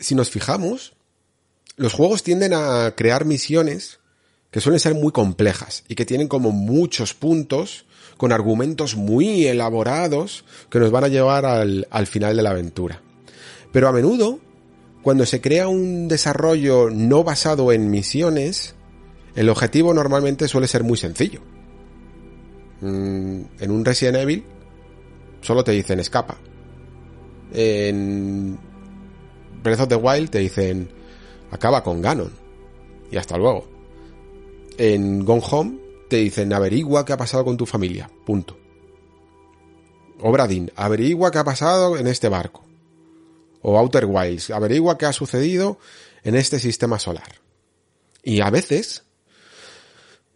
[0.00, 0.94] si nos fijamos,
[1.76, 4.00] los juegos tienden a crear misiones
[4.50, 7.86] que suelen ser muy complejas y que tienen como muchos puntos
[8.16, 13.00] con argumentos muy elaborados que nos van a llevar al, al final de la aventura.
[13.72, 14.40] Pero a menudo,
[15.02, 18.74] cuando se crea un desarrollo no basado en misiones,
[19.34, 21.40] el objetivo normalmente suele ser muy sencillo.
[22.80, 24.44] Mm, en un Resident Evil
[25.40, 26.36] solo te dicen escapa.
[27.52, 28.58] En
[29.62, 30.90] Breath of the Wild te dicen
[31.50, 32.32] acaba con Ganon
[33.10, 33.68] y hasta luego.
[34.78, 35.78] En Gone Home
[36.08, 38.56] te dicen averigua qué ha pasado con tu familia, punto.
[40.20, 42.64] O Bradin, averigua qué ha pasado en este barco.
[43.62, 45.78] O Outer Wilds, averigua qué ha sucedido
[46.22, 47.40] en este sistema solar.
[48.22, 49.04] Y a veces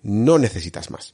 [0.02, 1.12] no necesitas más.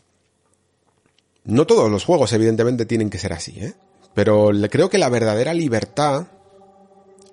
[1.44, 3.74] No todos los juegos evidentemente tienen que ser así, ¿eh?
[4.14, 6.26] Pero creo que la verdadera libertad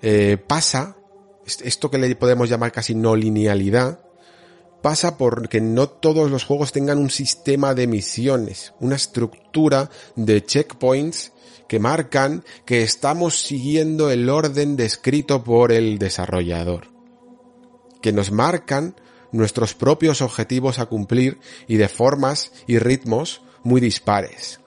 [0.01, 0.97] eh, pasa,
[1.45, 4.01] esto que le podemos llamar casi no linealidad,
[4.81, 11.33] pasa porque no todos los juegos tengan un sistema de misiones, una estructura de checkpoints
[11.67, 16.87] que marcan que estamos siguiendo el orden descrito por el desarrollador,
[18.01, 18.95] que nos marcan
[19.31, 24.61] nuestros propios objetivos a cumplir y de formas y ritmos muy dispares.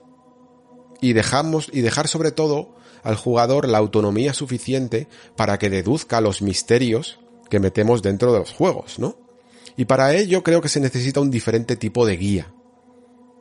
[1.01, 6.41] Y dejamos, y dejar sobre todo al jugador la autonomía suficiente para que deduzca los
[6.41, 7.19] misterios
[7.49, 9.17] que metemos dentro de los juegos, ¿no?
[9.77, 12.53] Y para ello creo que se necesita un diferente tipo de guía.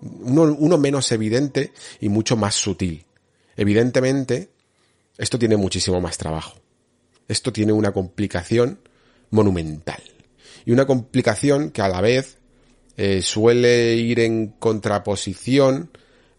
[0.01, 3.05] Uno, menos evidente y mucho más sutil.
[3.57, 4.51] Evidentemente,
[5.19, 6.57] esto tiene muchísimo más trabajo.
[7.29, 8.81] Esto tiene una complicación
[9.31, 10.03] monumental.
[10.65, 12.39] Y una complicación que a la vez
[12.97, 15.91] eh, suele ir en contraposición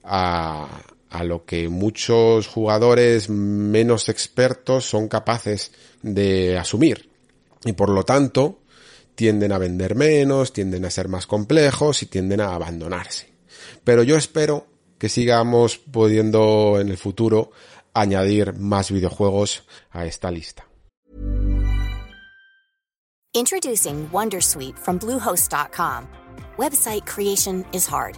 [0.04, 0.82] a,
[1.12, 5.72] a lo que muchos jugadores menos expertos son capaces
[6.02, 7.10] de asumir.
[7.66, 8.62] Y por lo tanto,
[9.14, 13.30] tienden a vender menos, tienden a ser más complejos y tienden a abandonarse.
[13.84, 14.68] Pero yo espero
[14.98, 17.52] que sigamos pudiendo en el futuro
[17.94, 20.66] añadir más videojuegos a esta lista.
[23.34, 26.08] Introducing Wondersuite from Bluehost.com.
[26.58, 28.18] Website creation is hard.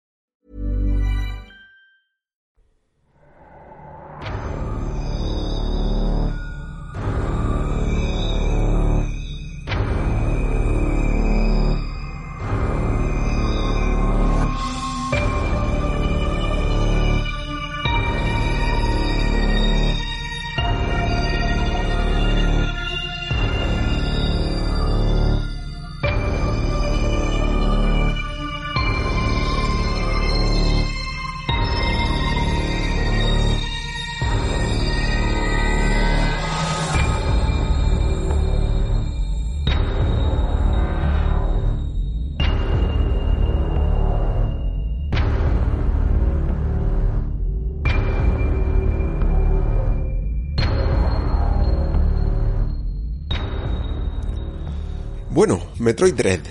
[55.41, 56.41] Bueno, Metroid Dread.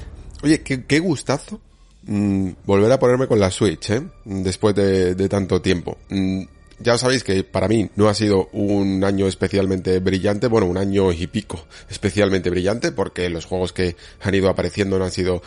[0.43, 1.61] Oye, qué, gustazo
[2.09, 4.03] mm, volver a ponerme con la Switch, ¿eh?
[4.25, 5.99] Después de, de tanto tiempo.
[6.09, 6.43] Mm,
[6.81, 11.13] ya sabéis que para mí no ha sido un año especialmente brillante, bueno, un año
[11.13, 15.41] y pico especialmente brillante, porque los juegos que han ido apareciendo no han sido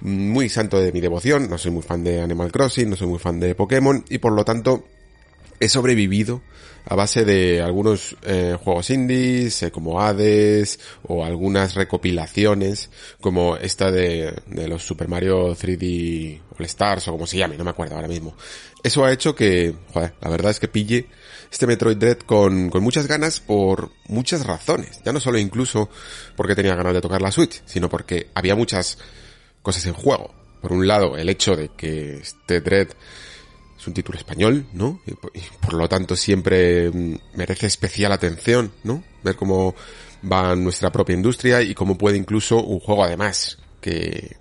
[0.00, 3.18] muy santo de mi devoción, no soy muy fan de Animal Crossing, no soy muy
[3.18, 4.86] fan de Pokémon, y por lo tanto
[5.60, 6.40] he sobrevivido
[6.88, 12.90] a base de algunos eh, juegos indies eh, como Hades o algunas recopilaciones
[13.20, 17.64] como esta de, de, los Super Mario 3D All Stars o como se llame, no
[17.64, 18.36] me acuerdo ahora mismo.
[18.82, 21.08] Eso ha hecho que, joder, la verdad es que pille
[21.50, 25.00] este Metroid Dread con, con muchas ganas por muchas razones.
[25.04, 25.90] Ya no solo incluso
[26.36, 28.98] porque tenía ganas de tocar la Switch, sino porque había muchas
[29.62, 30.32] cosas en juego.
[30.60, 32.88] Por un lado, el hecho de que este Dread
[33.86, 35.00] un título español, ¿no?
[35.06, 35.12] Y
[35.60, 36.90] por, lo tanto siempre
[37.34, 39.02] merece especial atención, ¿no?
[39.22, 39.74] Ver cómo
[40.30, 44.36] va nuestra propia industria y cómo puede incluso un juego además que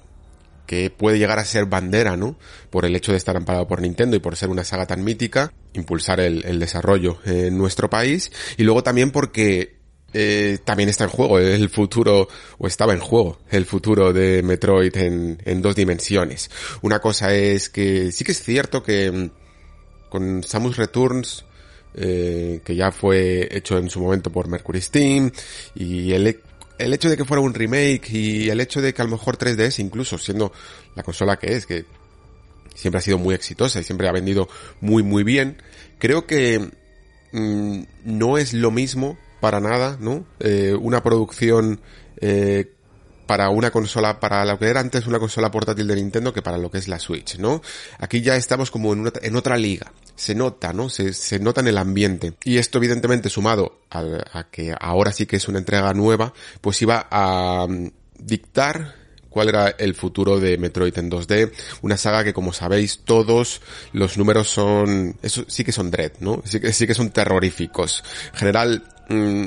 [0.65, 2.37] que puede llegar a ser bandera, ¿no?
[2.71, 5.53] Por el hecho de estar amparado por Nintendo y por ser una saga tan mítica,
[5.73, 9.74] impulsar el desarrollo en nuestro país y luego también porque
[10.17, 14.95] eh, también está en juego el futuro, o estaba en juego el futuro de Metroid
[14.95, 16.49] en, en dos dimensiones.
[16.81, 19.29] Una cosa es que sí que es cierto que mm,
[20.07, 21.43] con Samus Returns,
[21.95, 25.31] eh, que ya fue hecho en su momento por Mercury Steam,
[25.75, 26.39] y el,
[26.79, 29.37] el hecho de que fuera un remake y el hecho de que a lo mejor
[29.37, 30.53] 3DS, incluso siendo
[30.95, 31.83] la consola que es, que
[32.73, 34.47] siempre ha sido muy exitosa y siempre ha vendido
[34.79, 35.61] muy muy bien,
[35.99, 36.71] creo que
[37.33, 40.25] mmm, no es lo mismo para nada, ¿no?
[40.39, 41.79] Eh, una producción
[42.19, 42.73] eh,
[43.27, 46.57] para una consola, para lo que era antes una consola portátil de Nintendo que para
[46.57, 47.61] lo que es la Switch, ¿no?
[47.99, 49.93] Aquí ya estamos como en, una, en otra liga.
[50.15, 50.89] Se nota, ¿no?
[50.89, 52.33] Se, se, nota en el ambiente.
[52.43, 57.07] Y esto evidentemente sumado a, que ahora sí que es una entrega nueva, pues iba
[57.11, 58.95] a um, dictar
[59.35, 61.51] cuál era el futuro de Metroid en 2D,
[61.81, 63.61] una saga que como sabéis todos
[63.91, 66.41] los números son, eso sí que son dread, ¿no?
[66.45, 68.01] Sí que, sí que son terroríficos.
[68.31, 69.45] En general, mmm,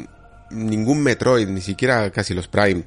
[0.50, 2.84] ningún Metroid, ni siquiera casi los Prime,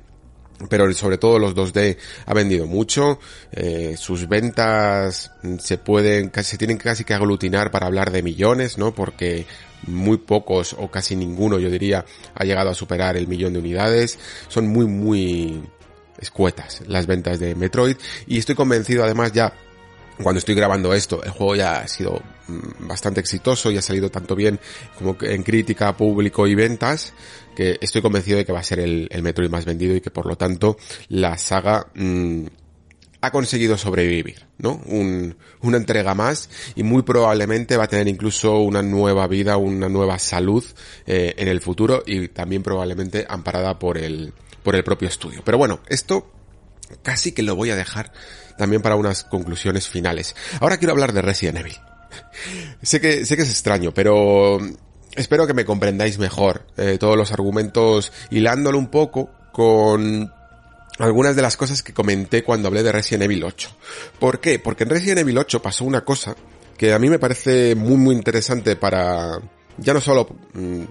[0.69, 3.19] pero sobre todo los 2D ha vendido mucho,
[3.51, 8.93] eh, sus ventas se pueden, se tienen casi que aglutinar para hablar de millones, ¿no?
[8.93, 9.45] Porque
[9.87, 14.19] muy pocos o casi ninguno, yo diría, ha llegado a superar el millón de unidades,
[14.47, 15.63] son muy, muy
[16.19, 19.53] escuetas las ventas de Metroid y estoy convencido además ya
[20.21, 22.21] cuando estoy grabando esto, el juego ya ha sido
[22.79, 24.59] bastante exitoso y ha salido tanto bien
[24.97, 27.13] como en crítica, público y ventas,
[27.55, 30.11] que estoy convencido de que va a ser el, el Metroid más vendido y que
[30.11, 30.77] por lo tanto
[31.09, 32.45] la saga mmm,
[33.21, 34.81] ha conseguido sobrevivir, ¿no?
[34.87, 39.89] Un, una entrega más y muy probablemente va a tener incluso una nueva vida, una
[39.89, 40.65] nueva salud
[41.05, 44.33] eh, en el futuro y también probablemente amparada por el,
[44.63, 45.41] por el propio estudio.
[45.45, 46.31] Pero bueno, esto
[47.01, 48.11] casi que lo voy a dejar
[48.57, 50.35] también para unas conclusiones finales.
[50.59, 51.77] Ahora quiero hablar de Resident Evil.
[52.81, 54.59] sé que, sé que es extraño, pero
[55.15, 60.31] espero que me comprendáis mejor eh, todos los argumentos hilándolo un poco con
[60.99, 63.69] algunas de las cosas que comenté cuando hablé de Resident Evil 8.
[64.19, 64.59] ¿Por qué?
[64.59, 66.35] Porque en Resident Evil 8 pasó una cosa
[66.77, 69.39] que a mí me parece muy muy interesante para
[69.77, 70.83] ya no solo mm,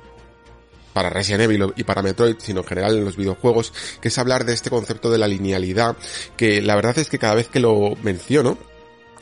[1.00, 3.72] para Resident Evil y para Metroid, sino en general en los videojuegos,
[4.02, 5.96] que es hablar de este concepto de la linealidad,
[6.36, 8.58] que la verdad es que cada vez que lo menciono,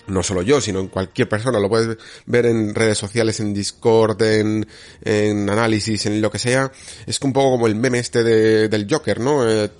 [0.09, 4.20] no solo yo, sino en cualquier persona, lo puedes ver en redes sociales, en Discord,
[4.22, 4.66] en,
[5.05, 6.70] en análisis, en lo que sea,
[7.06, 9.48] es un poco como el meme este de, del Joker, ¿no?
[9.48, 9.70] Eh,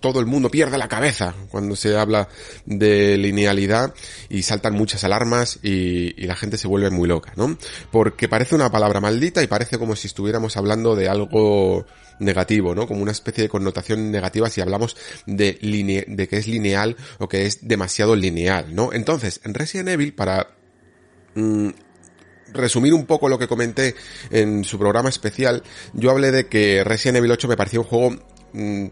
[0.00, 2.28] todo el mundo pierde la cabeza cuando se habla
[2.64, 3.94] de linealidad
[4.28, 7.56] y saltan muchas alarmas y, y la gente se vuelve muy loca, ¿no?
[7.90, 11.86] Porque parece una palabra maldita y parece como si estuviéramos hablando de algo
[12.18, 12.86] negativo, ¿no?
[12.86, 17.66] Como una especie de connotación negativa si hablamos de, que es lineal o que es
[17.66, 18.92] demasiado lineal, ¿no?
[18.92, 20.48] Entonces, en Resident Evil, para
[21.34, 21.68] mm,
[22.52, 23.94] resumir un poco lo que comenté
[24.30, 25.62] en su programa especial,
[25.92, 28.10] yo hablé de que Resident Evil 8 me parecía un juego
[28.52, 28.86] mm,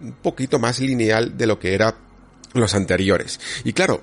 [0.00, 1.96] un poquito más lineal de lo que era
[2.52, 3.40] los anteriores.
[3.64, 4.02] Y claro,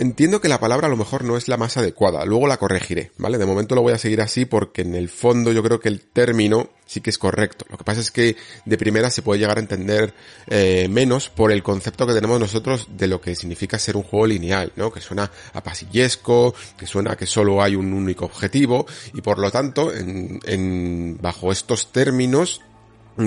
[0.00, 3.10] Entiendo que la palabra a lo mejor no es la más adecuada, luego la corregiré,
[3.18, 3.36] ¿vale?
[3.36, 6.02] De momento lo voy a seguir así porque en el fondo yo creo que el
[6.02, 7.66] término sí que es correcto.
[7.68, 10.14] Lo que pasa es que de primera se puede llegar a entender
[10.46, 14.26] eh, menos por el concepto que tenemos nosotros de lo que significa ser un juego
[14.26, 14.92] lineal, ¿no?
[14.92, 19.50] Que suena a pasillesco, que suena que solo hay un único objetivo y por lo
[19.50, 22.60] tanto, en, en bajo estos términos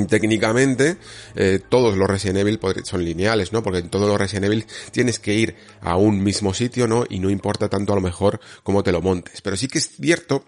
[0.07, 0.97] técnicamente
[1.35, 3.61] eh, todos los Resident Evil son lineales, ¿no?
[3.61, 7.05] Porque en todos los Resident Evil tienes que ir a un mismo sitio, ¿no?
[7.09, 9.41] Y no importa tanto a lo mejor cómo te lo montes.
[9.41, 10.45] Pero sí que es cierto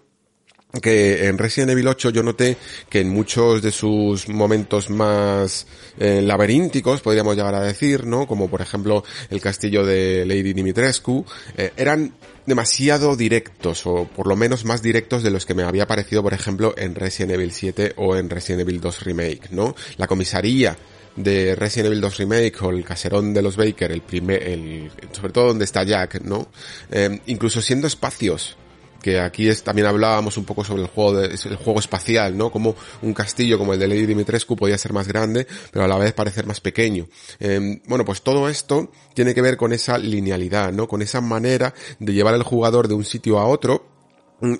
[0.81, 2.57] que en Resident Evil 8 yo noté
[2.89, 5.67] que en muchos de sus momentos más
[5.99, 8.25] eh, laberínticos, podríamos llegar a decir, ¿no?
[8.25, 11.23] Como por ejemplo el castillo de Lady Dimitrescu,
[11.57, 12.15] eh, eran
[12.47, 16.33] demasiado directos, o por lo menos más directos de los que me había parecido, por
[16.33, 19.75] ejemplo, en Resident Evil 7 o en Resident Evil 2 Remake, ¿no?
[19.97, 20.75] La comisaría
[21.15, 25.33] de Resident Evil 2 Remake o el caserón de los Baker, el primer, el, sobre
[25.33, 26.47] todo donde está Jack, ¿no?
[26.91, 28.57] Eh, incluso siendo espacios
[29.03, 32.49] que aquí es, también hablábamos un poco sobre el juego de, el juego espacial, ¿no?
[32.49, 35.97] Como un castillo como el de Lady Dimitrescu podía ser más grande, pero a la
[35.97, 37.07] vez parecer más pequeño.
[37.39, 40.87] Eh, bueno, pues todo esto tiene que ver con esa linealidad, ¿no?
[40.87, 43.85] Con esa manera de llevar al jugador de un sitio a otro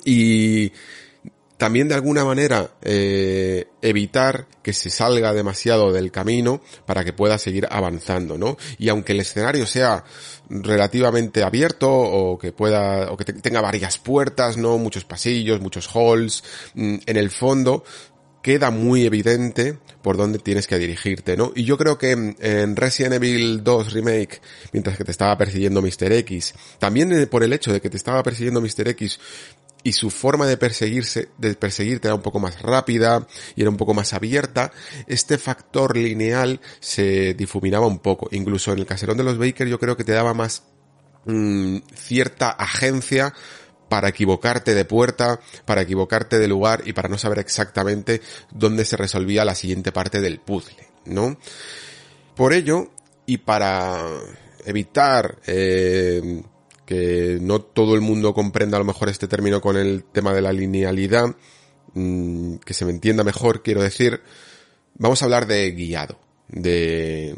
[0.05, 0.71] y
[1.63, 7.37] también de alguna manera eh, evitar que se salga demasiado del camino para que pueda
[7.37, 8.57] seguir avanzando, ¿no?
[8.77, 10.03] Y aunque el escenario sea
[10.49, 16.43] relativamente abierto o que pueda o que tenga varias puertas, no muchos pasillos, muchos halls,
[16.73, 17.85] mm, en el fondo
[18.41, 21.53] queda muy evidente por dónde tienes que dirigirte, ¿no?
[21.55, 24.41] Y yo creo que en Resident Evil 2 Remake,
[24.73, 26.11] mientras que te estaba persiguiendo Mr.
[26.11, 28.89] X, también por el hecho de que te estaba persiguiendo Mr.
[28.89, 29.17] X,
[29.83, 33.77] y su forma de perseguirse, de perseguirte era un poco más rápida y era un
[33.77, 34.71] poco más abierta,
[35.07, 38.29] este factor lineal se difuminaba un poco.
[38.31, 40.63] Incluso en el caserón de los Baker yo creo que te daba más
[41.25, 43.33] mm, cierta agencia
[43.89, 48.97] para equivocarte de puerta, para equivocarte de lugar y para no saber exactamente dónde se
[48.97, 51.37] resolvía la siguiente parte del puzzle, ¿no?
[52.35, 52.89] Por ello,
[53.25, 54.01] y para
[54.65, 56.41] evitar eh,
[56.85, 60.41] que no todo el mundo comprenda a lo mejor este término con el tema de
[60.41, 61.35] la linealidad,
[61.93, 64.21] mm, que se me entienda mejor, quiero decir,
[64.95, 67.35] vamos a hablar de guiado, de,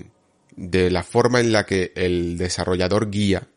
[0.56, 3.48] de la forma en la que el desarrollador guía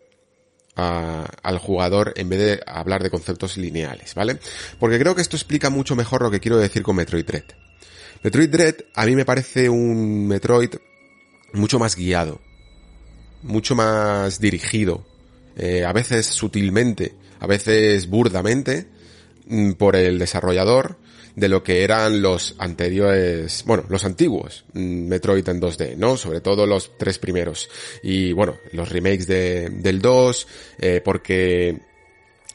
[0.79, 4.39] al jugador en vez de hablar de conceptos lineales, ¿vale?
[4.79, 7.45] Porque creo que esto explica mucho mejor lo que quiero decir con Metroid Dread.
[8.23, 10.75] Metroid Dread a mí me parece un Metroid
[11.53, 12.41] mucho más guiado,
[13.43, 15.05] mucho más dirigido,
[15.59, 18.87] eh, a veces sutilmente, a veces burdamente,
[19.47, 20.97] mm, por el desarrollador
[21.39, 26.17] de lo que eran los anteriores, bueno, los antiguos mm, Metroid en 2D, ¿no?
[26.17, 27.69] Sobre todo los tres primeros.
[28.03, 30.47] Y bueno, los remakes de, del 2,
[30.79, 31.88] eh, porque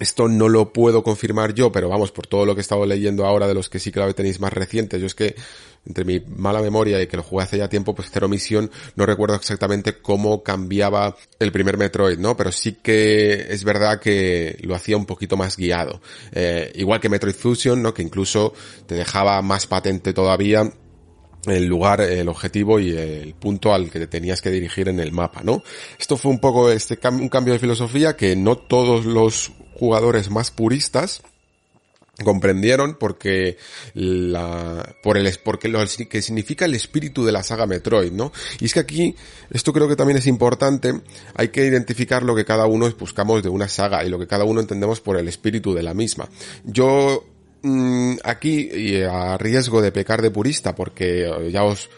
[0.03, 3.25] esto no lo puedo confirmar yo, pero vamos, por todo lo que he estado leyendo
[3.25, 5.35] ahora de los que sí que lo tenéis más recientes, yo es que
[5.85, 9.05] entre mi mala memoria y que lo jugué hace ya tiempo, pues Zero Mission, no
[9.05, 12.37] recuerdo exactamente cómo cambiaba el primer Metroid, ¿no?
[12.37, 16.01] Pero sí que es verdad que lo hacía un poquito más guiado.
[16.31, 17.93] Eh, igual que Metroid Fusion, ¿no?
[17.93, 18.53] Que incluso
[18.85, 20.71] te dejaba más patente todavía
[21.45, 25.11] el lugar, el objetivo y el punto al que te tenías que dirigir en el
[25.11, 25.63] mapa, ¿no?
[25.99, 30.51] Esto fue un poco este un cambio de filosofía que no todos los jugadores más
[30.51, 31.21] puristas
[32.23, 33.57] comprendieron porque
[33.95, 35.79] la por el porque lo
[36.09, 38.31] que significa el espíritu de la saga Metroid, ¿no?
[38.59, 39.15] Y es que aquí
[39.49, 41.01] esto creo que también es importante,
[41.33, 44.43] hay que identificar lo que cada uno buscamos de una saga y lo que cada
[44.43, 46.29] uno entendemos por el espíritu de la misma.
[46.63, 47.25] Yo
[48.23, 51.89] aquí y a riesgo de pecar de purista porque ya os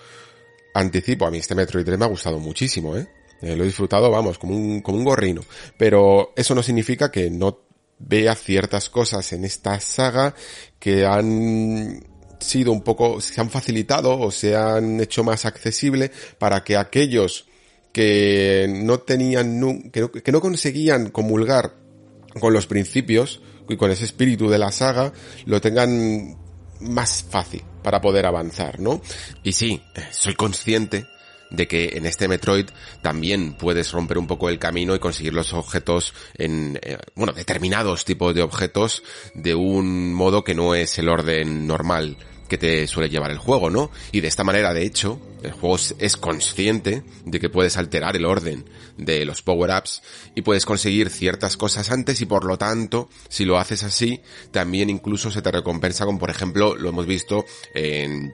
[0.74, 3.08] anticipo, a mí este Metroid 3 me ha gustado muchísimo, ¿eh?
[3.42, 5.42] eh lo he disfrutado, vamos, como un, como un gorrino.
[5.78, 7.60] Pero eso no significa que no
[7.98, 10.36] vea ciertas cosas en esta saga
[10.80, 12.04] que han
[12.40, 17.48] sido un poco, se han facilitado o se han hecho más accesible para que aquellos
[17.94, 21.74] que no tenían, que no, que no conseguían comulgar
[22.42, 25.12] con los principios y con ese espíritu de la saga,
[25.46, 26.38] lo tengan
[26.82, 29.02] más fácil para poder avanzar, ¿no?
[29.44, 29.82] Y sí,
[30.12, 31.06] soy consciente
[31.50, 32.68] de que en este Metroid
[33.02, 38.06] también puedes romper un poco el camino y conseguir los objetos en, eh, bueno, determinados
[38.06, 42.18] tipos de objetos de un modo que no es el orden normal
[42.48, 43.92] que te suele llevar el juego, ¿no?
[44.12, 48.26] Y de esta manera, de hecho, el juego es consciente de que puedes alterar el
[48.26, 48.66] orden
[48.98, 50.02] de los power-ups
[50.36, 54.90] y puedes conseguir ciertas cosas antes y por lo tanto, si lo haces así, también
[54.90, 58.34] incluso se te recompensa con, por ejemplo, lo hemos visto en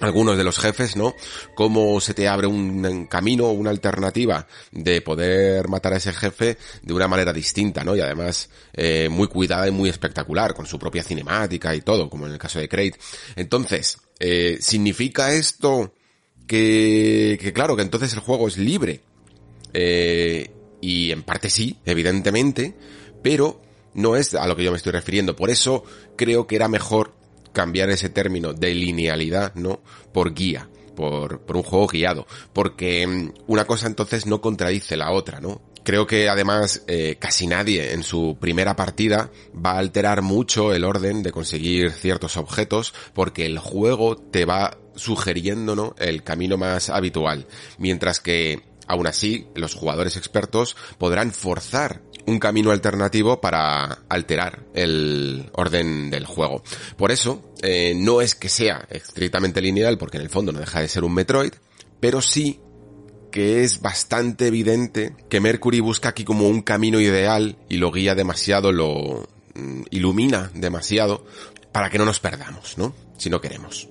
[0.00, 1.14] algunos de los jefes, ¿no?
[1.54, 6.92] Cómo se te abre un camino, una alternativa de poder matar a ese jefe de
[6.92, 7.96] una manera distinta, ¿no?
[7.96, 12.26] Y además eh, muy cuidada y muy espectacular, con su propia cinemática y todo, como
[12.26, 12.98] en el caso de Crate.
[13.36, 15.92] Entonces, eh, ¿significa esto
[16.46, 19.00] que, que claro, que entonces el juego es libre?
[19.72, 20.50] Eh,
[20.80, 22.74] y en parte sí, evidentemente,
[23.22, 23.60] pero
[23.94, 25.36] no es a lo que yo me estoy refiriendo.
[25.36, 25.84] Por eso
[26.16, 27.14] creo que era mejor
[27.52, 29.80] cambiar ese término de linealidad, ¿no?
[30.12, 32.26] Por guía, por, por un juego guiado.
[32.52, 35.62] Porque mm, una cosa entonces no contradice la otra, ¿no?
[35.84, 40.84] Creo que además eh, casi nadie en su primera partida va a alterar mucho el
[40.84, 45.94] orden de conseguir ciertos objetos porque el juego te va sugiriendo ¿no?
[45.98, 47.46] el camino más habitual.
[47.78, 55.50] Mientras que Aún así, los jugadores expertos podrán forzar un camino alternativo para alterar el
[55.52, 56.62] orden del juego.
[56.96, 60.80] Por eso, eh, no es que sea estrictamente lineal, porque en el fondo no deja
[60.80, 61.52] de ser un Metroid,
[62.00, 62.60] pero sí
[63.34, 68.14] que es bastante evidente que Mercury busca aquí como un camino ideal y lo guía
[68.14, 71.26] demasiado, lo mm, ilumina demasiado
[71.72, 72.94] para que no nos perdamos, ¿no?
[73.18, 73.88] Si no queremos.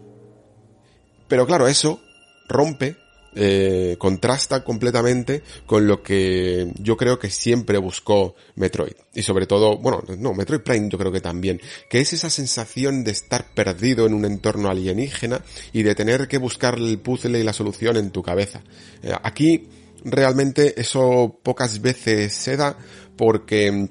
[1.28, 2.00] Pero claro, eso
[2.48, 2.96] rompe
[3.36, 8.94] eh, contrasta completamente con lo que yo creo que siempre buscó Metroid.
[9.14, 13.04] Y sobre todo, bueno, no, Metroid Prime yo creo que también, que es esa sensación
[13.04, 15.42] de estar perdido en un entorno alienígena
[15.72, 18.62] y de tener que buscar el puzzle y la solución en tu cabeza.
[19.02, 19.68] Eh, aquí
[20.04, 22.78] realmente eso pocas veces se da
[23.18, 23.90] porque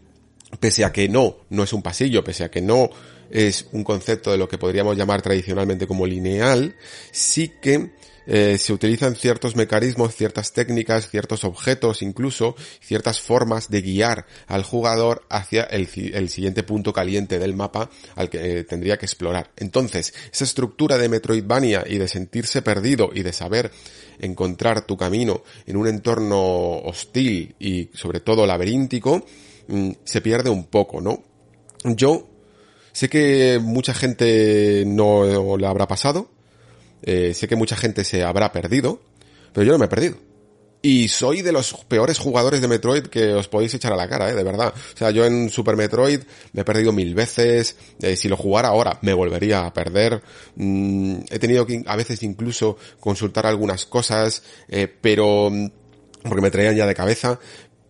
[0.61, 2.91] pese a que no, no es un pasillo, pese a que no
[3.31, 6.77] es un concepto de lo que podríamos llamar tradicionalmente como lineal,
[7.11, 7.93] sí que
[8.27, 14.63] eh, se utilizan ciertos mecanismos, ciertas técnicas, ciertos objetos incluso, ciertas formas de guiar al
[14.63, 19.51] jugador hacia el, siguiente punto caliente del mapa al que eh, tendría que explorar.
[19.57, 23.73] Entonces, esa estructura de Metroidvania y de sentirse perdido y de saber
[24.19, 29.25] encontrar tu camino en un entorno hostil y sobre todo laberíntico,
[29.69, 31.23] mm, se pierde un poco, ¿no?
[31.85, 32.29] Yo
[32.93, 36.31] sé que mucha gente no le habrá pasado,
[37.03, 39.01] eh, sé que mucha gente se habrá perdido,
[39.53, 40.17] pero yo no me he perdido.
[40.85, 44.31] Y soy de los peores jugadores de Metroid que os podéis echar a la cara,
[44.31, 44.75] eh, de verdad.
[44.77, 46.21] O sea, yo en Super Metroid
[46.53, 47.77] me he perdido mil veces.
[48.01, 50.21] Eh, si lo jugara ahora, me volvería a perder.
[50.57, 55.71] Mm, he tenido que a veces incluso consultar algunas cosas, eh, pero mm,
[56.25, 57.39] porque me traían ya de cabeza.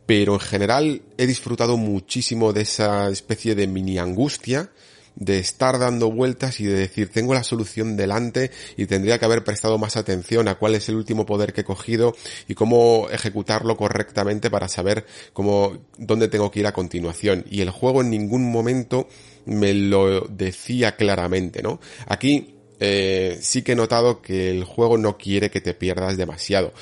[0.05, 4.71] Pero en general he disfrutado muchísimo de esa especie de mini angustia
[5.17, 9.45] de estar dando vueltas y de decir tengo la solución delante y tendría que haber
[9.45, 12.15] prestado más atención a cuál es el último poder que he cogido
[12.49, 17.45] y cómo ejecutarlo correctamente para saber cómo, dónde tengo que ir a continuación.
[17.51, 19.09] Y el juego en ningún momento
[19.45, 21.81] me lo decía claramente, ¿no?
[22.07, 26.73] Aquí eh, sí que he notado que el juego no quiere que te pierdas demasiado.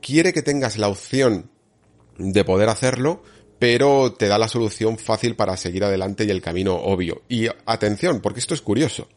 [0.00, 1.50] Quiere que tengas la opción
[2.18, 3.22] de poder hacerlo,
[3.58, 7.22] pero te da la solución fácil para seguir adelante y el camino obvio.
[7.28, 9.08] Y atención, porque esto es curioso.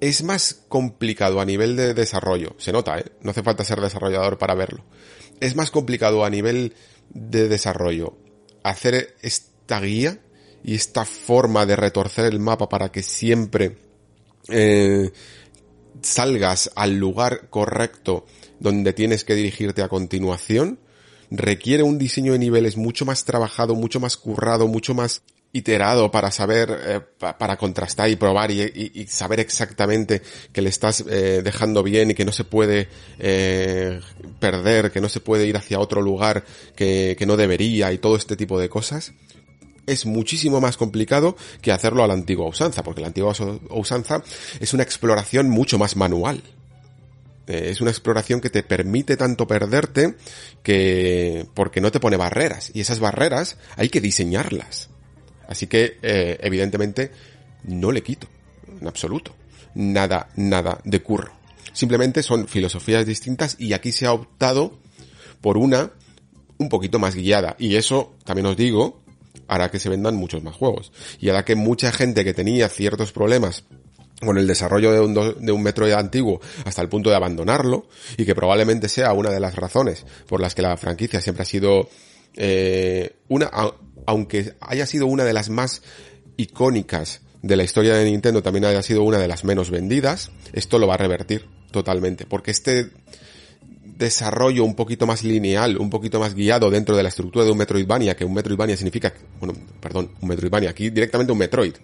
[0.00, 3.04] Es más complicado a nivel de desarrollo, se nota, ¿eh?
[3.20, 4.84] no hace falta ser desarrollador para verlo.
[5.40, 6.74] Es más complicado a nivel
[7.10, 8.16] de desarrollo
[8.62, 10.18] hacer esta guía
[10.64, 13.78] y esta forma de retorcer el mapa para que siempre
[14.48, 15.10] eh,
[16.00, 18.26] salgas al lugar correcto
[18.60, 20.78] donde tienes que dirigirte a continuación
[21.32, 25.22] requiere un diseño de niveles mucho más trabajado, mucho más currado, mucho más
[25.54, 30.22] iterado para saber, eh, para contrastar y probar y, saber exactamente
[30.52, 32.88] que le estás eh, dejando bien y que no se puede
[33.18, 34.00] eh,
[34.40, 36.44] perder, que no se puede ir hacia otro lugar
[36.74, 39.12] que, que no debería y todo este tipo de cosas
[39.86, 43.34] es muchísimo más complicado que hacerlo a la antigua usanza, porque la antigua
[43.70, 44.22] usanza
[44.60, 46.40] es una exploración mucho más manual.
[47.46, 50.16] Eh, es una exploración que te permite tanto perderte
[50.62, 54.90] que porque no te pone barreras y esas barreras hay que diseñarlas.
[55.48, 57.10] Así que eh, evidentemente
[57.64, 58.28] no le quito
[58.80, 59.34] en absoluto
[59.74, 61.32] nada nada de curro.
[61.72, 64.78] Simplemente son filosofías distintas y aquí se ha optado
[65.40, 65.90] por una
[66.58, 69.02] un poquito más guiada y eso también os digo
[69.48, 73.12] hará que se vendan muchos más juegos y hará que mucha gente que tenía ciertos
[73.12, 73.64] problemas
[74.24, 77.86] con el desarrollo de un, de un Metroid antiguo hasta el punto de abandonarlo
[78.16, 81.46] y que probablemente sea una de las razones por las que la franquicia siempre ha
[81.46, 81.88] sido
[82.36, 83.50] eh, una,
[84.06, 85.82] aunque haya sido una de las más
[86.36, 90.78] icónicas de la historia de Nintendo, también haya sido una de las menos vendidas, esto
[90.78, 92.90] lo va a revertir totalmente, porque este
[93.84, 97.58] desarrollo un poquito más lineal, un poquito más guiado dentro de la estructura de un
[97.58, 101.74] Metroidvania, que un Metroidvania significa, bueno, perdón, un Metroidvania, aquí directamente un Metroid,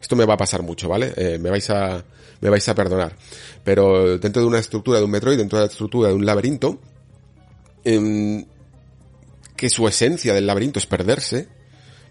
[0.00, 1.12] esto me va a pasar mucho, ¿vale?
[1.16, 2.04] Eh, me vais a,
[2.40, 3.16] me vais a perdonar.
[3.64, 6.78] Pero dentro de una estructura de un Metroid, dentro de la estructura de un laberinto,
[7.84, 8.44] em,
[9.56, 11.48] que su esencia del laberinto es perderse,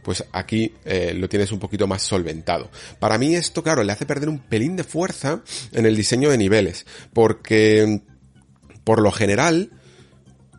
[0.04, 2.70] pues aquí eh, lo tienes un poquito más solventado.
[3.00, 5.42] Para mí esto, claro, le hace perder un pelín de fuerza
[5.72, 8.02] en el diseño de niveles, porque
[8.84, 9.72] por lo general,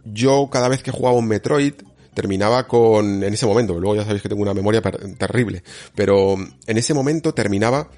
[0.05, 1.73] yo cada vez que jugaba un Metroid,
[2.19, 5.63] terminaba con, en ese momento, luego ya sabéis que tengo una memoria terrible,
[5.95, 7.89] pero en ese momento terminaba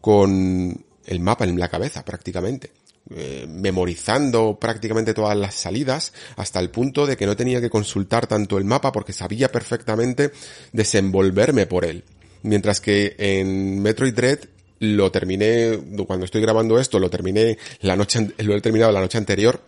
[0.00, 2.70] con el mapa en la cabeza prácticamente.
[3.10, 8.28] Eh, memorizando prácticamente todas las salidas hasta el punto de que no tenía que consultar
[8.28, 10.30] tanto el mapa porque sabía perfectamente
[10.72, 12.04] desenvolverme por él.
[12.42, 14.38] Mientras que en Metroid Dread
[14.78, 19.18] lo terminé, cuando estoy grabando esto, lo terminé la noche, lo he terminado la noche
[19.18, 19.60] anterior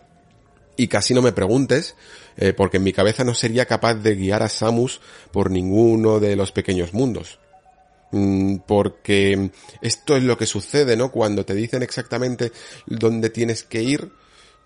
[0.77, 1.95] y casi no me preguntes,
[2.37, 5.01] eh, porque en mi cabeza no sería capaz de guiar a Samus
[5.31, 7.39] por ninguno de los pequeños mundos.
[8.11, 9.49] Mm, porque
[9.81, 11.11] esto es lo que sucede, ¿no?
[11.11, 12.51] Cuando te dicen exactamente
[12.85, 14.11] dónde tienes que ir,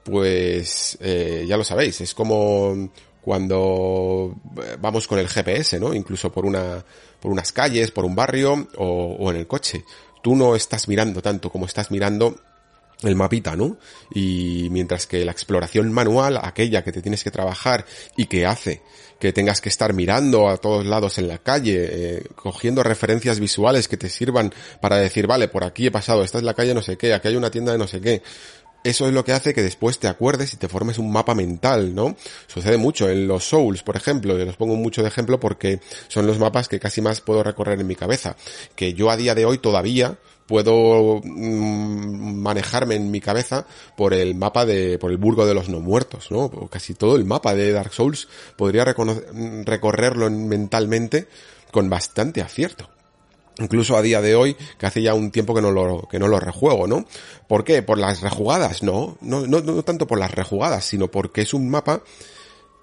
[0.03, 2.91] pues eh, ya lo sabéis, es como
[3.21, 4.35] cuando
[4.79, 5.93] vamos con el GPS, ¿no?
[5.93, 6.83] Incluso por una,
[7.19, 9.85] por unas calles, por un barrio o, o en el coche.
[10.23, 12.35] Tú no estás mirando tanto como estás mirando
[13.03, 13.77] el mapita, ¿no?
[14.13, 18.81] Y mientras que la exploración manual, aquella que te tienes que trabajar y que hace
[19.21, 23.87] que tengas que estar mirando a todos lados en la calle, eh, cogiendo referencias visuales
[23.87, 24.51] que te sirvan
[24.81, 27.27] para decir, vale, por aquí he pasado, esta es la calle no sé qué, aquí
[27.27, 28.23] hay una tienda de no sé qué.
[28.83, 31.93] Eso es lo que hace que después te acuerdes y te formes un mapa mental,
[31.93, 32.15] ¿no?
[32.47, 36.25] Sucede mucho en los Souls, por ejemplo, y los pongo mucho de ejemplo porque son
[36.25, 38.35] los mapas que casi más puedo recorrer en mi cabeza,
[38.75, 40.17] que yo a día de hoy todavía
[40.47, 45.69] puedo mm, manejarme en mi cabeza por el mapa de, por el burgo de los
[45.69, 46.49] no muertos, ¿no?
[46.69, 51.27] Casi todo el mapa de Dark Souls podría recorrerlo mentalmente
[51.71, 52.89] con bastante acierto.
[53.61, 56.27] Incluso a día de hoy, que hace ya un tiempo que no lo, que no
[56.27, 57.05] lo rejuego, ¿no?
[57.47, 57.83] ¿Por qué?
[57.83, 58.81] ¿Por las rejugadas?
[58.81, 62.03] No, no, no, tanto por las rejugadas, sino porque es un mapa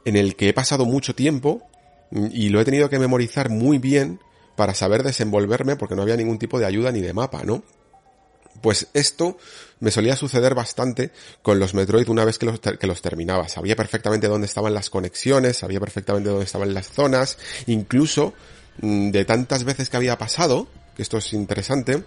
[0.04, 1.62] en el que he pasado mucho tiempo
[2.10, 4.20] y lo he tenido que memorizar muy bien
[4.56, 7.62] para saber desenvolverme porque no había ningún tipo de ayuda ni de mapa, ¿no?
[8.60, 9.36] Pues esto
[9.80, 13.48] me solía suceder bastante con los Metroid una vez que los, que los terminaba.
[13.48, 19.24] Sabía perfectamente dónde estaban las conexiones, sabía perfectamente dónde estaban las zonas, incluso mm, de
[19.24, 22.04] tantas veces que había pasado, que esto es interesante,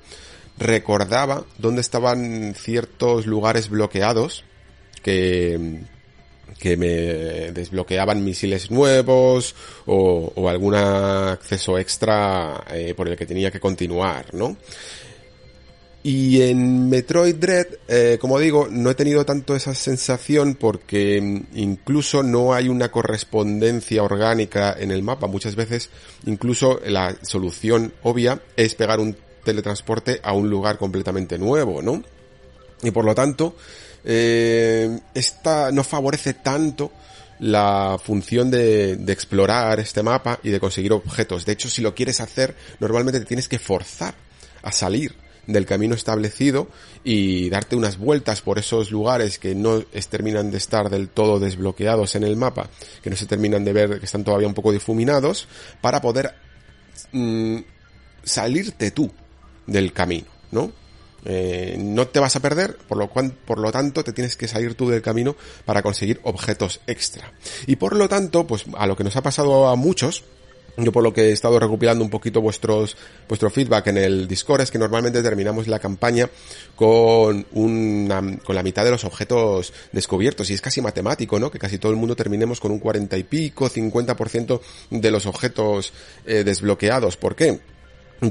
[0.57, 4.43] recordaba dónde estaban ciertos lugares bloqueados
[5.01, 5.81] que,
[6.59, 6.87] que me
[7.51, 14.57] desbloqueaban misiles nuevos o, algún acceso extra eh, por el que tenía que continuar, ¿no?
[16.03, 21.17] Y en Metroid Dread, eh, como digo, no he tenido tanto esa sensación porque
[21.53, 25.27] incluso no hay una correspondencia orgánica en el mapa.
[25.27, 25.91] Muchas veces
[26.25, 32.01] incluso la solución obvia es pegar un teletransporte a un lugar completamente nuevo, ¿no?
[32.81, 33.55] Y por lo tanto,
[34.03, 36.91] eh, esta no favorece tanto
[37.37, 41.45] la función de, de, explorar este mapa y de conseguir objetos.
[41.45, 44.15] De hecho, si lo quieres hacer, normalmente te tienes que forzar
[44.63, 46.67] a salir del camino establecido
[47.03, 52.15] y darte unas vueltas por esos lugares que no terminan de estar del todo desbloqueados
[52.15, 52.69] en el mapa,
[53.01, 55.47] que no se terminan de ver, que están todavía un poco difuminados,
[55.81, 56.33] para poder
[57.11, 57.57] mm,
[58.23, 59.11] salirte tú
[59.65, 60.71] del camino, ¿no?
[61.23, 64.47] Eh, no te vas a perder, por lo, cual, por lo tanto te tienes que
[64.47, 65.35] salir tú del camino
[65.65, 67.31] para conseguir objetos extra.
[67.67, 70.23] Y por lo tanto, pues a lo que nos ha pasado a muchos,
[70.77, 74.61] yo por lo que he estado recopilando un poquito vuestros, vuestro feedback en el Discord
[74.61, 76.29] es que normalmente terminamos la campaña
[76.75, 81.51] con una, con la mitad de los objetos descubiertos y es casi matemático, ¿no?
[81.51, 85.93] Que casi todo el mundo terminemos con un 40 y pico, 50% de los objetos
[86.25, 87.17] eh, desbloqueados.
[87.17, 87.59] ¿Por qué?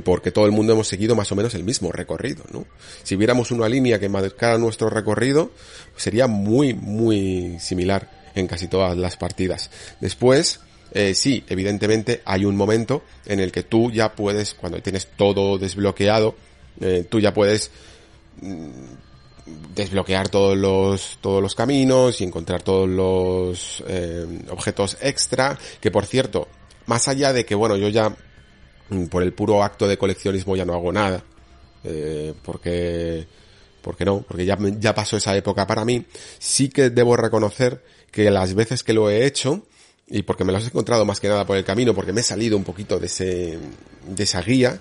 [0.05, 2.65] porque todo el mundo hemos seguido más o menos el mismo recorrido, ¿no?
[3.03, 5.51] Si viéramos una línea que marcara nuestro recorrido,
[5.97, 9.69] sería muy, muy similar en casi todas las partidas.
[10.01, 10.61] Después,
[10.93, 15.59] eh, sí, evidentemente hay un momento en el que tú ya puedes, cuando tienes todo
[15.59, 16.35] desbloqueado,
[16.81, 17.71] eh, tú ya puedes
[18.41, 18.71] mm,
[19.75, 26.07] desbloquear todos los todos los caminos y encontrar todos los eh, objetos extra que por
[26.07, 26.49] cierto
[26.87, 28.15] más allá de que bueno yo ya
[28.89, 31.23] mm, por el puro acto de coleccionismo ya no hago nada
[31.85, 33.27] eh, porque
[33.83, 36.05] porque no porque ya ya pasó esa época para mí
[36.39, 39.63] sí que debo reconocer que las veces que lo he hecho
[40.11, 42.25] y porque me los he encontrado más que nada por el camino porque me he
[42.25, 43.59] salido un poquito de ese
[44.09, 44.81] de esa guía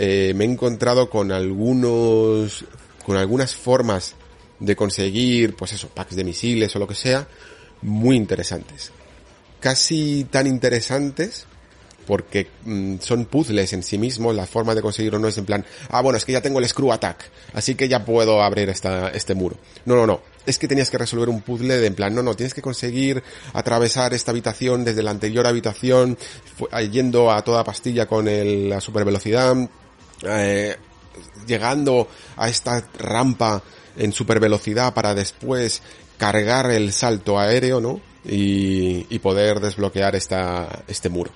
[0.00, 2.64] eh, me he encontrado con algunos,
[3.04, 4.14] con algunas formas
[4.60, 7.26] de conseguir, pues eso, packs de misiles o lo que sea,
[7.82, 8.92] muy interesantes.
[9.58, 11.46] Casi tan interesantes
[12.06, 15.66] porque mm, son puzzles en sí mismos, la forma de conseguirlo no es en plan,
[15.90, 19.08] ah, bueno, es que ya tengo el screw attack, así que ya puedo abrir esta,
[19.08, 19.56] este muro.
[19.84, 20.20] No, no, no.
[20.48, 23.22] Es que tenías que resolver un puzzle de en plan, no, no, tienes que conseguir
[23.52, 26.16] atravesar esta habitación desde la anterior habitación,
[26.90, 29.54] yendo a toda pastilla con el, la super velocidad,
[30.22, 30.74] eh,
[31.46, 33.62] llegando a esta rampa
[33.98, 35.82] en super velocidad para después
[36.16, 38.00] cargar el salto aéreo, ¿no?
[38.24, 41.30] Y, y poder desbloquear esta, este muro.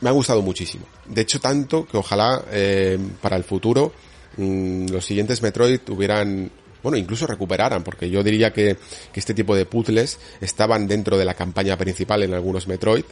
[0.00, 0.86] Me ha gustado muchísimo.
[1.06, 3.92] De hecho, tanto que ojalá eh, para el futuro
[4.38, 6.50] mmm, los siguientes Metroid hubieran
[6.82, 8.76] bueno, incluso recuperaran, porque yo diría que,
[9.14, 13.04] este tipo de puzzles estaban dentro de la campaña principal en algunos Metroid,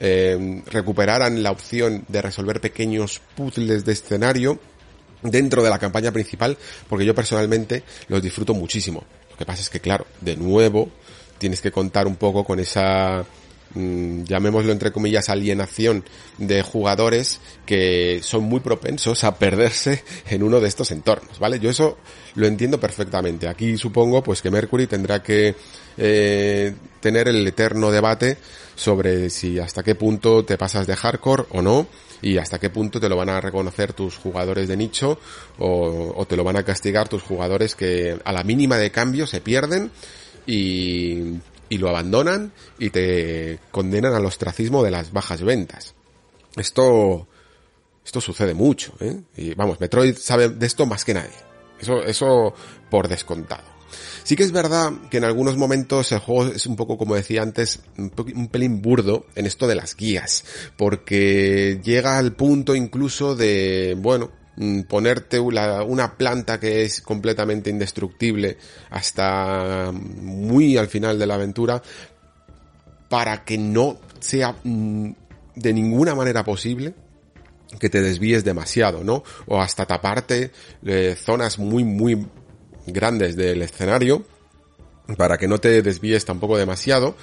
[0.00, 4.58] eh, recuperaran la opción de resolver pequeños puzzles de escenario
[5.22, 6.56] dentro de la campaña principal,
[6.88, 9.04] porque yo personalmente los disfruto muchísimo.
[9.30, 10.90] Lo que pasa es que, claro, de nuevo,
[11.38, 13.24] tienes que contar un poco con esa
[13.74, 16.04] llamémoslo entre comillas, alienación
[16.38, 21.58] de jugadores que son muy propensos a perderse en uno de estos entornos, ¿vale?
[21.58, 21.96] Yo eso
[22.34, 23.48] lo entiendo perfectamente.
[23.48, 25.54] Aquí supongo pues que Mercury tendrá que
[25.96, 28.36] eh, tener el eterno debate
[28.74, 31.86] sobre si hasta qué punto te pasas de hardcore o no
[32.22, 35.18] y hasta qué punto te lo van a reconocer tus jugadores de nicho
[35.58, 39.40] o te lo van a castigar tus jugadores que a la mínima de cambio se
[39.40, 39.90] pierden
[40.46, 41.40] y
[41.72, 45.94] y lo abandonan y te condenan al ostracismo de las bajas ventas.
[46.54, 47.26] Esto,
[48.04, 49.22] esto sucede mucho, ¿eh?
[49.38, 51.32] Y vamos, Metroid sabe de esto más que nadie.
[51.80, 52.52] Eso, eso
[52.90, 53.64] por descontado.
[54.22, 57.40] Sí que es verdad que en algunos momentos el juego es un poco, como decía
[57.40, 60.44] antes, un, pelín burdo en esto de las guías,
[60.76, 64.30] porque llega al punto incluso de, bueno,
[64.88, 68.58] ponerte una, planta que es completamente indestructible
[68.90, 71.82] hasta muy al final de la aventura
[73.08, 75.10] para que no sea mm,
[75.54, 76.94] de ninguna manera posible
[77.78, 79.24] que te desvíes demasiado, ¿no?
[79.46, 80.50] O hasta taparte
[80.84, 82.26] eh, zonas muy, muy
[82.86, 84.24] grandes del escenario
[85.16, 87.16] para que no te desvíes tampoco demasiado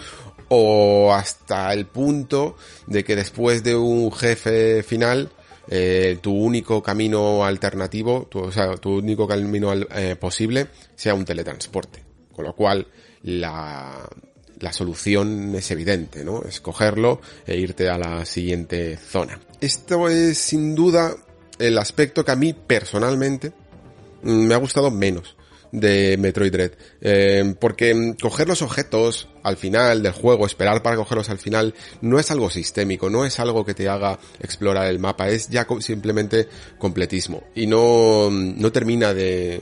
[0.49, 2.57] o hasta el punto
[2.87, 5.29] de que después de un jefe final
[5.69, 11.25] eh, tu único camino alternativo, tu, o sea, tu único camino eh, posible sea un
[11.25, 12.03] teletransporte.
[12.35, 12.87] Con lo cual,
[13.23, 14.09] la,
[14.59, 16.43] la solución es evidente, ¿no?
[16.43, 19.39] Escogerlo e irte a la siguiente zona.
[19.61, 21.15] Esto es sin duda
[21.59, 23.51] el aspecto que a mí personalmente
[24.23, 25.35] mm, me ha gustado menos
[25.71, 26.71] de Metroid Dread.
[27.01, 32.19] Eh, porque coger los objetos al final del juego, esperar para cogerlos al final, no
[32.19, 36.47] es algo sistémico, no es algo que te haga explorar el mapa, es ya simplemente
[36.77, 37.43] completismo.
[37.55, 39.61] Y no, no termina de,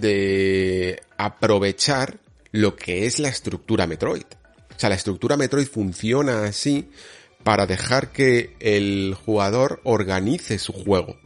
[0.00, 2.18] de aprovechar
[2.52, 4.24] lo que es la estructura Metroid.
[4.76, 6.88] O sea, la estructura Metroid funciona así
[7.42, 11.16] para dejar que el jugador organice su juego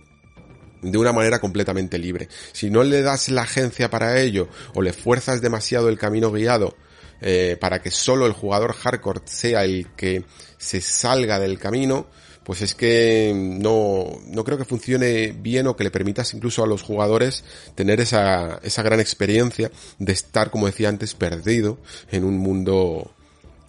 [0.83, 2.29] de una manera completamente libre.
[2.53, 6.77] Si no le das la agencia para ello o le fuerzas demasiado el camino guiado
[7.21, 10.25] eh, para que solo el jugador hardcore sea el que
[10.59, 12.07] se salga del camino,
[12.45, 16.67] pues es que no, no creo que funcione bien o que le permitas incluso a
[16.67, 17.45] los jugadores
[17.77, 21.79] tener esa, esa gran experiencia de estar, como decía antes, perdido
[22.11, 23.13] en un mundo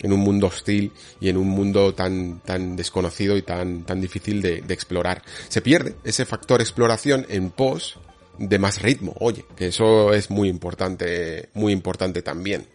[0.03, 4.41] en un mundo hostil y en un mundo tan, tan desconocido y tan, tan difícil
[4.41, 5.23] de, explorar.
[5.47, 7.97] Se pierde ese factor exploración en pos
[8.37, 12.67] de más ritmo, oye, que eso es muy importante, muy importante también.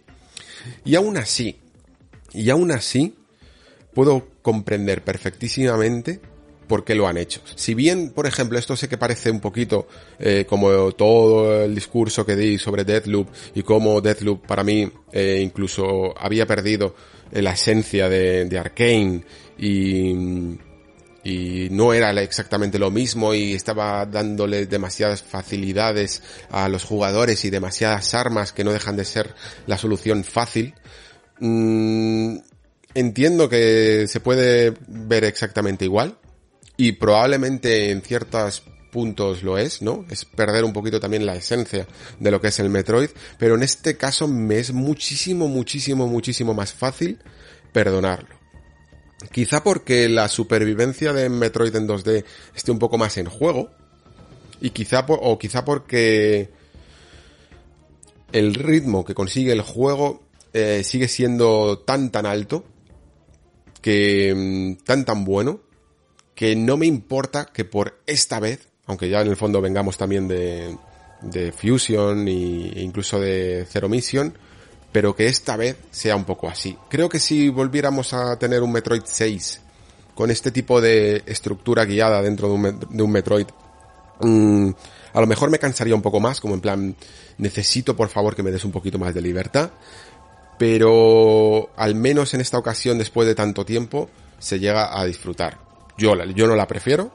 [0.85, 1.59] Y aún así,
[2.33, 3.17] y aún así,
[3.95, 6.21] puedo comprender perfectísimamente
[6.69, 7.41] por qué lo han hecho.
[7.57, 9.89] Si bien, por ejemplo, esto sé que parece un poquito
[10.21, 15.41] eh, como todo el discurso que di sobre Deathloop y cómo Deathloop para mí eh,
[15.43, 16.95] incluso había perdido
[17.33, 19.23] la esencia de, de Arkane
[19.59, 20.59] y,
[21.71, 28.15] no era exactamente lo mismo y estaba dándole demasiadas facilidades a los jugadores y demasiadas
[28.15, 29.35] armas que no dejan de ser
[29.67, 30.75] la solución fácil.
[31.41, 32.39] Mm,
[32.95, 36.17] entiendo que se puede ver exactamente igual
[36.79, 40.05] y probablemente en ciertos puntos lo es, ¿no?
[40.11, 41.87] Es perder un poquito también la esencia
[42.19, 46.55] de lo que es el Metroid, pero en este caso me es muchísimo, muchísimo, muchísimo
[46.55, 47.19] más fácil
[47.73, 48.39] perdonarlo.
[49.33, 52.25] Quizá porque la supervivencia de Metroid en 2D
[52.55, 53.71] esté un poco más en juego.
[54.61, 56.51] Y quizá o quizá porque
[58.33, 62.65] el ritmo que consigue el juego eh, sigue siendo tan tan alto
[63.81, 65.61] que mm, tan tan bueno
[66.39, 70.27] que no me importa que por esta vez, aunque ya en el fondo vengamos también
[70.27, 70.77] de,
[71.21, 74.35] de Fusion e incluso de Zero Mission,
[74.91, 76.77] pero que esta vez sea un poco así.
[76.89, 79.61] Creo que si volviéramos a tener un Metroid 6
[80.15, 82.55] con este tipo de estructura guiada dentro de
[83.05, 83.47] un, Metroid,
[84.21, 84.71] mmm,
[85.13, 86.97] a lo mejor me cansaría un poco más, como en plan,
[87.37, 89.71] necesito por favor que me des un poquito más de libertad,
[90.59, 94.09] pero al menos en esta ocasión, después de tanto tiempo,
[94.39, 95.59] se llega a disfrutar.
[95.97, 97.13] Yo, yo no la prefiero,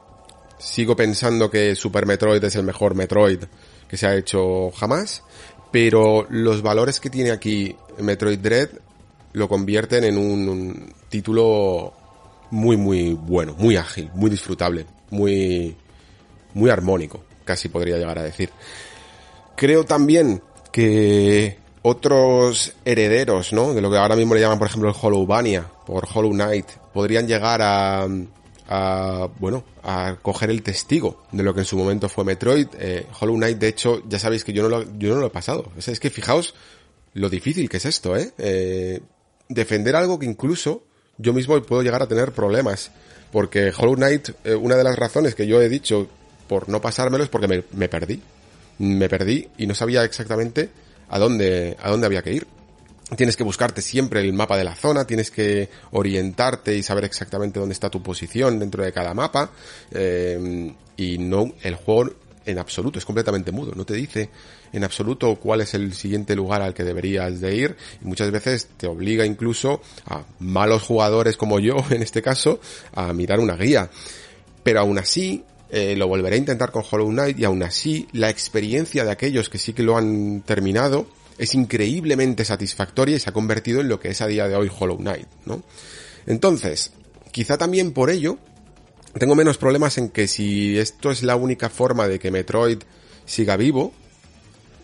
[0.58, 3.44] sigo pensando que Super Metroid es el mejor Metroid
[3.88, 5.22] que se ha hecho jamás,
[5.70, 8.70] pero los valores que tiene aquí Metroid Dread
[9.32, 11.92] lo convierten en un, título
[12.50, 15.76] muy muy bueno, muy ágil, muy disfrutable, muy
[16.54, 18.50] muy armónico, casi podría llegar a decir.
[19.56, 23.74] Creo también que otros herederos, ¿no?
[23.74, 27.26] De lo que ahora mismo le llaman, por ejemplo, el Hollowvania, por Hollow Knight, podrían
[27.26, 28.08] llegar a,
[28.68, 32.68] a, bueno, a coger el testigo de lo que en su momento fue Metroid.
[32.78, 35.30] Eh, Hollow Knight, de hecho, ya sabéis que yo no lo, yo no lo he
[35.30, 35.70] pasado.
[35.76, 36.54] es que fijaos
[37.14, 38.32] lo difícil que es esto, ¿eh?
[38.38, 39.00] ¿eh?
[39.48, 40.84] Defender algo que incluso
[41.18, 42.90] yo mismo puedo llegar a tener problemas.
[43.30, 46.08] Porque Hollow Knight, eh, una de las razones que yo he dicho
[46.48, 48.22] por no pasármelo es porque me, me perdí.
[48.78, 50.70] Me perdí y no sabía exactamente
[51.08, 52.46] a dónde, a dónde había que ir
[53.16, 57.60] tienes que buscarte siempre el mapa de la zona, tienes que orientarte y saber exactamente
[57.60, 59.50] dónde está tu posición dentro de cada mapa.
[59.90, 62.10] Eh, y no, el juego
[62.46, 64.30] en absoluto es completamente mudo, no te dice
[64.72, 68.68] en absoluto cuál es el siguiente lugar al que deberías de ir y muchas veces
[68.76, 72.60] te obliga incluso a malos jugadores como yo en este caso
[72.92, 73.88] a mirar una guía.
[74.62, 78.30] Pero aún así, eh, lo volveré a intentar con Hollow Knight y aún así la
[78.30, 81.06] experiencia de aquellos que sí que lo han terminado
[81.38, 84.70] es increíblemente satisfactoria y se ha convertido en lo que es a día de hoy
[84.76, 85.62] Hollow Knight, ¿no?
[86.26, 86.92] Entonces,
[87.32, 88.38] quizá también por ello,
[89.18, 92.78] tengo menos problemas en que si esto es la única forma de que Metroid
[93.26, 93.92] siga vivo,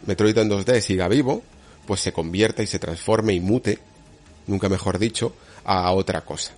[0.06, 1.42] Metroid en 2D siga vivo,
[1.86, 3.78] pues se convierta y se transforme y mute,
[4.46, 6.52] nunca mejor dicho, a otra cosa.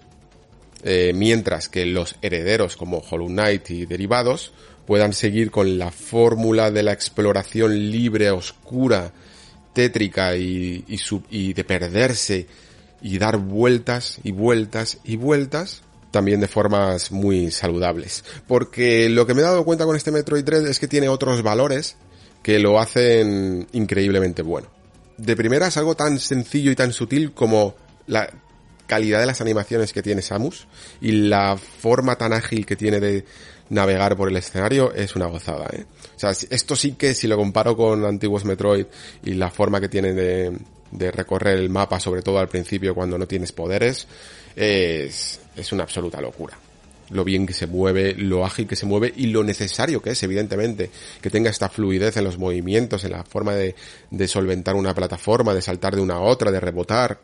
[0.85, 4.53] Eh, mientras que los herederos como Hollow Knight y derivados
[4.87, 9.13] puedan seguir con la fórmula de la exploración libre, oscura
[9.73, 10.85] tétrica y,
[11.55, 12.47] de perderse
[13.01, 18.25] y dar vueltas y vueltas y vueltas también de formas muy saludables.
[18.47, 21.43] Porque lo que me he dado cuenta con este Metroid Dread es que tiene otros
[21.43, 21.97] valores
[22.43, 24.69] que lo hacen increíblemente bueno.
[25.17, 27.75] De primera es algo tan sencillo y tan sutil como
[28.07, 28.29] la
[28.87, 30.67] calidad de las animaciones que tiene Samus
[31.01, 33.25] y la forma tan ágil que tiene de
[33.73, 35.85] navegar por el escenario es una gozada, ¿eh?
[36.15, 38.87] O sea, esto sí que si lo comparo con antiguos Metroid
[39.25, 43.27] y la forma que tiene de, recorrer el mapa, sobre todo al principio cuando no
[43.27, 44.07] tienes poderes,
[44.55, 46.57] es, es una absoluta locura
[47.11, 50.23] lo bien que se mueve, lo ágil que se mueve y lo necesario que es,
[50.23, 50.89] evidentemente,
[51.21, 53.75] que tenga esta fluidez en los movimientos, en la forma de,
[54.11, 57.21] de solventar una plataforma, de saltar de una a otra, de rebotar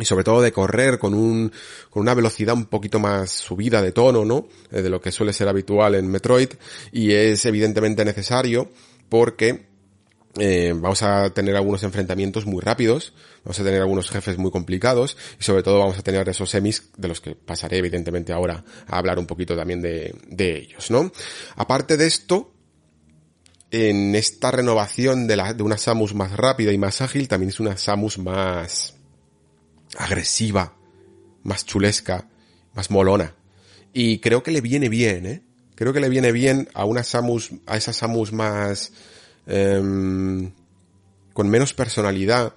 [0.00, 1.52] y sobre todo de correr con un
[1.90, 4.48] con una velocidad un poquito más subida de tono, ¿no?
[4.72, 6.50] Eh, de lo que suele ser habitual en Metroid
[6.92, 8.70] y es evidentemente necesario
[9.08, 9.70] porque
[10.38, 13.12] eh, vamos a tener algunos enfrentamientos muy rápidos,
[13.44, 16.90] vamos a tener algunos jefes muy complicados y sobre todo vamos a tener esos semis
[16.96, 21.10] de los que pasaré evidentemente ahora a hablar un poquito también de, de ellos, ¿no?
[21.56, 22.52] Aparte de esto,
[23.72, 27.58] en esta renovación de, la, de una Samus más rápida y más ágil, también es
[27.58, 28.94] una Samus más,
[29.96, 30.74] agresiva,
[31.42, 32.28] más chulesca,
[32.74, 33.34] más molona.
[33.92, 35.42] Y creo que le viene bien, ¿eh?
[35.74, 38.92] Creo que le viene bien a una Samus, a esa Samus más,
[39.46, 40.52] em,
[41.32, 42.54] con menos personalidad,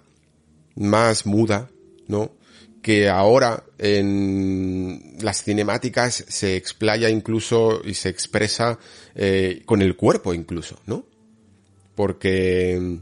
[0.76, 1.70] más muda,
[2.08, 2.34] ¿no?
[2.82, 8.78] Que ahora en las cinemáticas se explaya incluso y se expresa
[9.16, 11.06] eh, con el cuerpo incluso, ¿no?
[11.96, 13.00] Porque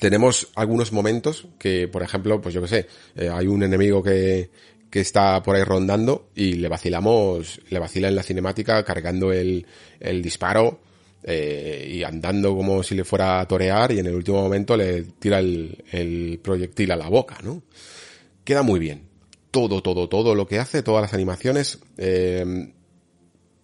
[0.00, 4.50] tenemos algunos momentos que, por ejemplo, pues yo que sé, eh, hay un enemigo que,
[4.90, 9.66] que está por ahí rondando y le vacilamos, le vacila en la cinemática cargando el,
[10.00, 10.80] el disparo
[11.22, 15.02] eh, y andando como si le fuera a torear y en el último momento le
[15.02, 17.62] tira el, el proyectil a la boca, ¿no?
[18.44, 19.02] Queda muy bien.
[19.50, 22.72] Todo, todo, todo lo que hace, todas las animaciones, eh,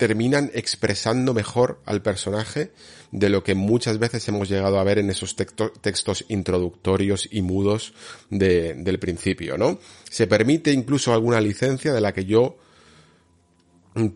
[0.03, 2.73] terminan expresando mejor al personaje
[3.13, 7.95] de lo que muchas veces hemos llegado a ver en esos textos introductorios y mudos
[8.29, 9.79] del principio, ¿no?
[10.11, 12.59] Se permite incluso alguna licencia de la que yo,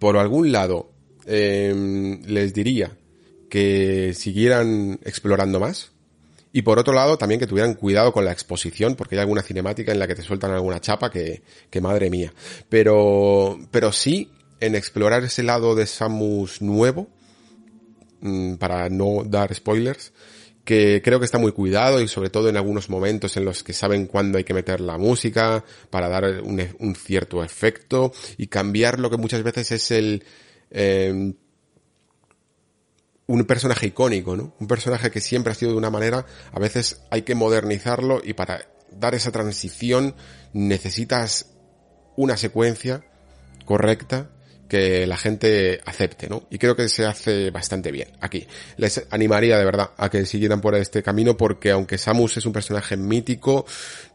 [0.00, 0.90] por algún lado,
[1.24, 2.90] em, les diría
[3.48, 5.92] que siguieran explorando más.
[6.52, 9.92] Y por otro lado, también que tuvieran cuidado con la exposición, porque hay alguna cinemática
[9.92, 12.32] en la que te sueltan alguna chapa que, que madre mía.
[12.68, 17.08] Pero, pero sí en explorar ese lado de Samus nuevo,
[18.20, 20.12] mm, para no dar spoilers,
[20.64, 23.72] que creo que está muy cuidado y sobre todo en algunos momentos en los que
[23.72, 28.98] saben cuándo hay que meter la música para dar un, e, cierto efecto y cambiar
[28.98, 30.24] lo que muchas veces es el...
[30.70, 31.34] Em,
[33.28, 34.54] un personaje icónico, ¿no?
[34.60, 38.34] Un personaje que siempre ha sido de una manera, a veces hay que modernizarlo y
[38.34, 40.14] para dar esa transición
[40.52, 41.52] necesitas
[42.16, 43.04] una secuencia
[43.64, 44.30] correcta
[44.68, 46.44] que la gente acepte, ¿no?
[46.50, 48.46] Y creo que se hace bastante bien aquí.
[48.76, 52.52] Les animaría de verdad a que siguieran por este camino porque aunque Samus es un
[52.52, 53.66] personaje mítico,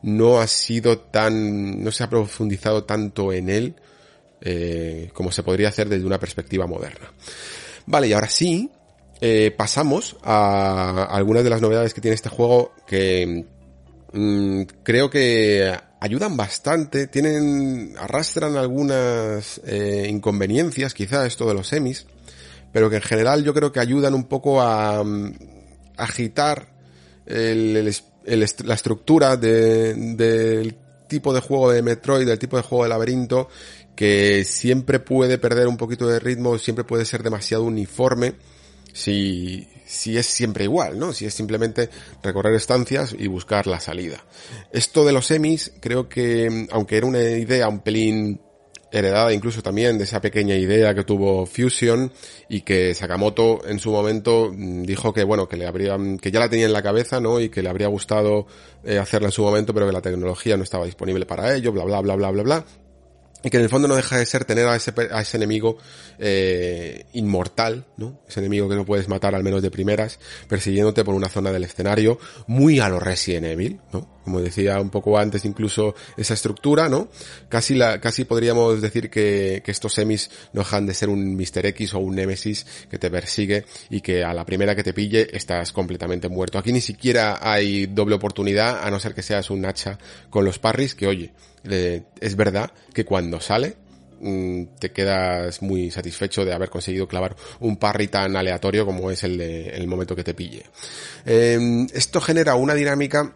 [0.02, 3.76] no ha sido tan, no se ha profundizado tanto en él
[4.42, 7.12] eh, como se podría hacer desde una perspectiva moderna.
[7.86, 8.72] Vale, y ahora sí,
[9.20, 13.46] eh, pasamos a algunas de las novedades que tiene este juego que
[14.14, 15.72] mm, creo que
[16.02, 22.08] ayudan bastante, tienen, arrastran algunas eh, inconveniencias, quizá esto de los semis,
[22.74, 25.34] pero que en general yo creo que ayudan un poco a, mm,
[25.98, 26.74] agitar
[27.28, 27.96] el,
[28.26, 30.76] la estructura del
[31.08, 33.48] tipo de juego de Metroid, del tipo de juego de laberinto,
[33.96, 38.34] que siempre puede perder un poquito de ritmo, siempre puede ser demasiado uniforme
[38.92, 41.12] si, si es siempre igual, ¿no?
[41.12, 41.90] Si es simplemente
[42.24, 44.24] recorrer estancias y buscar la salida.
[44.72, 48.40] Esto de los semis, creo que, aunque era una idea un pelín
[48.92, 52.12] heredada incluso también de esa pequeña idea que tuvo Fusion
[52.50, 56.42] y que Sakamoto en su momento mm, dijo que bueno que le habría que ya
[56.42, 58.48] la tenía en la cabeza no y que le habría gustado
[58.84, 61.86] eh, hacerla en su momento pero que la tecnología no estaba disponible para ello bla
[61.86, 62.66] bla bla bla bla bla
[63.44, 65.78] y que en el fondo no deja de ser tener a ese, a ese enemigo
[66.20, 68.20] eh, inmortal, ¿no?
[68.28, 71.64] Ese enemigo que no puedes matar al menos de primeras, persiguiéndote por una zona del
[71.64, 74.22] escenario, muy a lo Resident Evil, ¿no?
[74.24, 77.10] Como decía un poco antes incluso esa estructura, ¿no?
[77.50, 81.66] Casi la, casi podríamos decir que, que estos semis no dejan de ser un Mr.
[81.68, 85.28] X o un Nemesis que te persigue y que a la primera que te pille
[85.36, 86.60] estás completamente muerto.
[86.60, 89.98] Aquí ni siquiera hay doble oportunidad, a no ser que seas un hacha
[90.30, 93.76] con los parries, que oye, es verdad que cuando sale
[94.20, 99.24] mm, te quedas muy satisfecho de haber conseguido clavar un parry tan aleatorio como es
[99.24, 100.66] el momento que te pille.
[101.26, 103.36] Em, esto genera una dinámica,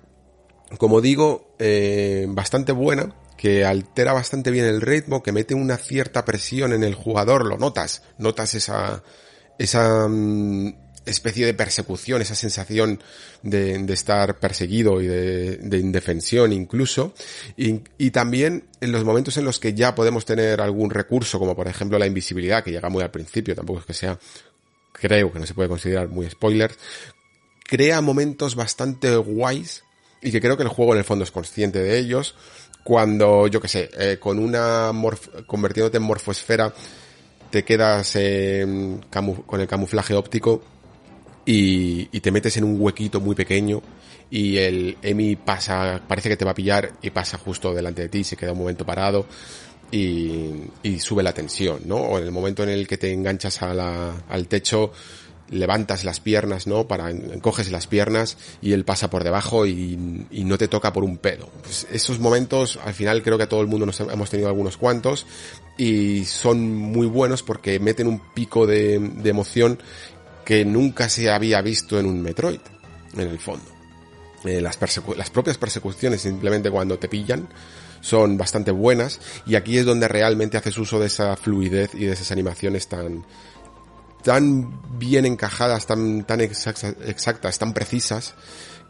[0.78, 6.26] como digo, eh, bastante buena, que altera bastante bien el ritmo, que mete una cierta
[6.26, 9.04] presión en el jugador, lo notas, notas esa,
[9.58, 13.02] esa, mm, especie de persecución, esa sensación
[13.44, 17.14] de, de estar perseguido y de, de indefensión incluso,
[17.58, 17.80] y,
[18.12, 22.00] también en los momentos en los que ya podemos tener algún recurso, como por ejemplo
[22.00, 24.18] la invisibilidad, que llega muy al principio, tampoco es que sea,
[24.94, 26.72] creo que no se puede considerar muy spoiler,
[27.64, 29.84] crea momentos bastante guays
[30.22, 32.36] y que creo que el juego en el fondo es consciente de ellos,
[32.84, 34.92] cuando, yo que sé, eh, con una
[35.48, 36.74] convirtiéndote en morfosfera,
[37.50, 38.98] te quedas eh,
[39.46, 40.64] con el camuflaje óptico
[41.46, 43.82] y, y, te metes en un huequito muy pequeño
[44.30, 48.10] y el Emi pasa, parece que te va a pillar y pasa justo delante de
[48.10, 49.26] ti, se queda un momento parado
[49.92, 50.50] y,
[50.84, 51.98] y sube la tensión, ¿no?
[51.98, 54.92] O en el momento en el que te enganchas a al techo,
[55.50, 56.88] levantas las piernas, ¿no?
[56.88, 61.04] Para, encoges las piernas y él pasa por debajo y, y no te toca por
[61.04, 61.50] un pelo.
[61.64, 64.78] Pues esos momentos, al final creo que a todo el mundo nos hemos tenido algunos
[64.78, 65.26] cuantos
[65.78, 69.80] y son muy buenos porque meten un pico de, de emoción
[70.46, 72.62] que nunca se había visto en un Metroid,
[73.14, 73.66] en el fondo.
[74.46, 74.78] Eh, las,
[75.18, 77.50] las propias persecuciones, simplemente cuando te pillan,
[78.00, 82.14] son bastante buenas y aquí es donde realmente haces uso de esa fluidez y de
[82.14, 83.26] esas animaciones tan
[84.24, 88.36] tan bien encajadas, tan tan exactas, tan precisas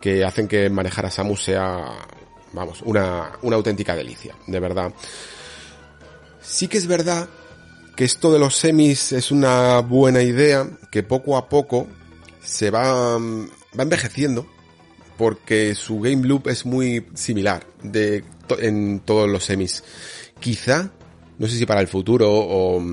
[0.01, 2.05] que hacen que manejar a Samus sea
[2.51, 4.91] vamos, una una auténtica delicia, de verdad.
[6.41, 7.29] Sí que es verdad
[7.95, 11.87] que esto de los semis es una buena idea, que poco a poco
[12.43, 14.45] se va, va envejeciendo,
[15.17, 18.23] porque su game loop es muy similar de,
[18.59, 19.83] en todos los semis.
[20.39, 20.91] quizá,
[21.37, 22.83] no sé si para el futuro o,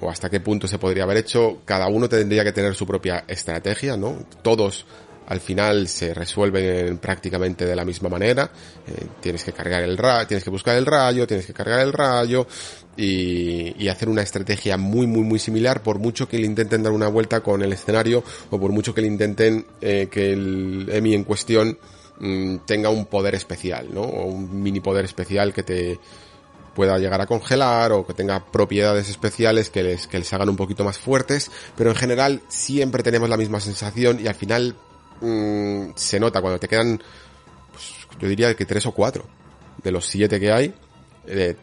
[0.00, 3.24] o hasta qué punto se podría haber hecho, cada uno tendría que tener su propia
[3.28, 4.24] estrategia, ¿no?
[4.42, 4.86] Todos
[5.26, 8.50] al final se resuelven prácticamente de la misma manera.
[8.86, 11.92] Eh, tienes que cargar el rayo, tienes que buscar el rayo, tienes que cargar el
[11.92, 12.46] rayo
[12.96, 16.92] y, y, hacer una estrategia muy muy muy similar por mucho que le intenten dar
[16.92, 21.14] una vuelta con el escenario o por mucho que le intenten eh, que el Emi
[21.14, 21.78] en cuestión
[22.18, 24.02] mmm, tenga un poder especial, ¿no?
[24.02, 25.98] O un mini poder especial que te
[26.74, 30.56] pueda llegar a congelar o que tenga propiedades especiales que les, que les hagan un
[30.56, 34.74] poquito más fuertes, pero en general siempre tenemos la misma sensación y al final
[35.20, 37.00] mmm, se nota cuando te quedan,
[37.72, 39.24] pues, yo diría que tres o cuatro
[39.82, 40.74] de los siete que hay,
[41.26, 41.56] eh,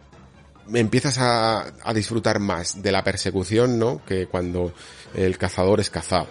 [0.74, 4.02] empiezas a, a, disfrutar más de la persecución, ¿no?
[4.06, 4.74] Que cuando
[5.16, 6.28] el cazador es cazado.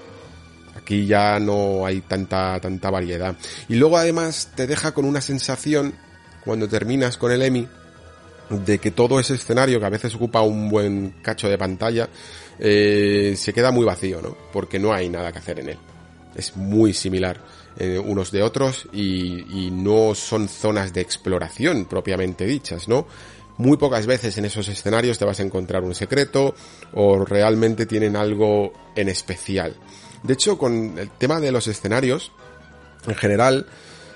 [0.76, 3.36] Aquí ya no hay tanta, tanta variedad.
[3.68, 5.94] Y luego además te deja con una sensación,
[6.44, 7.68] cuando terminas con el Emi,
[8.50, 12.08] de que todo ese escenario, que a veces ocupa un buen cacho de pantalla,
[12.58, 14.36] eh, se queda muy vacío, ¿no?
[14.52, 15.78] Porque no hay nada que hacer en él.
[16.34, 17.40] Es muy similar
[17.78, 23.06] eh, unos de otros y, y no son zonas de exploración propiamente dichas, ¿no?
[23.60, 26.54] Muy pocas veces en esos escenarios te vas a encontrar un secreto
[26.94, 29.76] o realmente tienen algo en especial.
[30.22, 32.32] De hecho, con el tema de los escenarios,
[33.06, 33.66] en general,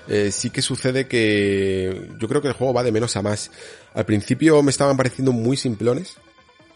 [0.07, 3.51] eh, sí que sucede que yo creo que el juego va de menos a más.
[3.93, 6.15] Al principio me estaban pareciendo muy simplones,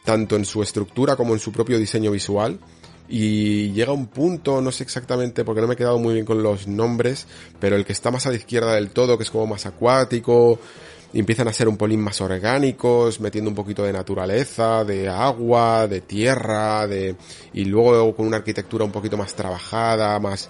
[0.03, 2.59] tanto en su estructura como en su propio diseño visual.
[3.07, 6.43] Y llega un punto, no sé exactamente porque no me he quedado muy bien con
[6.43, 7.25] los nombres,
[7.59, 10.59] pero el que está más a la izquierda del todo, que es como más acuático,
[11.13, 16.01] empiezan a ser un polín más orgánicos, metiendo un poquito de naturaleza, de agua, de
[16.01, 17.15] tierra, de
[17.53, 20.49] y luego con una arquitectura un poquito más trabajada, más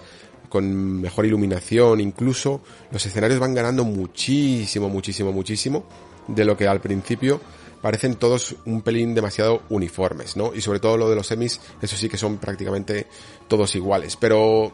[0.49, 2.61] con mejor iluminación, incluso
[2.91, 5.86] los escenarios van ganando muchísimo, muchísimo, muchísimo
[6.27, 7.40] de lo que al principio
[7.81, 10.53] parecen todos un pelín demasiado uniformes, ¿no?
[10.53, 13.07] Y sobre todo lo de los semis, eso sí que son prácticamente
[13.48, 14.73] todos iguales, pero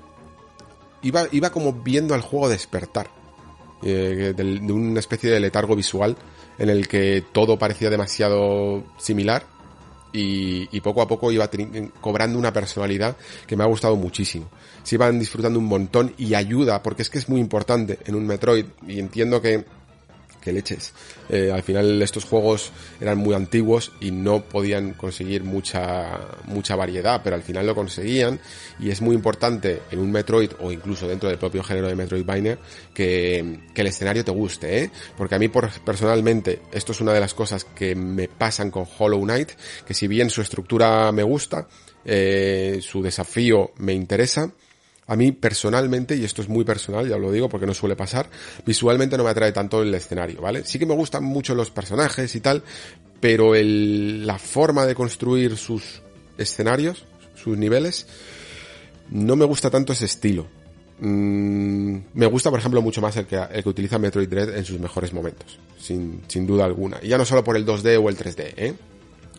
[1.03, 3.09] iba, iba como viendo al juego despertar
[3.85, 6.17] eh, de, una especie de letargo visual
[6.57, 9.43] en el que todo parecía demasiado similar
[10.11, 11.47] y, y, poco a poco iba
[12.01, 14.49] cobrando una personalidad que me ha gustado muchísimo.
[14.81, 18.25] Se iban disfrutando un montón y ayuda, porque es que es muy importante en un
[18.25, 19.65] Metroid y entiendo que
[20.45, 20.93] que leches.
[21.27, 27.21] Eh, al final estos juegos eran muy antiguos y no podían conseguir mucha, mucha variedad,
[27.23, 28.39] pero al final lo conseguían
[28.79, 32.59] y es muy importante en un Metroid o incluso dentro del propio género de Metroidvania
[32.93, 34.91] que, que el escenario te guste, ¿eh?
[35.17, 38.85] Porque a mí por, personalmente esto es una de las cosas que me pasan con
[38.97, 39.49] Hollow Knight,
[39.87, 41.67] que si bien su estructura me gusta,
[42.05, 44.51] eh, su desafío me interesa,
[45.07, 48.29] a mí personalmente, y esto es muy personal, ya lo digo porque no suele pasar,
[48.65, 50.63] visualmente no me atrae tanto el escenario, ¿vale?
[50.65, 52.63] Sí que me gustan mucho los personajes y tal,
[53.19, 56.01] pero el, la forma de construir sus
[56.37, 57.05] escenarios,
[57.35, 58.07] sus niveles,
[59.09, 60.47] no me gusta tanto ese estilo.
[60.99, 64.65] Mm, me gusta, por ejemplo, mucho más el que, el que utiliza Metroid Dread en
[64.65, 66.97] sus mejores momentos, sin, sin duda alguna.
[67.03, 68.73] Y ya no solo por el 2D o el 3D, ¿eh?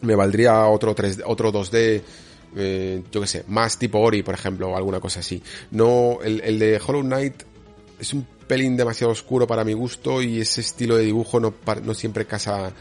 [0.03, 2.03] Me valdría otro 3D, otro 2D
[2.57, 5.43] eh, yo que sé, más tipo Ori, por ejemplo, o alguna cosa así.
[5.71, 7.43] No, el, el, de Hollow Knight
[8.01, 11.95] es un pelín demasiado oscuro para mi gusto y ese estilo de dibujo no, no
[11.95, 12.73] siempre casa,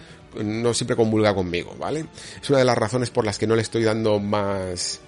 [0.41, 2.05] no siempre convulga conmigo, ¿vale?
[2.41, 5.01] Es una de las razones por las que no le estoy dando más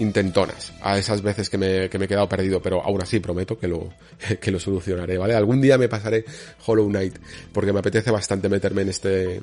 [0.00, 3.58] intentonas a esas veces que me, que me he quedado perdido, pero aún así prometo
[3.58, 3.92] que lo,
[4.40, 5.34] que lo solucionaré, ¿vale?
[5.34, 6.24] Algún día me pasaré
[6.66, 7.18] Hollow Knight
[7.52, 9.42] porque me apetece bastante meterme en este,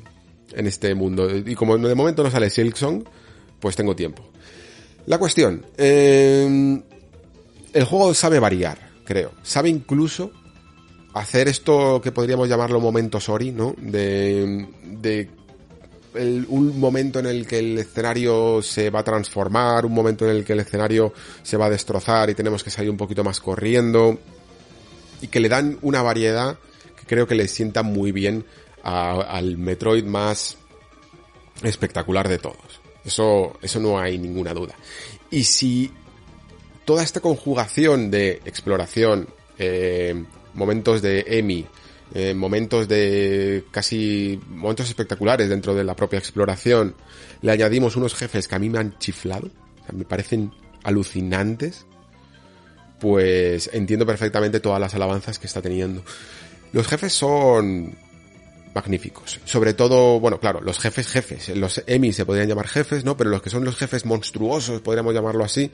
[0.52, 1.34] en este mundo.
[1.34, 3.04] Y como de momento no sale Silksong,
[3.60, 4.22] pues tengo tiempo.
[5.06, 6.80] La cuestión, eh,
[7.72, 9.32] el juego sabe variar, creo.
[9.42, 10.30] Sabe incluso
[11.14, 13.74] hacer esto que podríamos llamarlo momentos Ori, ¿no?
[13.78, 15.30] De, de
[16.48, 20.44] un momento en el que el escenario se va a transformar, un momento en el
[20.44, 21.12] que el escenario
[21.42, 24.18] se va a destrozar y tenemos que salir un poquito más corriendo.
[25.20, 26.58] Y que le dan una variedad
[26.96, 28.44] que creo que le sienta muy bien
[28.82, 30.56] al Metroid más
[31.62, 32.77] espectacular de todos.
[33.08, 34.74] Eso, eso no hay ninguna duda.
[35.30, 35.90] Y si
[36.84, 39.28] toda esta conjugación de exploración,
[39.58, 40.24] eh,
[40.54, 41.66] momentos de EMI,
[42.14, 46.94] eh, momentos de casi momentos espectaculares dentro de la propia exploración,
[47.42, 50.52] le añadimos unos jefes que a mí me han chiflado, o sea, me parecen
[50.84, 51.86] alucinantes,
[53.00, 56.02] pues entiendo perfectamente todas las alabanzas que está teniendo.
[56.72, 57.96] Los jefes son
[58.74, 59.40] magníficos.
[59.44, 63.16] Sobre todo, bueno, claro, los jefes jefes, los Emi se podrían llamar jefes, ¿no?
[63.16, 65.70] Pero los que son los jefes monstruosos, podríamos llamarlo así,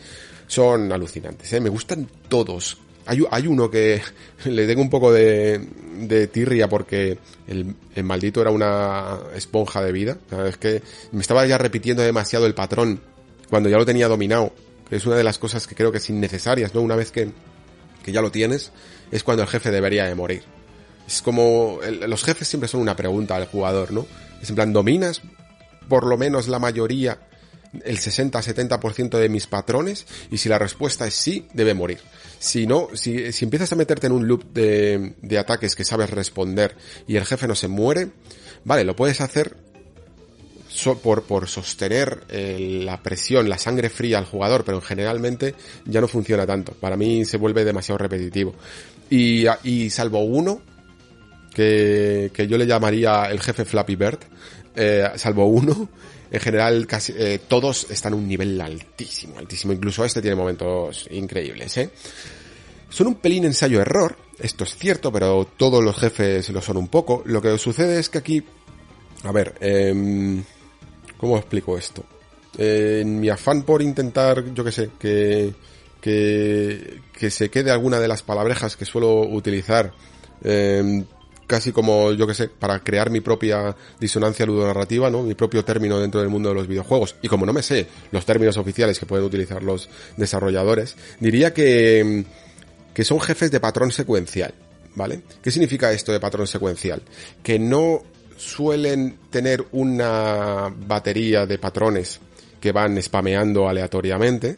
[0.46, 1.60] son alucinantes, ¿eh?
[1.60, 2.78] Me gustan todos.
[3.06, 4.00] hay, hay uno que
[4.44, 5.60] le tengo un poco de,
[6.00, 10.18] de tirria porque el, el, maldito era una esponja de vida.
[10.46, 13.00] Es que me estaba ya repitiendo demasiado el patrón
[13.48, 14.52] cuando ya lo tenía dominado,
[14.88, 16.80] que es una de las cosas que creo que es innecesarias, ¿no?
[16.80, 17.30] Una vez que,
[18.02, 18.72] que ya lo tienes,
[19.10, 20.42] es cuando el jefe debería de morir.
[21.06, 24.06] Es como, los jefes siempre son una pregunta al jugador, ¿no?
[24.40, 25.20] Es en plan, ¿dominas
[25.88, 27.18] por lo menos la mayoría,
[27.84, 30.06] el 60-70% de mis patrones?
[30.30, 31.98] Y si la respuesta es sí, debe morir.
[32.38, 36.10] Si no, si, si empiezas a meterte en un loop de, de ataques que sabes
[36.10, 36.76] responder
[37.06, 38.10] y el jefe no se muere,
[38.64, 39.56] vale, lo puedes hacer
[41.02, 45.54] por, por sostener eh, la presión, la sangre fría al jugador, pero generalmente
[45.86, 46.72] ya no funciona tanto.
[46.72, 48.54] Para mí se vuelve demasiado repetitivo.
[49.08, 50.60] Y, y salvo uno,
[51.54, 54.18] que, que yo le llamaría el jefe Flappy Bird,
[54.76, 55.88] eh, salvo uno,
[56.30, 59.72] en general casi eh, todos están a un nivel altísimo, altísimo.
[59.72, 61.90] Incluso este tiene momentos increíbles, ¿eh?
[62.88, 67.22] Son un pelín ensayo-error, esto es cierto, pero todos los jefes lo son un poco.
[67.26, 68.44] Lo que sucede es que aquí,
[69.24, 70.42] a ver, eh,
[71.16, 72.04] ¿cómo explico esto?
[72.56, 75.52] En mi afán por intentar, yo que sé, que,
[76.00, 79.92] que, que se quede alguna de las palabrejas que suelo utilizar,
[80.44, 81.04] eh,
[81.46, 85.22] casi como, yo que sé, para crear mi propia disonancia ludonarrativa, ¿no?
[85.22, 87.16] Mi propio término dentro del mundo de los videojuegos.
[87.22, 92.24] Y como no me sé los términos oficiales que pueden utilizar los desarrolladores, diría que,
[92.92, 94.54] que son jefes de patrón secuencial,
[94.94, 95.22] ¿vale?
[95.42, 97.02] ¿Qué significa esto de patrón secuencial?
[97.42, 98.02] Que no
[98.36, 102.20] suelen tener una batería de patrones
[102.60, 104.56] que van spameando aleatoriamente,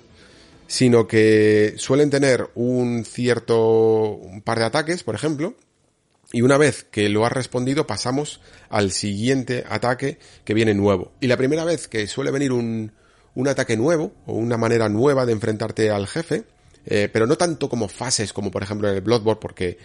[0.66, 5.54] sino que suelen tener un cierto un par de ataques, por ejemplo,
[6.36, 11.12] y una vez que lo has respondido pasamos al siguiente ataque que viene nuevo.
[11.18, 12.92] Y la primera vez que suele venir un,
[13.34, 16.44] un ataque nuevo o una manera nueva de enfrentarte al jefe,
[16.84, 19.78] eh, pero no tanto como fases como por ejemplo en el Bloodborne porque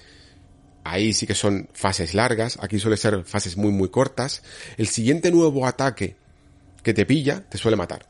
[0.83, 4.43] ahí sí que son fases largas, aquí suele ser fases muy muy cortas,
[4.75, 6.17] el siguiente nuevo ataque
[6.83, 8.05] que te pilla te suele matar.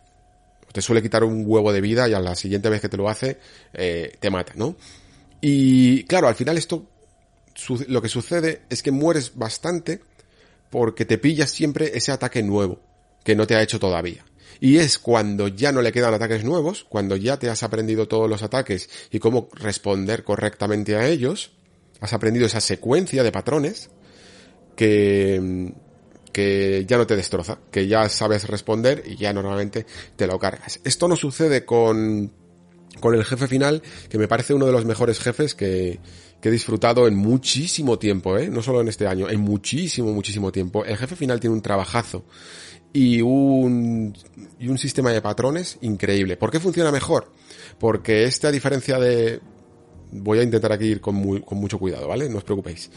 [0.73, 3.07] Te suele quitar un huevo de vida y a la siguiente vez que te lo
[3.07, 3.37] hace
[3.71, 4.75] eh, te mata, ¿no?
[5.41, 6.87] Y claro, al final esto
[7.87, 10.01] lo que sucede es que mueres bastante
[10.69, 12.79] porque te pillas siempre ese ataque nuevo
[13.23, 14.25] que no te ha hecho todavía.
[14.59, 18.29] Y es cuando ya no le quedan ataques nuevos, cuando ya te has aprendido todos
[18.29, 21.51] los ataques y cómo responder correctamente a ellos,
[21.99, 23.89] has aprendido esa secuencia de patrones
[24.75, 25.73] que,
[26.31, 30.79] que ya no te destroza, que ya sabes responder y ya normalmente te lo cargas.
[30.83, 32.31] Esto no sucede con,
[32.99, 35.99] con el jefe final, que me parece uno de los mejores jefes que,
[36.41, 38.49] que he disfrutado en muchísimo tiempo, ¿eh?
[38.49, 40.83] No solo en este año, en muchísimo, muchísimo tiempo.
[40.83, 42.25] El jefe final tiene un trabajazo
[42.91, 44.17] y un,
[44.59, 46.37] y un sistema de patrones increíble.
[46.37, 47.31] ¿Por qué funciona mejor?
[47.79, 49.39] Porque este, a diferencia de,
[50.11, 52.27] voy a intentar aquí ir con, muy, con mucho cuidado, ¿vale?
[52.27, 52.89] No os preocupéis.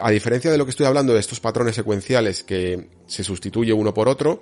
[0.00, 3.94] A diferencia de lo que estoy hablando de estos patrones secuenciales que se sustituye uno
[3.94, 4.40] por otro,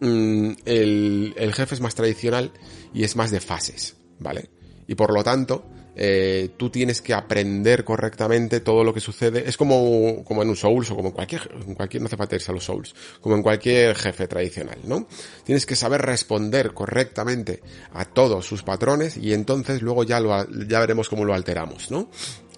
[0.00, 2.52] mmm, el, el jefe es más tradicional
[2.94, 4.48] y es más de fases, ¿vale?
[4.86, 5.66] Y por lo tanto,
[6.00, 9.48] eh, tú tienes que aprender correctamente todo lo que sucede.
[9.48, 12.36] Es como, como en un Souls o como en cualquier, en cualquier, no hace falta
[12.36, 15.08] irse a los Souls, como en cualquier jefe tradicional, ¿no?
[15.42, 17.60] Tienes que saber responder correctamente
[17.92, 22.08] a todos sus patrones y entonces luego ya lo, ya veremos cómo lo alteramos, ¿no?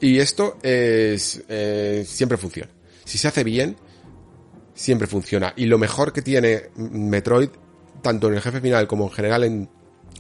[0.01, 2.71] Y esto es, eh, siempre funciona.
[3.07, 3.77] Si se hace bien,
[4.75, 5.55] siempre funciona.
[5.57, 7.49] Y lo mejor que tiene Metroid,
[8.03, 9.71] tanto en el jefe final como en general en,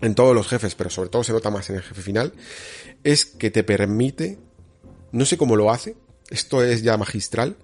[0.02, 2.32] en todos los jefes, pero sobre todo se nota más en el jefe final,
[3.04, 4.38] es que te permite,
[5.12, 5.96] no sé cómo lo hace,
[6.30, 7.56] esto es ya magistral,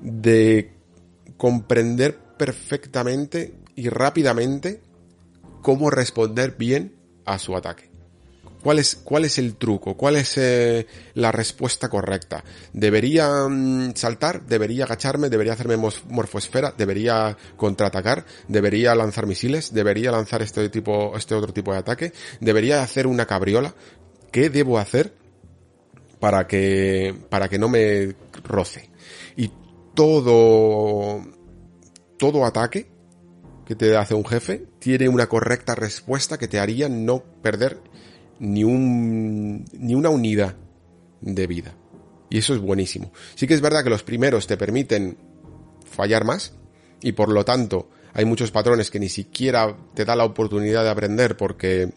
[0.00, 0.72] de
[1.36, 4.80] comprender perfectamente y rápidamente
[5.62, 7.90] cómo responder bien a su ataque.
[8.62, 9.96] ¿Cuál es, cuál es el truco?
[9.96, 12.44] ¿Cuál es eh, la respuesta correcta?
[12.74, 14.44] ¿Debería mm, saltar?
[14.44, 15.30] ¿Debería agacharme?
[15.30, 16.74] ¿Debería hacerme morfosfera?
[16.76, 18.26] ¿Debería contraatacar?
[18.48, 19.72] ¿Debería lanzar misiles?
[19.72, 22.12] ¿Debería lanzar este tipo, este otro tipo de ataque?
[22.40, 23.74] ¿Debería hacer una cabriola?
[24.30, 25.14] ¿Qué debo hacer
[26.18, 28.90] para que, para que no me roce?
[29.36, 29.50] Y
[29.94, 31.22] todo,
[32.18, 32.90] todo ataque
[33.66, 37.80] que te hace un jefe tiene una correcta respuesta que te haría no perder
[38.38, 40.56] ni un, ni una unidad
[41.20, 41.74] de vida.
[42.30, 43.12] Y eso es buenísimo.
[43.34, 45.18] Sí que es verdad que los primeros te permiten
[45.84, 46.54] fallar más
[47.02, 50.90] y por lo tanto hay muchos patrones que ni siquiera te da la oportunidad de
[50.90, 51.92] aprender porque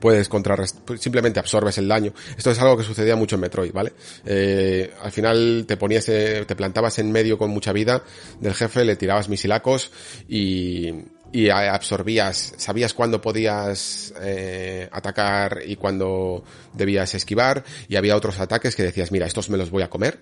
[0.00, 2.12] puedes contrarrestar, simplemente absorbes el daño.
[2.36, 3.92] Esto es algo que sucedía mucho en Metroid, ¿vale?
[4.24, 8.02] Eh, al final te ponías, eh, te plantabas en medio con mucha vida
[8.40, 9.92] del jefe, le tirabas misilacos
[10.28, 10.90] y,
[11.32, 18.74] y absorbías, sabías cuándo podías eh, atacar y cuándo debías esquivar y había otros ataques
[18.74, 20.20] que decías, mira, estos me los voy a comer,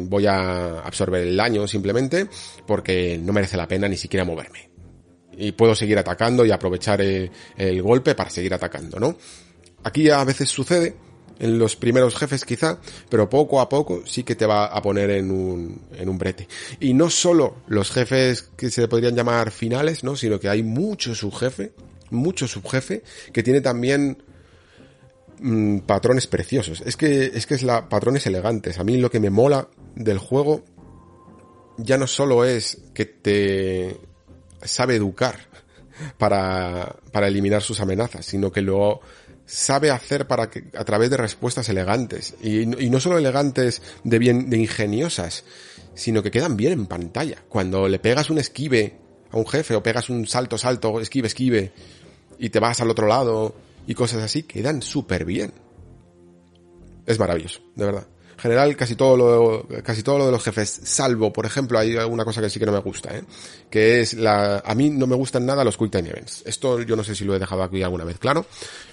[0.00, 2.28] voy a absorber el daño simplemente
[2.66, 4.73] porque no merece la pena ni siquiera moverme.
[5.36, 9.16] Y puedo seguir atacando y aprovechar el, el golpe para seguir atacando, ¿no?
[9.82, 10.96] Aquí a veces sucede
[11.38, 12.78] en los primeros jefes quizá,
[13.08, 16.48] pero poco a poco sí que te va a poner en un, en un brete.
[16.80, 20.16] Y no solo los jefes que se podrían llamar finales, ¿no?
[20.16, 21.72] Sino que hay mucho subjefe,
[22.10, 23.02] mucho subjefe,
[23.32, 24.22] que tiene también
[25.40, 26.82] mmm, patrones preciosos.
[26.84, 28.78] Es que, es que es la, patrones elegantes.
[28.78, 30.64] A mí lo que me mola del juego
[31.76, 33.96] ya no solo es que te
[34.64, 35.38] sabe educar
[36.18, 39.00] para, para eliminar sus amenazas, sino que luego
[39.46, 42.34] sabe hacer para que, a través de respuestas elegantes.
[42.42, 45.44] Y, y, no solo elegantes de bien, de ingeniosas,
[45.94, 47.38] sino que quedan bien en pantalla.
[47.48, 48.98] Cuando le pegas un esquive
[49.30, 51.72] a un jefe, o pegas un salto, salto, esquive, esquive,
[52.38, 53.54] y te vas al otro lado,
[53.86, 55.52] y cosas así, quedan súper bien.
[57.06, 58.06] Es maravilloso, de verdad.
[58.34, 61.96] En general, casi todo lo, casi todo lo de los jefes, salvo, por ejemplo, hay
[61.96, 63.22] alguna cosa que sí que no me gusta, ¿eh?
[63.70, 66.42] Que es la, a mí no me gustan nada los Quick Time Events.
[66.46, 68.46] Esto yo no sé si lo he dejado aquí alguna vez claro,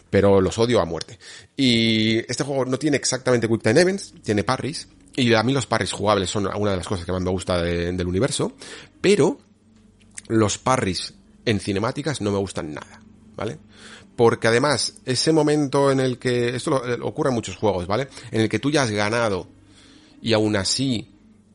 [0.10, 1.18] pero los odio a muerte.
[1.56, 5.66] Y este juego no tiene exactamente Quick Time Events, tiene parries, y a mí los
[5.66, 8.54] parries jugables son una de las cosas que más me gusta de, del universo,
[9.02, 9.40] pero
[10.28, 11.14] los parries
[11.46, 13.02] en cinemáticas no me gustan nada,
[13.36, 13.58] ¿vale?
[14.22, 18.08] Porque además, ese momento en el que, esto lo ocurre en muchos juegos, ¿vale?
[18.30, 19.48] En el que tú ya has ganado
[20.22, 21.10] y aún así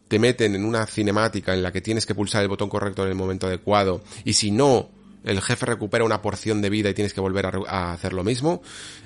[0.09, 3.11] te meten en una cinemática en la que tienes que pulsar el botón correcto en
[3.11, 4.89] el momento adecuado y si no,
[5.23, 8.25] el jefe recupera una porción de vida y tienes que volver a, a, hacer lo
[8.25, 8.63] mismo,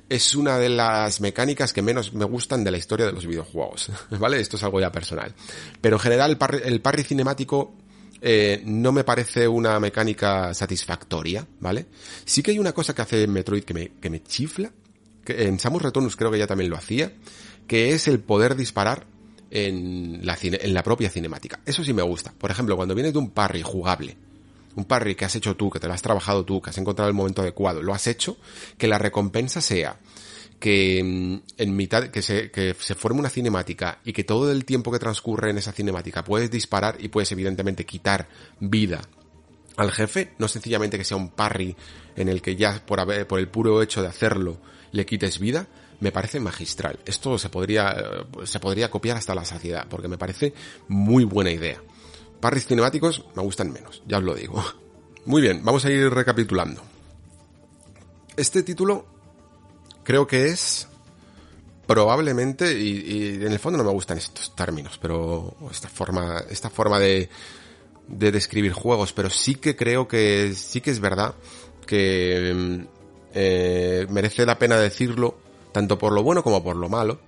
[0.09, 3.91] es una de las mecánicas que menos me gustan de la historia de los videojuegos,
[4.19, 4.41] ¿vale?
[4.41, 5.35] Esto es algo ya personal.
[5.83, 7.75] Pero en general el parry, el parry cinemático
[8.21, 11.87] eh, no me parece una mecánica satisfactoria, ¿vale?
[12.25, 14.71] Sí que hay una cosa que hace Metroid que me, que me chifla,
[15.25, 17.13] que en Samus Returns creo que ya también lo hacía,
[17.67, 19.07] que es el poder disparar
[19.51, 21.61] en la, en la propia cinemática.
[21.65, 22.33] Eso sí me gusta.
[22.37, 24.17] Por ejemplo, cuando vienes de un parry jugable,
[24.77, 27.09] un parry que has hecho tú, que te lo has trabajado tú, que has encontrado
[27.09, 28.37] el momento adecuado, lo has hecho,
[28.79, 29.99] que la recompensa sea
[30.61, 34.93] que en mitad, que se, que se forme una cinemática y que todo el tiempo
[34.93, 38.29] que transcurre en esa cinemática puedes disparar y puedes evidentemente quitar
[38.61, 39.01] vida
[39.77, 41.75] al jefe, no sencillamente que sea un parry
[42.15, 44.59] en el que ya por el puro hecho de hacerlo
[44.93, 45.69] le quites vida,
[46.01, 46.99] me parece magistral.
[47.07, 47.95] Esto se podría,
[48.45, 50.53] se podría copiar hasta la saciedad, porque me parece
[50.89, 51.81] muy buena idea.
[52.41, 54.63] Parries cinemáticos me gustan menos, ya os lo digo.
[55.27, 56.83] Muy bien, vamos a ir recapitulando.
[58.37, 59.20] Este título
[60.05, 60.89] creo que es
[61.87, 66.99] probablemente, y, en el fondo no me gustan estos términos, pero esta forma, esta forma
[67.01, 67.29] de,
[68.07, 71.35] de describir juegos, pero sí que creo que sí que es verdad
[71.87, 72.87] que
[73.35, 75.37] eh, merece la pena decirlo,
[75.73, 77.21] tanto por lo bueno como por lo malo,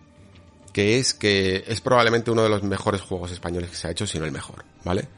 [0.72, 4.06] que es que es probablemente uno de los mejores juegos españoles que se ha hecho,
[4.06, 5.08] si no el mejor, ¿vale?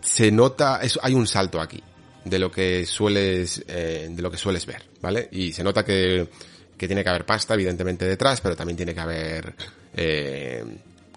[0.00, 1.82] Se nota, hay un salto aquí
[2.24, 5.28] de lo que sueles, eh, de lo que sueles ver, ¿vale?
[5.32, 6.28] Y se nota que
[6.78, 9.54] que tiene que haber pasta, evidentemente, detrás, pero también tiene que haber
[9.94, 10.64] eh,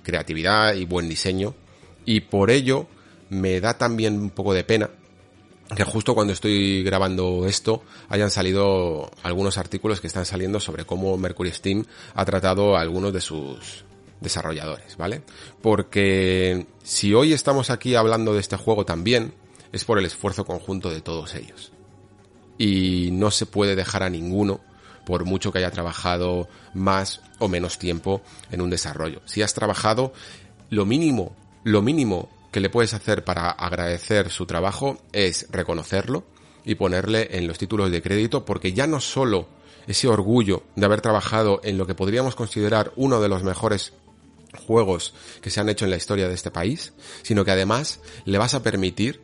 [0.03, 1.53] creatividad y buen diseño.
[2.03, 2.87] Y por ello
[3.29, 4.89] me da también un poco de pena
[5.75, 11.17] que justo cuando estoy grabando esto hayan salido algunos artículos que están saliendo sobre cómo
[11.17, 13.85] Mercury Steam ha tratado a algunos de sus
[14.19, 15.21] desarrolladores, ¿vale?
[15.61, 19.33] Porque si hoy estamos aquí hablando de este juego también,
[19.71, 21.71] es por el esfuerzo conjunto de todos ellos.
[22.57, 24.59] Y no se puede dejar a ninguno
[25.05, 28.21] por mucho que haya trabajado más o menos tiempo
[28.51, 29.21] en un desarrollo.
[29.25, 30.13] Si has trabajado,
[30.69, 36.23] lo mínimo, lo mínimo que le puedes hacer para agradecer su trabajo es reconocerlo
[36.63, 39.47] y ponerle en los títulos de crédito porque ya no solo
[39.87, 43.93] ese orgullo de haber trabajado en lo que podríamos considerar uno de los mejores
[44.67, 48.37] juegos que se han hecho en la historia de este país, sino que además le
[48.37, 49.21] vas a permitir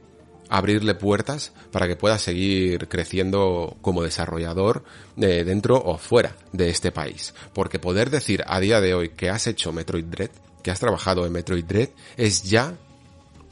[0.50, 4.84] abrirle puertas para que pueda seguir creciendo como desarrollador
[5.16, 7.34] de dentro o fuera de este país.
[7.54, 10.32] Porque poder decir a día de hoy que has hecho Metroid Dread,
[10.64, 12.76] que has trabajado en Metroid Dread, es ya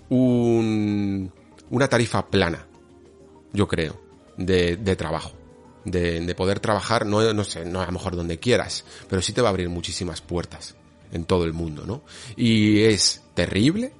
[0.09, 1.31] un,
[1.69, 2.67] una tarifa plana,
[3.53, 4.01] yo creo,
[4.38, 5.34] de, trabajo.
[5.84, 9.34] De, de, poder trabajar, no, no sé, no a lo mejor donde quieras, pero sí
[9.34, 10.76] te va a abrir muchísimas puertas
[11.11, 12.01] en todo el mundo, ¿no?
[12.35, 13.93] Y es terrible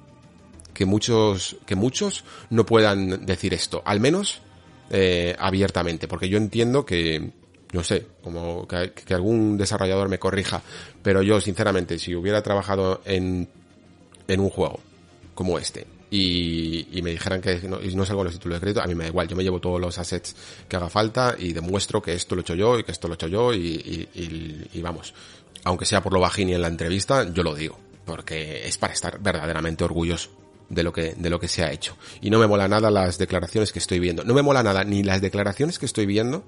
[0.76, 4.42] que muchos, que muchos no puedan decir esto, al menos
[4.90, 7.32] eh, abiertamente, porque yo entiendo que,
[7.72, 10.60] no sé, como que, algún desarrollador me corrija,
[11.02, 13.48] pero yo sinceramente, si hubiera trabajado en,
[14.28, 14.80] en un juego
[15.34, 18.86] como este, y, me dijeran que no, y no salgo los títulos de crédito, a
[18.86, 20.36] mí me da igual, yo me llevo todos los assets
[20.68, 23.14] que haga falta y demuestro que esto lo he hecho yo y que esto lo
[23.14, 24.08] he hecho yo y,
[24.74, 25.14] y vamos,
[25.64, 28.92] aunque sea por lo bajín y en la entrevista, yo lo digo, porque es para
[28.92, 31.96] estar verdaderamente orgulloso de lo que de lo que se ha hecho.
[32.20, 34.24] Y no me mola nada las declaraciones que estoy viendo.
[34.24, 36.44] No me mola nada ni las declaraciones que estoy viendo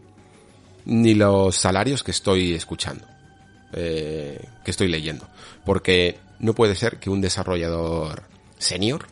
[0.84, 3.04] ni los salarios que estoy escuchando
[3.72, 5.28] eh, que estoy leyendo.
[5.64, 8.24] Porque no puede ser que un desarrollador
[8.58, 9.06] senior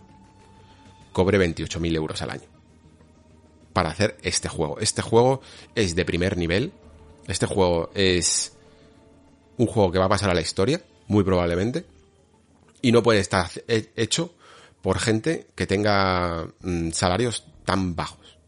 [1.13, 2.49] cobre 28.000 euros al año
[3.73, 4.79] para hacer este juego.
[4.81, 5.43] Este juego
[5.75, 6.73] es de primer nivel.
[7.29, 8.57] Este juego es
[9.59, 11.85] un juego que va a pasar a la historia muy probablemente.
[12.81, 14.33] Y no puede estar hecho
[14.87, 18.39] por gente que tenga mm, salarios tan bajos.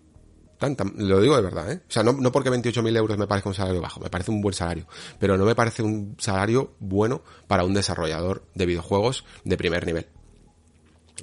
[0.95, 1.81] Lo digo de verdad, ¿eh?
[1.89, 4.41] O sea, no, no porque 28.000 euros me parezca un salario bajo, me parece un
[4.41, 4.87] buen salario,
[5.19, 10.07] pero no me parece un salario bueno para un desarrollador de videojuegos de primer nivel.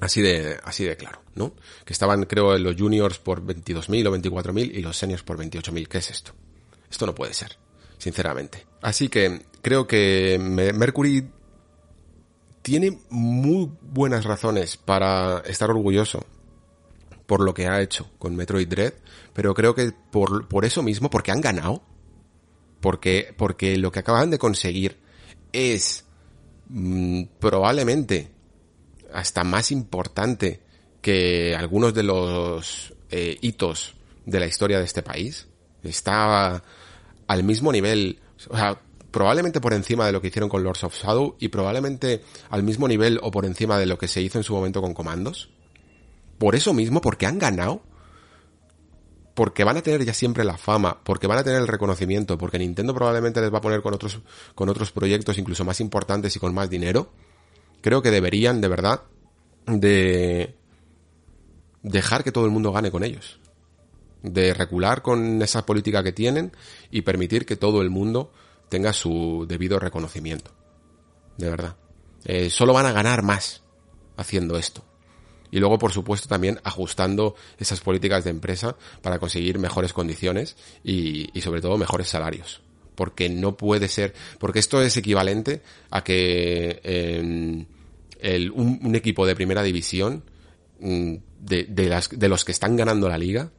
[0.02, 1.54] Así de, así de claro, ¿no?
[1.86, 5.88] Que estaban, creo, los juniors por 22.000 o 24.000 y los seniors por 28.000.
[5.88, 6.32] ¿Qué es esto?
[6.90, 7.56] Esto no puede ser,
[7.96, 8.66] sinceramente.
[8.82, 11.26] Así que creo que Mercury
[12.66, 16.26] tiene muy buenas razones para estar orgulloso
[17.26, 18.92] por lo que ha hecho con Metroid Dread,
[19.32, 21.84] pero creo que por, por eso mismo, porque han ganado,
[22.80, 24.98] porque, porque lo que acaban de conseguir
[25.52, 26.06] es
[26.68, 28.32] mm, probablemente
[29.14, 30.60] hasta más importante
[31.00, 33.94] que algunos de los eh, hitos
[34.24, 35.46] de la historia de este país.
[35.84, 36.64] Está
[37.28, 38.18] al mismo nivel,
[38.50, 38.80] o sea,
[39.16, 42.20] probablemente por encima de lo que hicieron con Lords of Shadow y probablemente
[42.50, 44.92] al mismo nivel o por encima de lo que se hizo en su momento con
[44.92, 45.48] Comandos.
[46.36, 47.80] Por eso mismo, porque han ganado,
[49.32, 52.58] porque van a tener ya siempre la fama, porque van a tener el reconocimiento, porque
[52.58, 54.20] Nintendo probablemente les va a poner con otros,
[54.54, 57.10] con otros proyectos incluso más importantes y con más dinero,
[57.80, 59.00] creo que deberían, de verdad,
[59.64, 60.56] de
[61.82, 63.40] dejar que todo el mundo gane con ellos.
[64.22, 66.52] De recular con esa política que tienen
[66.90, 68.30] y permitir que todo el mundo
[68.68, 70.50] tenga su debido reconocimiento.
[71.36, 71.76] De verdad.
[72.24, 73.62] Eh, solo van a ganar más
[74.16, 74.84] haciendo esto.
[75.50, 81.30] Y luego, por supuesto, también ajustando esas políticas de empresa para conseguir mejores condiciones y,
[81.40, 82.62] sobre todo mejores salarios.
[82.96, 86.80] Porque no puede ser, porque esto es equivalente a que
[88.20, 90.24] el, un, equipo de primera división
[90.80, 93.50] mm, de, de, las, de los que están ganando la liga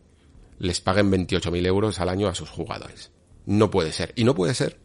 [0.60, 3.12] les paguen 28.000 euros al año a sus jugadores.
[3.46, 4.12] No puede ser.
[4.16, 4.78] Y no puede ser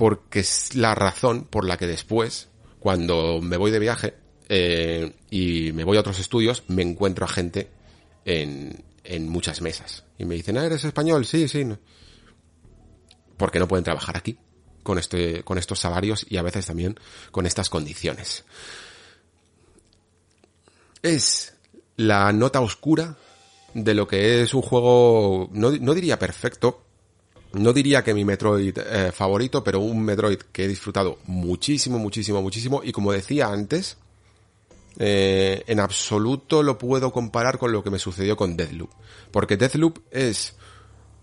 [0.00, 2.48] porque es la razón por la que después,
[2.78, 4.14] cuando me voy de viaje
[4.48, 7.68] eh, y me voy a otros estudios, me encuentro a gente
[8.24, 10.04] en, en muchas mesas.
[10.16, 11.26] Y me dicen, ah, ¿eres español?
[11.26, 11.66] Sí, sí.
[13.36, 14.38] Porque no pueden trabajar aquí
[14.82, 16.98] con, este, con estos salarios y a veces también
[17.30, 18.46] con estas condiciones.
[21.02, 21.52] Es
[21.96, 23.18] la nota oscura
[23.74, 26.86] de lo que es un juego, no, no diría perfecto,
[27.52, 32.40] no diría que mi Metroid eh, favorito, pero un Metroid que he disfrutado muchísimo, muchísimo,
[32.42, 32.82] muchísimo.
[32.84, 33.96] Y como decía antes,
[34.98, 38.90] eh, en absoluto lo puedo comparar con lo que me sucedió con Deathloop.
[39.32, 40.54] Porque Deathloop es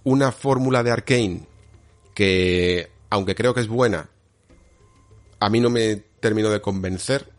[0.03, 1.41] una fórmula de Arkane
[2.13, 4.09] que, aunque creo que es buena,
[5.39, 7.31] a mí no me terminó de convencer.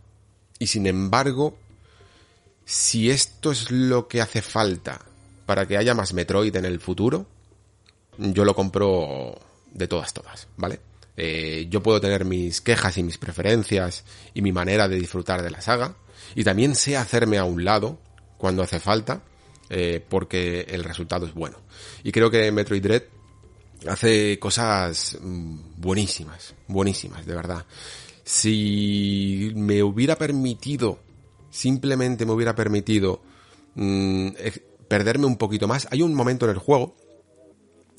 [0.58, 1.58] Y sin embargo,
[2.64, 5.00] si esto es lo que hace falta
[5.44, 7.26] para que haya más Metroid en el futuro,
[8.18, 9.38] yo lo compro
[9.72, 10.80] de todas, todas, ¿vale?
[11.16, 15.50] Eh, yo puedo tener mis quejas y mis preferencias y mi manera de disfrutar de
[15.50, 15.96] la saga
[16.34, 17.98] y también sé hacerme a un lado
[18.36, 19.22] cuando hace falta
[19.68, 21.58] eh, porque el resultado es bueno.
[22.04, 23.02] Y creo que Metroid Dread
[23.88, 27.66] hace cosas mm, buenísimas, buenísimas, de verdad.
[28.24, 31.00] Si me hubiera permitido,
[31.50, 33.22] simplemente me hubiera permitido
[33.74, 34.28] mm,
[34.86, 36.96] perderme un poquito más, hay un momento en el juego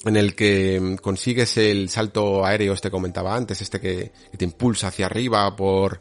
[0.06, 4.88] en el que mm, consigues el salto aéreo, este comentaba antes, este que, te impulsa
[4.88, 6.00] hacia arriba por,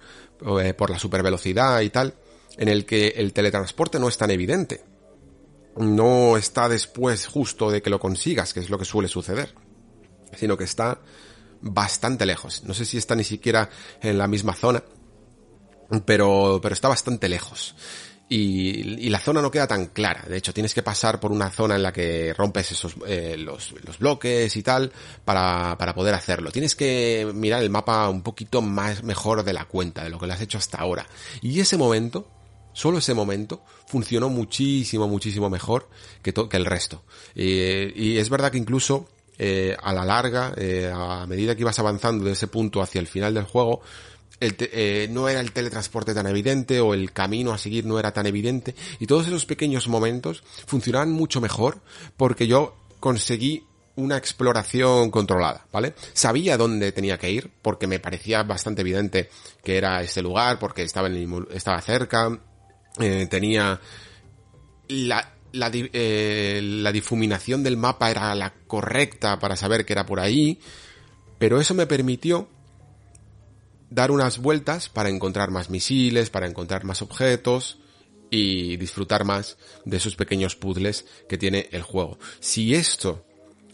[0.60, 2.14] eh, por la supervelocidad y tal,
[2.56, 4.84] en el que el teletransporte no es tan evidente.
[5.76, 9.54] No está después justo de que lo consigas, que es lo que suele suceder,
[10.36, 11.00] sino que está
[11.60, 12.64] bastante lejos.
[12.64, 13.70] No sé si está ni siquiera
[14.00, 14.82] en la misma zona,
[16.04, 17.76] pero, pero está bastante lejos
[18.28, 20.24] y, la zona no queda tan clara.
[20.28, 23.74] De hecho, tienes que pasar por una zona en la que rompes esos eh, los,
[23.84, 24.92] los, bloques y tal
[25.24, 26.50] para, para poder hacerlo.
[26.50, 30.26] Tienes que mirar el mapa un poquito más mejor de la cuenta de lo que
[30.26, 31.06] lo has hecho hasta ahora.
[31.40, 32.28] Y ese momento,
[32.72, 35.88] solo ese momento, funcionó muchísimo, muchísimo mejor
[36.22, 37.04] que, que el resto.
[37.34, 39.08] y es verdad que incluso
[39.40, 43.06] eh, a la larga, eh, a medida que ibas avanzando de ese punto hacia el
[43.06, 43.80] final del juego,
[44.40, 48.12] el eh, no era el teletransporte tan evidente o el camino a seguir no era
[48.12, 51.80] tan evidente y todos esos pequeños momentos funcionaban mucho mejor
[52.16, 53.64] porque yo conseguí
[53.98, 55.94] una exploración controlada, ¿vale?
[56.12, 59.28] Sabía dónde tenía que ir porque me parecía bastante evidente
[59.64, 62.38] que era este lugar porque estaba, en estaba cerca,
[63.00, 63.80] eh, tenía
[64.86, 70.20] la, la, eh, la difuminación del mapa era la correcta para saber que era por
[70.20, 70.60] ahí,
[71.40, 72.48] pero eso me permitió
[73.90, 77.78] dar unas vueltas para encontrar más misiles, para encontrar más objetos
[78.30, 82.18] y disfrutar más de esos pequeños puzzles que tiene el juego.
[82.40, 83.24] Si esto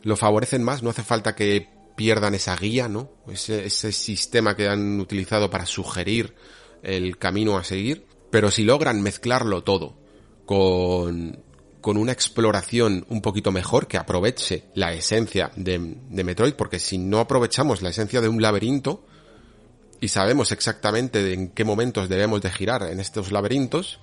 [0.03, 3.11] lo favorecen más, no hace falta que pierdan esa guía, ¿no?
[3.29, 6.35] Ese, ese sistema que han utilizado para sugerir
[6.83, 9.97] el camino a seguir, pero si logran mezclarlo todo
[10.45, 11.43] con,
[11.81, 16.99] con una exploración un poquito mejor que aproveche la esencia de, de Metroid, porque si
[16.99, 19.07] no aprovechamos la esencia de un laberinto,
[20.05, 24.01] y sabemos exactamente en qué momentos debemos de girar en estos laberintos,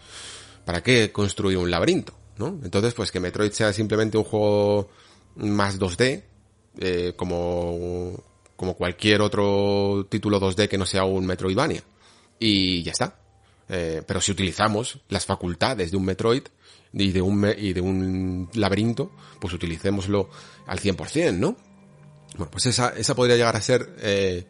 [0.66, 2.14] ¿para qué construir un laberinto?
[2.38, 2.60] ¿no?
[2.64, 4.90] Entonces, pues que Metroid sea simplemente un juego
[5.36, 6.24] más 2D,
[6.80, 8.20] eh, como,
[8.56, 11.84] como cualquier otro título 2D que no sea un Metroidvania.
[12.40, 13.20] Y ya está.
[13.70, 16.46] Eh, pero si utilizamos las facultades de un Metroid
[16.94, 20.32] y de un, y de un laberinto, pues utilicémoslo
[20.66, 21.56] al 100%, ¿no?
[22.38, 24.48] Bueno, pues esa, esa podría llegar a ser eh,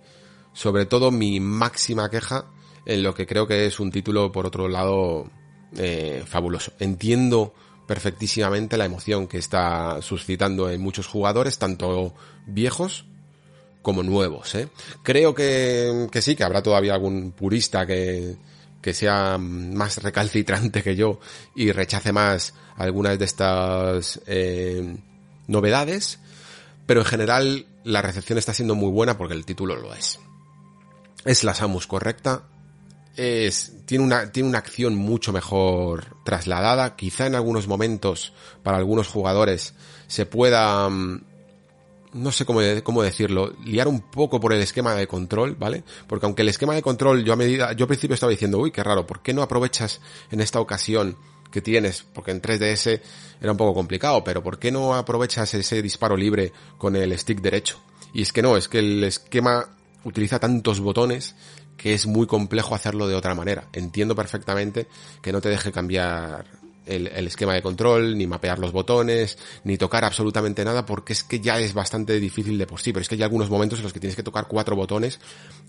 [0.53, 2.45] sobre todo mi máxima queja
[2.85, 5.29] en lo que creo que es un título, por otro lado,
[5.77, 6.73] eh, fabuloso.
[6.79, 7.53] Entiendo
[7.87, 12.13] perfectísimamente la emoción que está suscitando en muchos jugadores, tanto
[12.45, 13.05] viejos
[13.81, 14.55] como nuevos.
[14.55, 14.69] ¿eh?
[15.03, 18.35] Creo que, sí, que habrá todavía algún purista que,
[18.81, 21.19] que sea más recalcitrante que yo
[21.55, 24.95] y rechace más algunas de estas eh,
[25.47, 26.19] novedades,
[26.85, 30.19] pero en general la recepción está siendo muy buena porque el título lo es
[31.25, 32.43] es la Samus correcta,
[33.15, 38.33] es, tiene una, tiene una acción mucho mejor trasladada, quizá en algunos momentos,
[38.63, 39.73] para algunos jugadores,
[40.07, 41.23] se pueda, mm,
[42.13, 45.83] no sé cómo, cómo decirlo, liar un poco por el esquema de control, ¿vale?
[46.07, 48.71] Porque aunque el esquema de control, yo a medida, yo al principio estaba diciendo, uy,
[48.71, 50.01] qué raro, ¿por qué no aprovechas
[50.31, 51.17] en esta ocasión
[51.51, 52.03] que tienes?
[52.13, 53.01] Porque en 3DS
[53.41, 57.41] era un poco complicado, pero ¿por qué no aprovechas ese disparo libre con el stick
[57.41, 57.79] derecho?
[58.13, 59.69] Y es que no, es que el esquema
[60.03, 61.35] utiliza tantos botones
[61.77, 63.67] que es muy complejo hacerlo de otra manera.
[63.73, 64.87] Entiendo perfectamente
[65.21, 66.45] que no te deje cambiar
[66.85, 71.39] el, esquema de control, ni mapear los botones, ni tocar absolutamente nada, porque es que
[71.39, 73.93] ya es bastante difícil de por sí, pero es que hay algunos momentos en los
[73.93, 75.19] que tienes que tocar cuatro botones,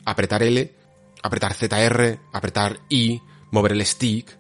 [0.05, 0.73] apretar L,
[1.23, 3.21] apretar ZR, apretar I,
[3.51, 4.37] mover el stick.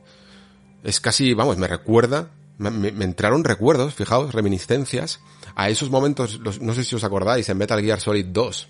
[0.82, 5.20] Es casi, vamos, me recuerda, me, entraron recuerdos, fijaos, reminiscencias,
[5.54, 8.68] a esos momentos, no sé si os acordáis, en Metal Gear Solid 2,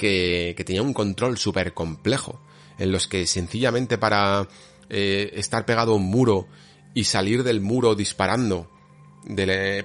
[0.00, 2.40] que, tenía un control súper complejo,
[2.78, 4.48] en los que sencillamente para
[4.88, 6.48] eh, estar pegado a un muro
[6.94, 8.70] y salir del muro disparando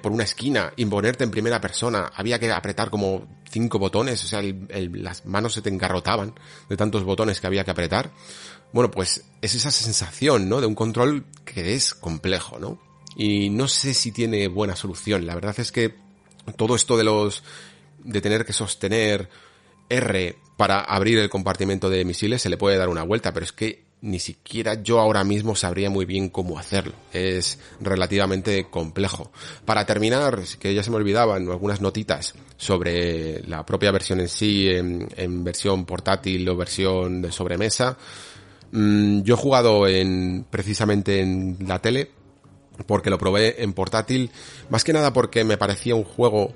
[0.02, 4.28] por una esquina y ponerte en primera persona, había que apretar como cinco botones, o
[4.28, 6.34] sea, las manos se te engarrotaban
[6.70, 8.12] de tantos botones que había que apretar.
[8.72, 10.62] Bueno, pues es esa sensación, ¿no?
[10.62, 12.80] De un control que es complejo, ¿no?
[13.18, 15.26] Y no sé si tiene buena solución.
[15.26, 15.96] La verdad es que
[16.56, 17.44] todo esto de los,
[18.06, 19.30] de tener que sostener
[19.90, 23.52] R para abrir el compartimento de misiles se le puede dar una vuelta, pero es
[23.52, 26.94] que ni siquiera yo ahora mismo sabría muy bien cómo hacerlo.
[27.12, 29.32] Es relativamente complejo.
[29.66, 34.70] Para terminar, que ya se me olvidaban algunas notitas sobre la propia versión en sí,
[34.70, 37.98] en, versión portátil o versión de sobremesa.
[38.72, 42.12] Mm, yo he jugado en, precisamente en la tele,
[42.86, 44.30] porque lo probé en portátil,
[44.70, 46.54] más que nada porque me parecía un juego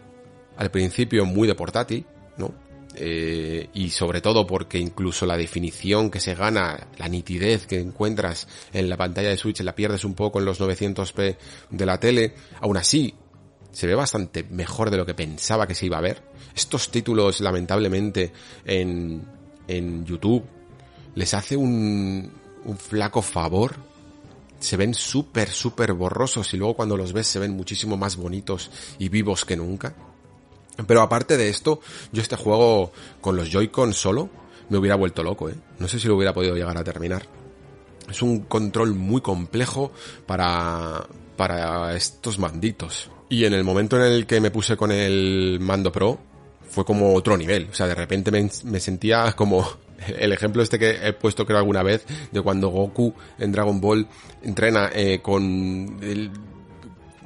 [0.56, 2.06] al principio muy de portátil,
[2.38, 2.54] ¿no?
[2.96, 8.48] Eh, y sobre todo porque incluso la definición que se gana, la nitidez que encuentras
[8.74, 11.38] en la pantalla de Switch la pierdes un poco en los 900p
[11.70, 13.14] de la tele, aún así
[13.72, 16.24] se ve bastante mejor de lo que pensaba que se iba a ver.
[16.56, 18.34] Estos títulos lamentablemente
[18.66, 19.24] en,
[19.68, 20.44] en YouTube
[21.16, 22.32] les hace un,
[22.66, 23.76] un flaco favor
[24.60, 28.70] se ven súper, súper borrosos y luego cuando los ves se ven muchísimo más bonitos
[29.00, 29.96] y vivos que nunca.
[30.88, 32.92] Pero aparte de esto, yo este juego
[33.22, 34.30] con los Joy-Con solo
[34.70, 35.56] me hubiera vuelto loco, ¿eh?
[35.80, 37.26] No sé si lo hubiera podido llegar a terminar.
[38.10, 39.92] Es un control muy complejo
[40.26, 43.10] para, para estos manditos.
[43.30, 46.20] Y en el momento en el que me puse con el mando pro,
[46.70, 47.68] fue como otro nivel.
[47.72, 49.68] O sea, de repente me, sentía como
[50.08, 54.08] el ejemplo este que he puesto creo alguna vez de cuando Goku en Dragon Ball
[54.44, 56.00] entrena eh, con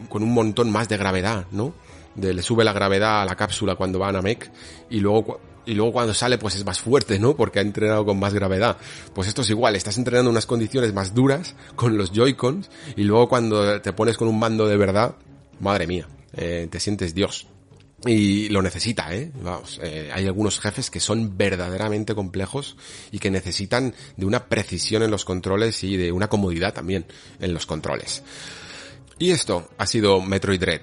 [0.09, 1.73] con un montón más de gravedad, ¿no?
[2.15, 4.51] De, le sube la gravedad a la cápsula cuando va a Namek
[4.89, 7.35] y luego y luego cuando sale pues es más fuerte, ¿no?
[7.35, 8.77] Porque ha entrenado con más gravedad.
[9.13, 13.03] Pues esto es igual, estás entrenando en unas condiciones más duras con los Joy-Cons y
[13.03, 15.15] luego cuando te pones con un mando de verdad,
[15.59, 17.47] madre mía, eh, te sientes Dios.
[18.05, 19.31] Y lo necesita, ¿eh?
[19.41, 22.75] Vamos, eh, hay algunos jefes que son verdaderamente complejos
[23.11, 27.05] y que necesitan de una precisión en los controles y de una comodidad también
[27.39, 28.21] en los controles.
[29.19, 30.81] Y esto ha sido Metroid Dread.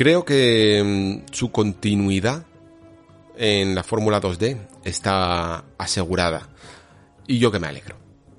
[0.00, 2.46] Creo que mm, su continuidad
[3.36, 6.48] en la Fórmula 2D está asegurada.
[7.26, 7.96] Y yo que me alegro,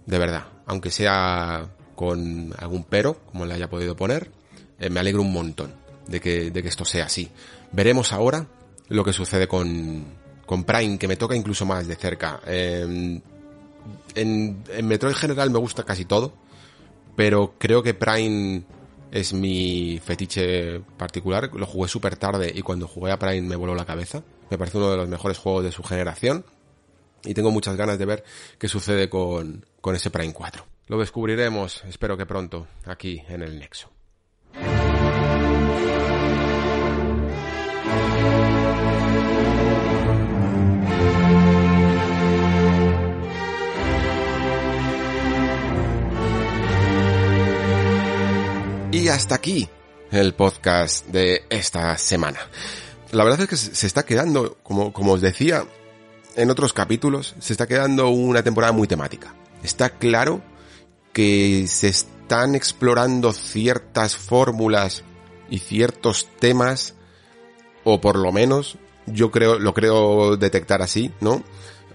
[0.07, 0.45] de verdad.
[0.65, 4.31] Aunque sea con algún pero, como le haya podido poner,
[4.79, 5.71] eh, me alegro un montón
[6.07, 7.29] de que, de que esto sea así.
[7.71, 8.47] Veremos ahora
[8.87, 10.03] lo que sucede con,
[10.47, 12.41] con Prime, que me toca incluso más de cerca.
[12.43, 13.21] en,
[14.15, 16.33] en Metroid general me gusta casi todo,
[17.15, 18.63] pero creo que Prime
[19.11, 21.51] es mi fetiche particular.
[21.53, 24.23] Lo jugué súper tarde y cuando jugué a Prime me voló la cabeza.
[24.49, 26.45] Me parece uno de los mejores juegos de su generación.
[27.23, 28.23] Y tengo muchas ganas de ver
[28.57, 30.65] qué sucede con, con ese Prime 4.
[30.87, 33.91] Lo descubriremos, espero que pronto, aquí en el Nexo.
[48.91, 49.69] Y hasta aquí
[50.11, 52.39] el podcast de esta semana.
[53.11, 55.65] La verdad es que se está quedando, como, como os decía
[56.35, 59.33] en otros capítulos, se está quedando una temporada muy temática.
[59.63, 60.41] Está claro
[61.13, 65.03] que se están explorando ciertas fórmulas
[65.49, 66.95] y ciertos temas,
[67.85, 71.43] o por lo menos yo creo, lo creo detectar así, ¿no?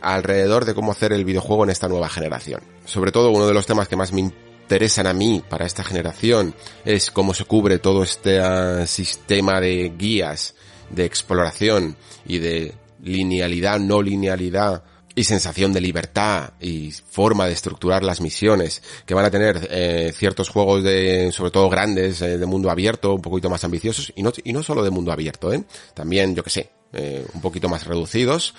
[0.00, 2.62] Alrededor de cómo hacer el videojuego en esta nueva generación.
[2.86, 4.20] Sobre todo uno de los temas que más me
[4.66, 6.52] interesan a mí para esta generación
[6.84, 10.56] es cómo se cubre todo este ah, sistema de guías
[10.90, 11.96] de exploración
[12.26, 14.82] y de linealidad, no linealidad
[15.14, 20.12] y sensación de libertad y forma de estructurar las misiones que van a tener eh,
[20.12, 24.22] ciertos juegos de sobre todo grandes eh, de mundo abierto un poquito más ambiciosos y
[24.24, 25.64] no y no solo de mundo abierto ¿eh?
[25.94, 28.54] también yo que sé eh, un poquito más reducidos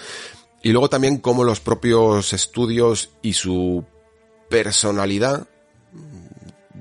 [0.63, 3.83] y luego también cómo los propios estudios y su
[4.49, 5.47] personalidad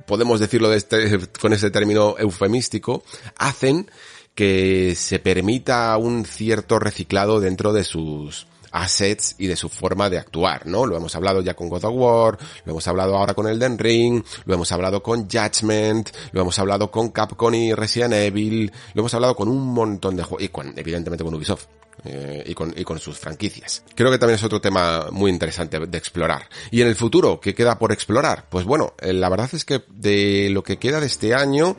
[0.07, 3.03] podemos decirlo de este, con ese término eufemístico,
[3.37, 3.91] hacen
[4.35, 10.19] que se permita un cierto reciclado dentro de sus assets y de su forma de
[10.19, 10.87] actuar, ¿no?
[10.87, 14.23] Lo hemos hablado ya con God of War, lo hemos hablado ahora con Elden Ring,
[14.45, 19.15] lo hemos hablado con Judgment, lo hemos hablado con Capcom y Resident Evil, lo hemos
[19.15, 21.65] hablado con un montón de juegos, y con, evidentemente con Ubisoft.
[22.09, 23.83] Eh, y, con, y con sus franquicias.
[23.95, 26.49] Creo que también es otro tema muy interesante de explorar.
[26.71, 28.47] Y en el futuro, ¿qué queda por explorar?
[28.49, 31.77] Pues bueno, eh, la verdad es que de lo que queda de este año,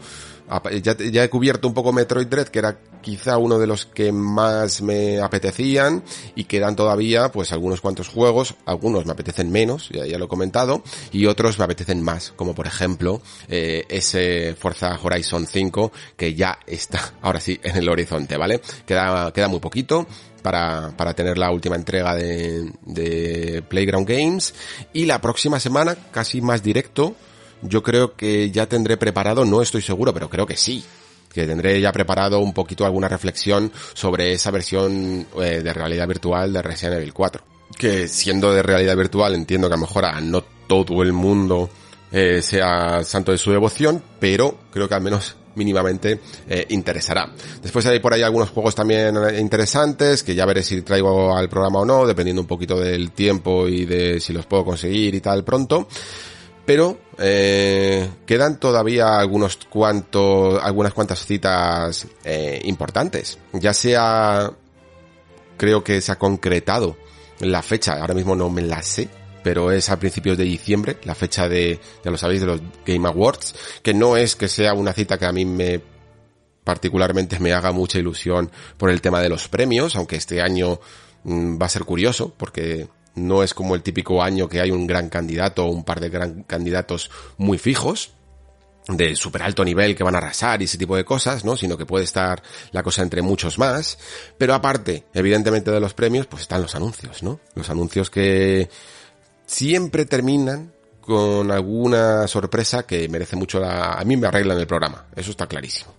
[0.82, 2.78] ya, ya, he cubierto un poco Metroid Dread, que era
[3.08, 6.04] quizá uno de los que más me apetecían,
[6.36, 10.28] y quedan todavía pues algunos cuantos juegos, algunos me apetecen menos, ya, ya lo he
[10.28, 16.36] comentado, y otros me apetecen más, como por ejemplo eh, ese Forza Horizon 5, que
[16.36, 18.60] ya está ahora sí en el horizonte, ¿vale?
[18.86, 20.06] Queda, queda muy poquito,
[20.42, 24.54] para, para, tener la última entrega de, de, Playground Games.
[24.92, 27.16] Y la próxima semana, casi más directo,
[27.62, 30.86] yo creo que ya tendré preparado, no estoy seguro, pero creo que sí,
[31.38, 36.52] que tendré ya preparado un poquito alguna reflexión sobre esa versión eh, de realidad virtual
[36.52, 37.44] de Resident Evil 4.
[37.78, 41.70] Que siendo de realidad virtual entiendo que a lo mejor a no todo el mundo
[42.12, 47.32] eh, sea santo de su devoción, pero creo que al menos mínimamente eh, interesará.
[47.62, 51.82] Después hay por ahí algunos juegos también interesantes que ya veré si traigo al programa
[51.82, 55.44] o no, dependiendo un poquito del tiempo y de si los puedo conseguir y tal
[55.44, 55.88] pronto
[56.68, 63.40] pero eh, quedan todavía algunos cuantos, algunas cuantas citas eh, importantes.
[63.54, 64.52] Ya sea,
[65.56, 66.98] creo que se ha concretado
[67.40, 69.08] la fecha, ahora mismo no me la sé,
[69.44, 73.08] pero es a principios de diciembre, la fecha de, ya lo sabéis, de los Game
[73.08, 75.82] Awards, que no es que sea una cita que a mí me
[76.66, 80.82] particularmente me haga mucha ilusión por el tema de los premios, aunque este año
[81.24, 84.88] mm, va a ser curioso, porque no es como el típico año que hay un
[84.88, 88.12] gran candidato o un par de gran candidatos muy fijos
[88.88, 91.58] de súper alto nivel que van a arrasar y ese tipo de cosas, ¿no?
[91.58, 93.98] Sino que puede estar la cosa entre muchos más.
[94.38, 97.40] Pero aparte, evidentemente de los premios, pues están los anuncios, ¿no?
[97.56, 98.70] Los anuncios que
[99.46, 100.72] siempre terminan
[101.02, 103.94] con alguna sorpresa que merece mucho la...
[103.94, 105.94] A mí me arreglan el programa, eso está clarísimo.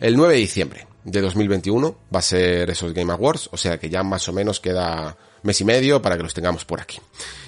[0.00, 3.88] El 9 de diciembre de 2021 va a ser esos Game Awards, o sea que
[3.88, 6.98] ya más o menos queda mes y medio para que los tengamos por aquí.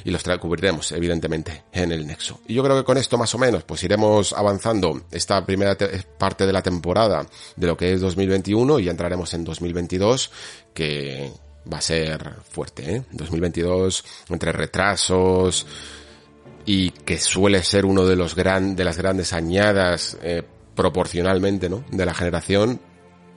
[0.05, 2.41] Y los cubriremos, evidentemente, en el Nexo.
[2.47, 5.77] Y yo creo que con esto más o menos, pues iremos avanzando esta primera
[6.19, 10.31] parte de la temporada de lo que es 2021 y ya entraremos en 2022,
[10.73, 11.31] que
[11.71, 13.03] va a ser fuerte, ¿eh?
[13.13, 15.67] 2022, entre retrasos
[16.65, 20.43] y que suele ser uno de los gran, de las grandes añadas eh,
[20.75, 21.85] proporcionalmente, ¿no?
[21.91, 22.81] De la generación,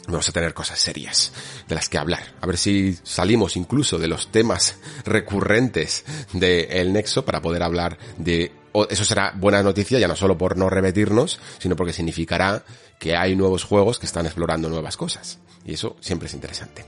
[0.07, 1.31] vamos a tener cosas serias
[1.67, 2.35] de las que hablar.
[2.41, 8.51] A ver si salimos incluso de los temas recurrentes del Nexo para poder hablar de...
[8.89, 12.63] Eso será buena noticia, ya no solo por no repetirnos, sino porque significará
[12.99, 15.39] que hay nuevos juegos que están explorando nuevas cosas.
[15.65, 16.85] Y eso siempre es interesante.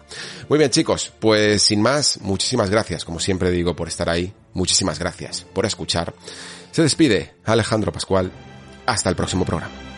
[0.47, 4.33] Muy bien chicos, pues sin más, muchísimas gracias, como siempre digo, por estar ahí.
[4.53, 6.13] Muchísimas gracias por escuchar.
[6.71, 8.31] Se despide Alejandro Pascual.
[8.85, 9.92] Hasta el próximo programa.